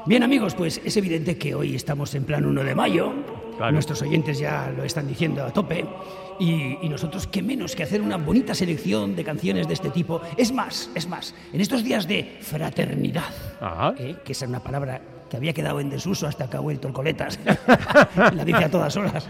Bien, 0.07 0.21
amigos, 0.21 0.53
pues 0.53 0.79
es 0.85 0.95
evidente 0.97 1.35
que 1.35 1.55
hoy 1.55 1.73
estamos 1.75 2.13
en 2.13 2.25
plan 2.25 2.45
1 2.45 2.63
de 2.63 2.75
mayo. 2.75 3.11
Claro. 3.57 3.71
Nuestros 3.71 4.03
oyentes 4.03 4.37
ya 4.37 4.71
lo 4.75 4.83
están 4.83 5.07
diciendo 5.07 5.43
a 5.43 5.51
tope. 5.51 5.83
Y, 6.39 6.77
y 6.79 6.89
nosotros, 6.89 7.25
qué 7.25 7.41
menos 7.41 7.75
que 7.75 7.81
hacer 7.81 8.03
una 8.03 8.17
bonita 8.17 8.53
selección 8.53 9.15
de 9.15 9.23
canciones 9.23 9.67
de 9.67 9.73
este 9.73 9.89
tipo. 9.89 10.21
Es 10.37 10.51
más, 10.51 10.91
es 10.93 11.07
más, 11.07 11.33
en 11.51 11.59
estos 11.59 11.83
días 11.83 12.07
de 12.07 12.37
fraternidad. 12.39 13.33
¿eh? 13.97 14.17
que 14.23 14.33
es 14.33 14.41
una 14.43 14.59
palabra 14.59 15.01
que 15.27 15.37
había 15.37 15.53
quedado 15.53 15.79
en 15.79 15.89
desuso 15.89 16.27
hasta 16.27 16.47
que 16.47 16.57
ha 16.57 16.59
vuelto 16.59 16.87
el 16.87 16.93
coletas. 16.93 17.39
La 18.15 18.45
dice 18.45 18.65
a 18.65 18.69
todas 18.69 18.95
horas. 18.97 19.27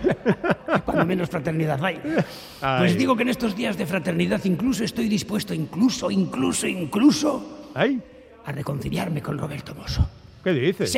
Cuando 0.83 1.05
menos 1.05 1.29
fraternidad 1.29 1.81
hay. 1.85 2.01
Ay. 2.59 2.79
Pues 2.79 2.97
digo 2.97 3.15
que 3.15 3.23
en 3.23 3.29
estos 3.29 3.55
días 3.55 3.77
de 3.77 3.85
fraternidad 3.85 4.43
incluso 4.43 4.83
estoy 4.83 5.07
dispuesto, 5.07 5.53
incluso, 5.53 6.11
incluso, 6.11 6.67
incluso, 6.67 7.69
¿Ay? 7.73 8.01
a 8.43 8.51
reconciliarme 8.51 9.21
con 9.21 9.37
Roberto 9.37 9.73
Mosso. 9.73 10.05
¿Qué 10.45 10.53
dices? 10.53 10.95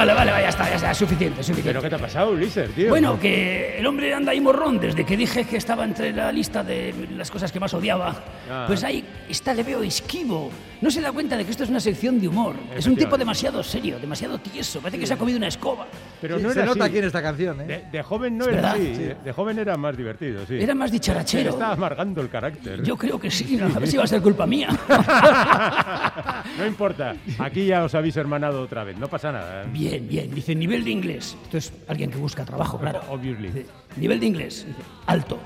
Vale, 0.00 0.14
vale, 0.14 0.30
ya 0.30 0.48
está, 0.48 0.66
ya 0.66 0.76
está, 0.76 0.94
suficiente, 0.94 1.42
suficiente. 1.42 1.68
¿Pero 1.68 1.82
qué 1.82 1.90
te 1.90 1.96
ha 1.96 1.98
pasado, 1.98 2.30
Ulises, 2.30 2.70
tío? 2.70 2.88
Bueno, 2.88 3.20
que 3.20 3.76
el 3.78 3.86
hombre 3.86 4.14
anda 4.14 4.32
ahí 4.32 4.40
morrón 4.40 4.80
desde 4.80 5.04
que 5.04 5.14
dije 5.14 5.44
que 5.44 5.58
estaba 5.58 5.84
entre 5.84 6.10
la 6.10 6.32
lista 6.32 6.64
de 6.64 6.94
las 7.14 7.30
cosas 7.30 7.52
que 7.52 7.60
más 7.60 7.74
odiaba. 7.74 8.14
Ah. 8.50 8.64
Pues 8.66 8.82
ahí 8.82 9.04
está, 9.30 9.54
le 9.54 9.62
veo 9.62 9.82
esquivo. 9.82 10.50
No 10.80 10.90
se 10.90 11.00
da 11.00 11.12
cuenta 11.12 11.36
de 11.36 11.44
que 11.44 11.50
esto 11.50 11.64
es 11.64 11.70
una 11.70 11.80
sección 11.80 12.18
de 12.20 12.28
humor. 12.28 12.54
Es 12.74 12.86
un 12.86 12.96
tipo 12.96 13.18
demasiado 13.18 13.62
serio, 13.62 13.98
demasiado 14.00 14.38
tieso. 14.38 14.80
Parece 14.80 14.98
que 14.98 15.06
se 15.06 15.14
ha 15.14 15.16
comido 15.18 15.36
una 15.36 15.48
escoba. 15.48 15.86
Pero 16.20 16.38
Sí, 16.38 16.42
no 16.44 16.50
se 16.52 16.58
era 16.60 16.66
nota 16.66 16.84
así. 16.84 16.90
aquí 16.90 16.98
en 16.98 17.04
esta 17.04 17.22
canción, 17.22 17.60
¿eh? 17.60 17.64
De, 17.64 17.84
de 17.98 18.02
joven 18.02 18.38
no 18.38 18.44
Es 18.44 18.48
era 18.52 18.56
verdad. 18.56 18.74
así. 18.74 18.94
Sí. 18.94 19.02
De, 19.02 19.14
de 19.16 19.32
joven 19.32 19.58
era 19.58 19.76
más 19.76 19.96
divertido, 19.96 20.46
sí. 20.46 20.54
Era 20.58 20.74
más 20.74 20.90
dicharachero. 20.90 21.50
estaba 21.50 21.72
amargando 21.74 22.20
el 22.22 22.30
carácter. 22.30 22.82
Yo 22.82 22.96
creo 22.96 23.20
que 23.20 23.30
sí, 23.30 23.56
¿no? 23.56 23.66
a 23.66 23.78
ver 23.78 23.88
si 23.88 23.96
va 23.98 24.04
a 24.04 24.06
ser 24.06 24.22
culpa 24.22 24.46
mía. 24.46 24.68
no 26.58 26.66
importa. 26.66 27.14
Aquí 27.38 27.66
ya 27.66 27.84
os 27.84 27.94
habéis 27.94 28.16
hermanado 28.16 28.62
otra 28.62 28.84
vez. 28.84 28.96
No 28.98 29.08
pasa 29.08 29.32
nada. 29.32 29.62
¿eh? 29.64 29.66
Bien, 29.70 30.08
bien. 30.08 30.34
Dice 30.34 30.54
nivel 30.54 30.84
de 30.84 30.90
inglés. 30.90 31.36
Esto 31.44 31.58
es 31.58 31.72
alguien 31.88 32.10
que 32.10 32.16
busca 32.18 32.44
trabajo, 32.44 32.78
claro. 32.78 33.00
Obviously. 33.10 33.48
Dice, 33.48 33.66
nivel 33.96 34.18
de 34.20 34.26
inglés. 34.26 34.66
Alto. 35.06 35.38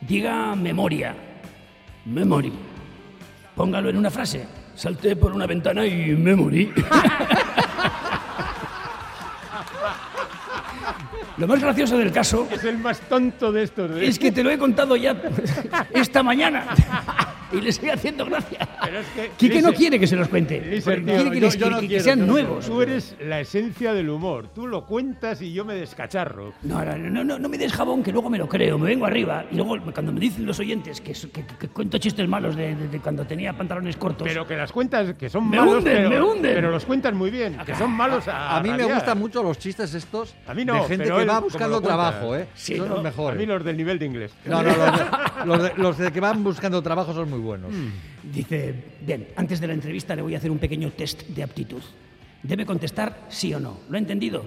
Diga 0.00 0.54
memoria. 0.54 1.14
Memory. 2.06 2.52
Póngalo 3.60 3.90
en 3.90 3.98
una 3.98 4.10
frase. 4.10 4.46
Salté 4.74 5.16
por 5.16 5.32
una 5.32 5.46
ventana 5.46 5.84
y 5.84 6.16
memory. 6.16 6.72
Lo 11.40 11.46
más 11.48 11.60
gracioso 11.60 11.96
del 11.98 12.12
caso 12.12 12.46
Es 12.52 12.62
el 12.64 12.78
más 12.78 13.00
tonto 13.08 13.50
de 13.50 13.62
estos. 13.64 13.90
¿eh? 13.92 14.06
es 14.06 14.18
que 14.18 14.30
te 14.30 14.44
lo 14.44 14.50
he 14.50 14.58
contado 14.58 14.94
ya 14.96 15.16
esta 15.94 16.22
mañana. 16.22 16.66
Y 17.52 17.60
le 17.60 17.72
sigue 17.72 17.90
haciendo 17.90 18.24
gracia. 18.26 18.60
Pero 18.80 19.00
es 19.00 19.06
que, 19.08 19.30
Quique 19.36 19.60
no 19.60 19.70
Lise- 19.70 19.76
quiere 19.76 19.98
que 19.98 20.06
se 20.06 20.14
los 20.14 20.28
cuente. 20.28 20.60
Lise, 20.60 20.98
tío, 20.98 21.04
quiere 21.04 21.30
que, 21.32 21.40
yo- 21.40 21.46
les- 21.46 21.58
yo 21.58 21.64
que- 21.66 21.70
no 21.72 21.80
que 21.80 21.86
quiero, 21.88 22.04
sean 22.04 22.18
yo 22.20 22.26
no 22.26 22.32
nuevos. 22.32 22.66
Tú 22.66 22.80
eres 22.80 23.16
la 23.20 23.40
esencia 23.40 23.92
del 23.92 24.08
humor. 24.08 24.50
Tú 24.54 24.68
lo 24.68 24.86
cuentas 24.86 25.42
y 25.42 25.52
yo 25.52 25.64
me 25.64 25.74
descacharro. 25.74 26.52
No, 26.62 26.84
no, 26.84 26.96
no, 26.96 27.24
no, 27.24 27.40
no 27.40 27.48
me 27.48 27.58
des 27.58 27.72
jabón 27.72 28.04
que 28.04 28.12
luego 28.12 28.30
me 28.30 28.38
lo 28.38 28.48
creo, 28.48 28.78
me 28.78 28.86
vengo 28.86 29.04
arriba 29.04 29.46
y 29.50 29.56
luego 29.56 29.78
cuando 29.92 30.12
me 30.12 30.20
dicen 30.20 30.46
los 30.46 30.60
oyentes 30.60 31.00
que, 31.00 31.12
que- 31.12 31.44
que 31.58 31.68
cuento 31.70 31.98
chistes 31.98 32.28
malos 32.28 32.54
de, 32.54 32.76
de- 32.76 32.86
de 32.86 33.00
cuando 33.00 33.24
tenía 33.26 33.52
pantalones 33.52 33.96
cortos. 33.96 34.28
Pero 34.28 34.46
que 34.46 34.54
las 34.56 34.70
cuentas 34.70 35.14
que 35.14 35.28
son 35.28 35.50
Me 35.50 35.56
malos, 35.56 35.78
hunden, 35.78 35.92
pero, 35.96 36.08
me 36.08 36.22
hunden. 36.22 36.54
pero 36.54 36.70
los 36.70 36.84
cuentas 36.84 37.12
muy 37.14 37.30
bien. 37.32 37.58
Que 37.66 37.74
son 37.74 37.90
malos 37.90 38.28
a, 38.28 38.58
A 38.58 38.62
mí 38.62 38.70
me 38.70 38.84
gustan 38.84 39.18
mucho 39.18 39.42
los 39.42 39.58
chistes 39.58 39.92
estos 39.92 40.36
A 40.46 40.54
mí 40.54 40.64
no, 40.64 40.74
de 40.74 40.80
gente 40.82 41.02
pero 41.02 41.16
que 41.16 41.22
él, 41.22 41.26
va 41.30 41.36
como 41.36 41.46
buscando 41.48 41.80
trabajo, 41.80 42.36
¿eh? 42.36 42.48
Sí, 42.54 42.76
son 42.76 42.88
¿no? 42.88 42.94
los 42.96 43.00
A 43.00 43.02
mejores. 43.02 43.38
mí 43.38 43.46
los 43.46 43.64
del 43.64 43.76
nivel 43.76 43.98
de 43.98 44.06
inglés. 44.06 44.32
No, 44.44 44.62
no, 44.62 44.68
los 44.68 44.76
de, 44.76 45.04
los 45.46 45.62
de- 45.62 45.72
los 45.76 45.98
de 45.98 46.12
que 46.12 46.20
van 46.20 46.42
buscando 46.44 46.82
trabajo 46.82 47.12
son 47.14 47.30
muy 47.30 47.38
buenos. 47.40 47.72
Dice, 48.22 48.74
bien, 49.00 49.28
antes 49.36 49.60
de 49.60 49.66
la 49.66 49.72
entrevista 49.74 50.14
le 50.14 50.22
voy 50.22 50.34
a 50.34 50.38
hacer 50.38 50.50
un 50.50 50.58
pequeño 50.58 50.90
test 50.92 51.22
de 51.28 51.42
aptitud. 51.42 51.82
Debe 52.42 52.64
contestar 52.66 53.26
sí 53.28 53.52
o 53.54 53.60
no. 53.60 53.80
¿Lo 53.88 53.96
ha 53.96 53.98
entendido? 53.98 54.46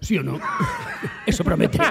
¿Sí 0.00 0.16
o 0.18 0.22
no? 0.22 0.38
Eso 1.26 1.44
promete. 1.44 1.78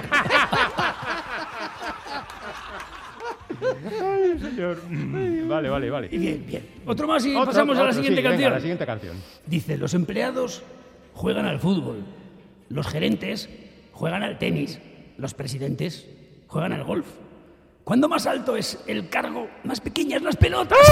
Ay, 3.60 4.38
señor. 4.40 4.80
Mm, 4.88 5.48
Vale, 5.48 5.68
vale, 5.68 5.90
vale. 5.90 6.08
Bien, 6.08 6.44
bien. 6.46 6.66
Otro 6.86 7.06
más 7.06 7.24
y 7.26 7.34
Otro, 7.34 7.46
pasamos 7.46 7.76
a 7.76 7.82
la 7.82 7.88
otro, 7.90 7.94
siguiente 8.02 8.20
sí, 8.20 8.22
venga, 8.22 8.30
canción. 8.30 8.52
la 8.52 8.60
siguiente 8.60 8.86
canción. 8.86 9.16
Dice, 9.46 9.76
los 9.76 9.94
empleados 9.94 10.62
juegan 11.14 11.44
al 11.46 11.58
fútbol, 11.60 12.04
los 12.68 12.86
gerentes 12.86 13.48
juegan 14.00 14.22
al 14.22 14.38
tenis, 14.38 14.78
los 15.18 15.34
presidentes 15.34 16.06
juegan 16.46 16.72
al 16.72 16.84
golf. 16.84 17.04
Cuando 17.84 18.08
más 18.08 18.26
alto 18.26 18.56
es 18.56 18.82
el 18.86 19.10
cargo, 19.10 19.46
más 19.64 19.78
pequeñas 19.78 20.22
las 20.22 20.36
pelotas. 20.36 20.78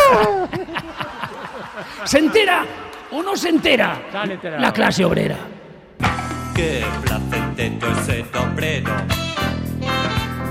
¿Se 2.04 2.18
entera 2.18 2.66
o 3.10 3.22
no 3.22 3.34
se 3.34 3.48
entera 3.48 3.98
la 4.58 4.70
clase 4.74 5.06
obrera? 5.06 5.38
Qué 6.54 6.84
placentero 7.02 7.90
es 7.92 7.98
ser 8.04 8.26
obrero. 8.36 8.92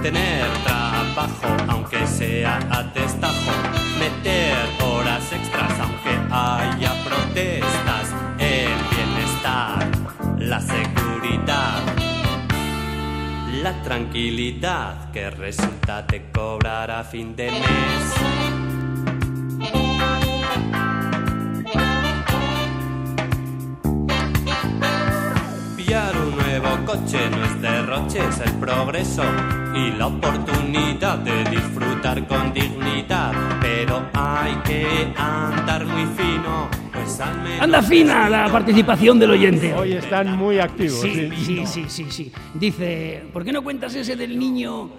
Tener 0.02 0.48
trabajo, 0.64 1.48
aunque 1.68 2.08
sea 2.08 2.58
a 2.72 2.82
destajo. 2.86 3.52
Meter 4.00 4.56
horas 4.84 5.32
extras, 5.32 5.74
aunque 5.80 6.10
haya 6.32 6.92
protestas. 7.06 8.16
El 8.40 8.74
bienestar, 8.96 9.88
la 10.40 10.60
seguridad 10.60 11.87
tranquilidad 13.84 15.12
que 15.12 15.30
resulta 15.30 16.04
de 16.04 16.30
cobrar 16.32 16.92
a 16.92 17.04
fin 17.04 17.36
de 17.36 17.52
mes. 17.52 18.67
Coche 26.88 27.30
no 27.30 27.44
es 27.44 27.62
derroche, 27.62 28.20
es 28.30 28.40
el 28.40 28.54
progreso 28.54 29.22
y 29.76 29.92
la 29.98 30.08
oportunidad 30.08 31.18
de 31.18 31.44
disfrutar 31.50 32.26
con 32.26 32.54
dignidad. 32.54 33.34
Pero 33.60 34.08
hay 34.14 34.54
que 34.64 35.12
andar 35.18 35.86
muy 35.86 36.06
fino, 36.16 36.70
pues 36.94 37.20
al 37.20 37.42
menos. 37.42 37.62
Anda 37.62 37.82
fina 37.82 38.30
la 38.30 38.50
participación 38.50 39.20
del 39.20 39.32
oyente. 39.32 39.74
Hoy 39.74 39.94
están 39.94 40.38
muy 40.38 40.60
activos. 40.60 41.02
Sí, 41.02 41.30
sí, 41.36 41.66
sí, 41.66 41.86
sí, 41.90 42.06
sí. 42.10 42.32
Dice, 42.54 43.26
¿por 43.34 43.44
qué 43.44 43.52
no 43.52 43.62
cuentas 43.62 43.94
ese 43.94 44.16
del 44.16 44.40
niño 44.40 44.90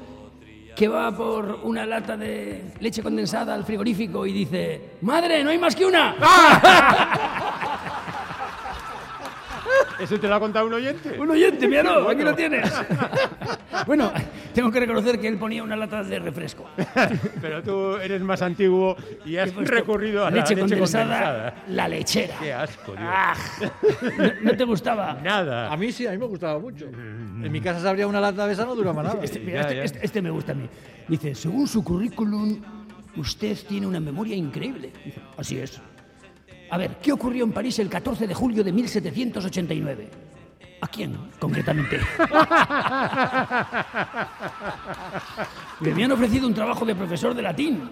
que 0.76 0.88
va 0.88 1.10
por 1.16 1.60
una 1.64 1.86
lata 1.86 2.18
de 2.18 2.74
leche 2.80 3.02
condensada 3.02 3.54
al 3.54 3.64
frigorífico 3.64 4.26
y 4.26 4.32
dice, 4.34 4.90
madre, 5.00 5.42
no 5.42 5.48
hay 5.48 5.58
más 5.58 5.74
que 5.74 5.86
una? 5.86 6.16
¿Ese 10.00 10.18
te 10.18 10.28
lo 10.28 10.34
ha 10.36 10.40
contado 10.40 10.66
un 10.66 10.74
oyente? 10.74 11.18
Un 11.18 11.30
oyente, 11.30 11.66
míralo, 11.66 12.08
aquí 12.08 12.16
Bueno. 12.16 12.30
lo 12.30 12.36
tienes. 12.36 12.72
bueno, 13.86 14.12
tengo 14.54 14.70
que 14.70 14.80
reconocer 14.80 15.18
que 15.18 15.26
él 15.28 15.36
ponía 15.38 15.62
una 15.62 15.76
lata 15.76 16.02
de 16.04 16.18
refresco. 16.18 16.68
Pero 17.40 17.62
tú 17.62 17.96
eres 17.96 18.20
más 18.22 18.40
antiguo 18.42 18.96
y 19.24 19.36
has 19.36 19.54
recurrido 19.54 20.24
a 20.24 20.30
la 20.30 20.36
leche 20.38 20.54
leche 20.54 20.60
condensada, 20.60 21.04
condensada. 21.04 21.64
la 21.68 21.88
lechera. 21.88 22.34
Qué 22.40 22.52
asco, 22.52 22.92
Dios. 22.92 23.04
Ah, 23.04 23.34
¿no, 24.18 24.50
no 24.52 24.56
te 24.56 24.64
gustaba? 24.64 25.18
Nada. 25.22 25.72
A 25.72 25.76
mí 25.76 25.90
sí, 25.92 26.06
a 26.06 26.12
mí 26.12 26.18
me 26.18 26.26
gustaba 26.26 26.58
mucho. 26.58 26.86
En 26.86 27.50
mi 27.50 27.60
casa 27.60 27.80
se 27.80 27.88
abría 27.88 28.06
una 28.06 28.20
lata 28.20 28.46
de 28.46 28.52
esa, 28.52 28.64
no 28.64 28.74
duraba 28.74 29.02
nada. 29.02 29.18
Este, 29.22 29.40
mira, 29.40 29.60
este- 29.62 29.84
este- 29.84 29.98
este 30.04 30.22
me 30.22 30.30
gusta 30.30 30.52
a 30.52 30.54
mí. 30.54 30.68
Dice, 31.08 31.34
según 31.34 31.66
su 31.66 31.82
currículum, 31.82 32.60
usted 33.16 33.56
tiene 33.68 33.86
una 33.86 33.98
memoria 34.00 34.36
increíble. 34.36 34.92
Dice, 35.04 35.20
así 35.36 35.58
es. 35.58 35.80
A 36.70 36.76
ver, 36.76 36.96
¿qué 37.02 37.12
ocurrió 37.12 37.44
en 37.44 37.52
París 37.52 37.78
el 37.78 37.88
14 37.88 38.26
de 38.26 38.34
julio 38.34 38.62
de 38.62 38.72
1789? 38.72 40.10
¿A 40.80 40.86
quién, 40.86 41.16
concretamente? 41.40 41.98
Me 45.80 45.92
habían 45.92 46.12
ofrecido 46.12 46.46
un 46.46 46.54
trabajo 46.54 46.84
de 46.84 46.94
profesor 46.94 47.34
de 47.34 47.42
latín 47.42 47.90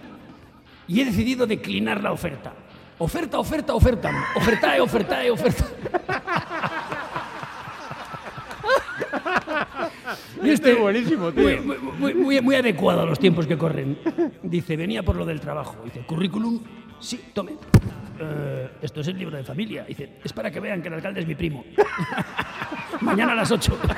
y 0.86 1.00
he 1.00 1.04
decidido 1.04 1.46
declinar 1.46 2.02
la 2.02 2.12
oferta. 2.12 2.52
Oferta, 2.98 3.38
oferta, 3.38 3.74
oferta. 3.74 4.10
Ofertae, 4.36 4.80
ofertae, 4.80 5.30
oferta. 5.30 5.64
Y 10.42 10.50
Este 10.50 10.72
es 10.72 10.78
buenísimo, 10.78 11.32
tío. 11.32 11.42
Muy, 11.42 11.56
muy, 11.60 11.76
muy- 11.78 12.14
muy- 12.14 12.40
muy 12.40 12.54
adecuado 12.54 13.02
a 13.02 13.06
los 13.06 13.18
tiempos 13.18 13.46
que 13.46 13.58
corren. 13.58 13.98
Dice, 14.42 14.76
venía 14.76 15.02
por 15.02 15.16
lo 15.16 15.24
del 15.26 15.40
trabajo. 15.40 15.76
Dice, 15.84 16.00
currículum, 16.06 16.60
sí, 17.00 17.20
tome. 17.34 17.52
"Eh, 18.20 18.70
esto 18.82 19.00
es 19.00 19.08
el 19.08 19.18
libro 19.18 19.36
de 19.36 19.44
familia. 19.44 19.84
Dice, 19.84 20.18
es 20.24 20.32
para 20.32 20.50
que 20.50 20.60
vean 20.60 20.80
que 20.82 20.88
el 20.88 20.94
alcalde 20.94 21.20
es 21.20 21.26
mi 21.26 21.34
primo. 21.34 21.64
Mañana 23.00 23.32
a 23.32 23.36
las 23.36 23.50
8. 23.50 23.78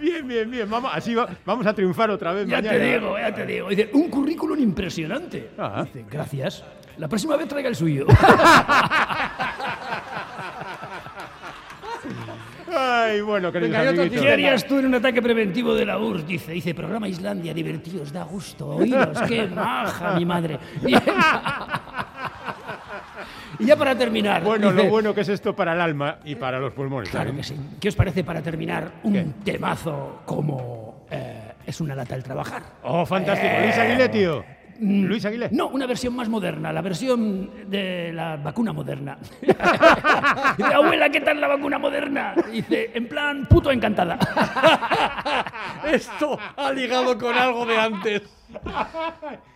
Bien, 0.00 0.26
bien, 0.28 0.50
bien. 0.50 0.68
Vamos, 0.70 0.90
así 0.94 1.14
va- 1.14 1.28
vamos 1.44 1.66
a 1.66 1.74
triunfar 1.74 2.10
otra 2.10 2.32
vez 2.32 2.46
Ya 2.46 2.56
mañana. 2.56 2.78
te 2.78 2.84
digo, 2.98 3.18
ya 3.18 3.34
te 3.34 3.46
digo. 3.46 3.68
Dice, 3.68 3.90
un 3.94 4.10
currículum 4.10 4.58
impresionante. 4.58 5.50
Dice, 5.84 6.04
gracias. 6.10 6.64
La 6.98 7.08
próxima 7.08 7.36
vez 7.36 7.48
traiga 7.48 7.68
el 7.68 7.76
suyo. 7.76 8.06
Ay, 13.06 13.20
bueno, 13.20 13.52
queridos 13.52 13.78
Venga, 13.78 13.90
amiguitos. 13.90 14.22
¿Qué 14.22 14.32
harías 14.32 14.66
tú 14.66 14.78
en 14.78 14.86
un 14.86 14.94
ataque 14.94 15.22
preventivo 15.22 15.74
de 15.74 15.84
la 15.84 15.98
URSS? 15.98 16.26
Dice, 16.26 16.52
dice, 16.52 16.74
programa 16.74 17.08
Islandia, 17.08 17.54
divertidos, 17.54 18.12
da 18.12 18.24
gusto 18.24 18.68
oíros, 18.68 19.20
qué 19.28 19.46
maja 19.46 20.14
mi 20.16 20.24
madre. 20.24 20.58
Y 23.58 23.64
ya 23.64 23.76
para 23.76 23.96
terminar. 23.96 24.42
Bueno, 24.42 24.70
dice, 24.70 24.84
lo 24.84 24.90
bueno 24.90 25.14
que 25.14 25.22
es 25.22 25.28
esto 25.28 25.56
para 25.56 25.72
el 25.72 25.80
alma 25.80 26.18
y 26.24 26.34
para 26.34 26.58
los 26.58 26.74
pulmones. 26.74 27.08
Claro 27.08 27.30
¿sabes? 27.30 27.48
que 27.48 27.54
sí. 27.54 27.60
¿Qué 27.80 27.88
os 27.88 27.96
parece 27.96 28.22
para 28.22 28.42
terminar 28.42 28.92
un 29.02 29.32
temazo 29.44 30.20
como 30.26 31.06
eh, 31.10 31.52
Es 31.66 31.80
una 31.80 31.94
lata 31.94 32.14
el 32.14 32.22
trabajar? 32.22 32.62
Oh, 32.82 33.06
fantástico. 33.06 33.50
Eh, 33.50 33.62
Luis 33.62 33.78
Aguilé, 33.78 34.08
tío. 34.08 34.44
Mm, 34.78 35.04
Luis 35.04 35.24
Aguilé. 35.24 35.48
No, 35.52 35.68
una 35.68 35.86
versión 35.86 36.14
más 36.14 36.28
moderna, 36.28 36.72
la 36.72 36.82
versión 36.82 37.70
de 37.70 38.12
la 38.12 38.36
vacuna 38.36 38.72
moderna. 38.72 39.18
Dice, 39.40 40.74
abuela, 40.74 41.08
¿qué 41.10 41.20
tal 41.20 41.40
la 41.40 41.48
vacuna 41.48 41.78
moderna? 41.78 42.34
Dice, 42.50 42.90
en 42.94 43.08
plan, 43.08 43.46
puto 43.46 43.70
encantada. 43.70 44.18
Esto 45.90 46.38
ha 46.56 46.72
ligado 46.72 47.18
con 47.18 47.34
algo 47.36 47.66
de 47.66 47.78
antes. 47.78 48.22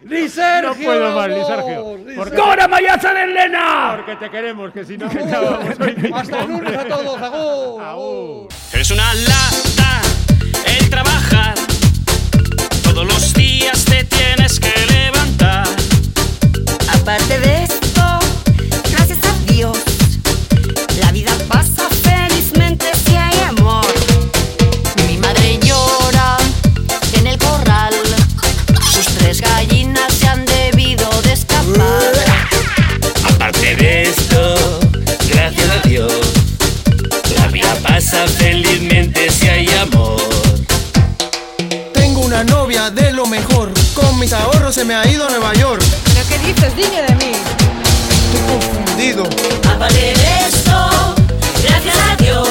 ¡Ni 0.03 0.29
Sergio! 0.29 0.69
No 0.71 0.85
puedo 0.85 1.17
más, 1.17 1.29
ni 1.29 1.35
vamos! 1.35 2.01
Sergio. 2.07 2.43
¡Cora 2.45 2.69
Mayaza 2.69 3.15
de 3.15 3.23
Elena! 3.25 3.95
Porque 3.97 4.17
te 4.17 4.31
queremos, 4.31 4.73
que 4.73 4.85
si 4.85 4.99
no 4.99 5.07
¡Hasta 5.07 6.43
el 6.43 6.49
lunes 6.49 6.77
a 6.77 6.85
todos! 6.87 7.23
¡Agur! 7.23 7.83
Agur. 7.83 8.49
Es 8.73 8.91
una 8.91 9.15
lata 9.15 10.01
el 10.67 10.91
trabajar. 10.91 11.55
Todos 12.83 13.07
los 13.07 13.33
días 13.61 13.85
te 13.85 14.05
tienes 14.05 14.59
que 14.59 14.73
levantar. 14.87 15.69
Aparte 16.95 17.39
de 17.41 17.65
esto, 17.65 18.05
gracias 18.91 19.19
a 19.25 19.53
Dios, 19.53 19.79
la 21.01 21.13
vida 21.13 21.33
pasa 21.49 21.87
felizmente 22.03 22.87
si 23.05 23.17
hay 23.17 23.39
amor. 23.49 23.93
Mi 25.07 25.19
madre 25.19 25.59
llora 25.63 26.39
en 27.19 27.27
el 27.27 27.39
corral, 27.39 27.95
sus 28.93 29.07
tres 29.19 29.41
gallinas 29.43 30.13
se 30.15 30.27
han 30.27 30.47
debido 30.47 31.09
de 31.23 31.33
escapar. 31.33 32.15
Aparte 33.31 33.77
de 33.77 34.03
esto, 34.03 34.81
gracias 35.33 35.69
a 35.71 35.89
Dios, 35.89 36.13
la 37.37 37.47
vida 37.49 37.75
pasa 37.83 38.27
felizmente 38.27 39.31
si 39.31 39.43
hay 39.43 39.49
amor. 39.49 39.50
Se 44.73 44.85
me 44.85 44.95
ha 44.95 45.05
ido 45.09 45.27
a 45.27 45.31
Nueva 45.31 45.53
York. 45.55 45.83
¿Pero 46.05 46.21
qué 46.29 46.39
dices, 46.47 46.75
niño 46.77 47.03
de 47.09 47.15
mí? 47.17 47.33
Estoy 48.25 48.41
confundido. 48.47 49.25
Aparte 49.69 49.99
de 49.99 50.13
esto, 50.47 51.15
gracias 51.63 51.97
a 52.09 52.17
Dios, 52.17 52.49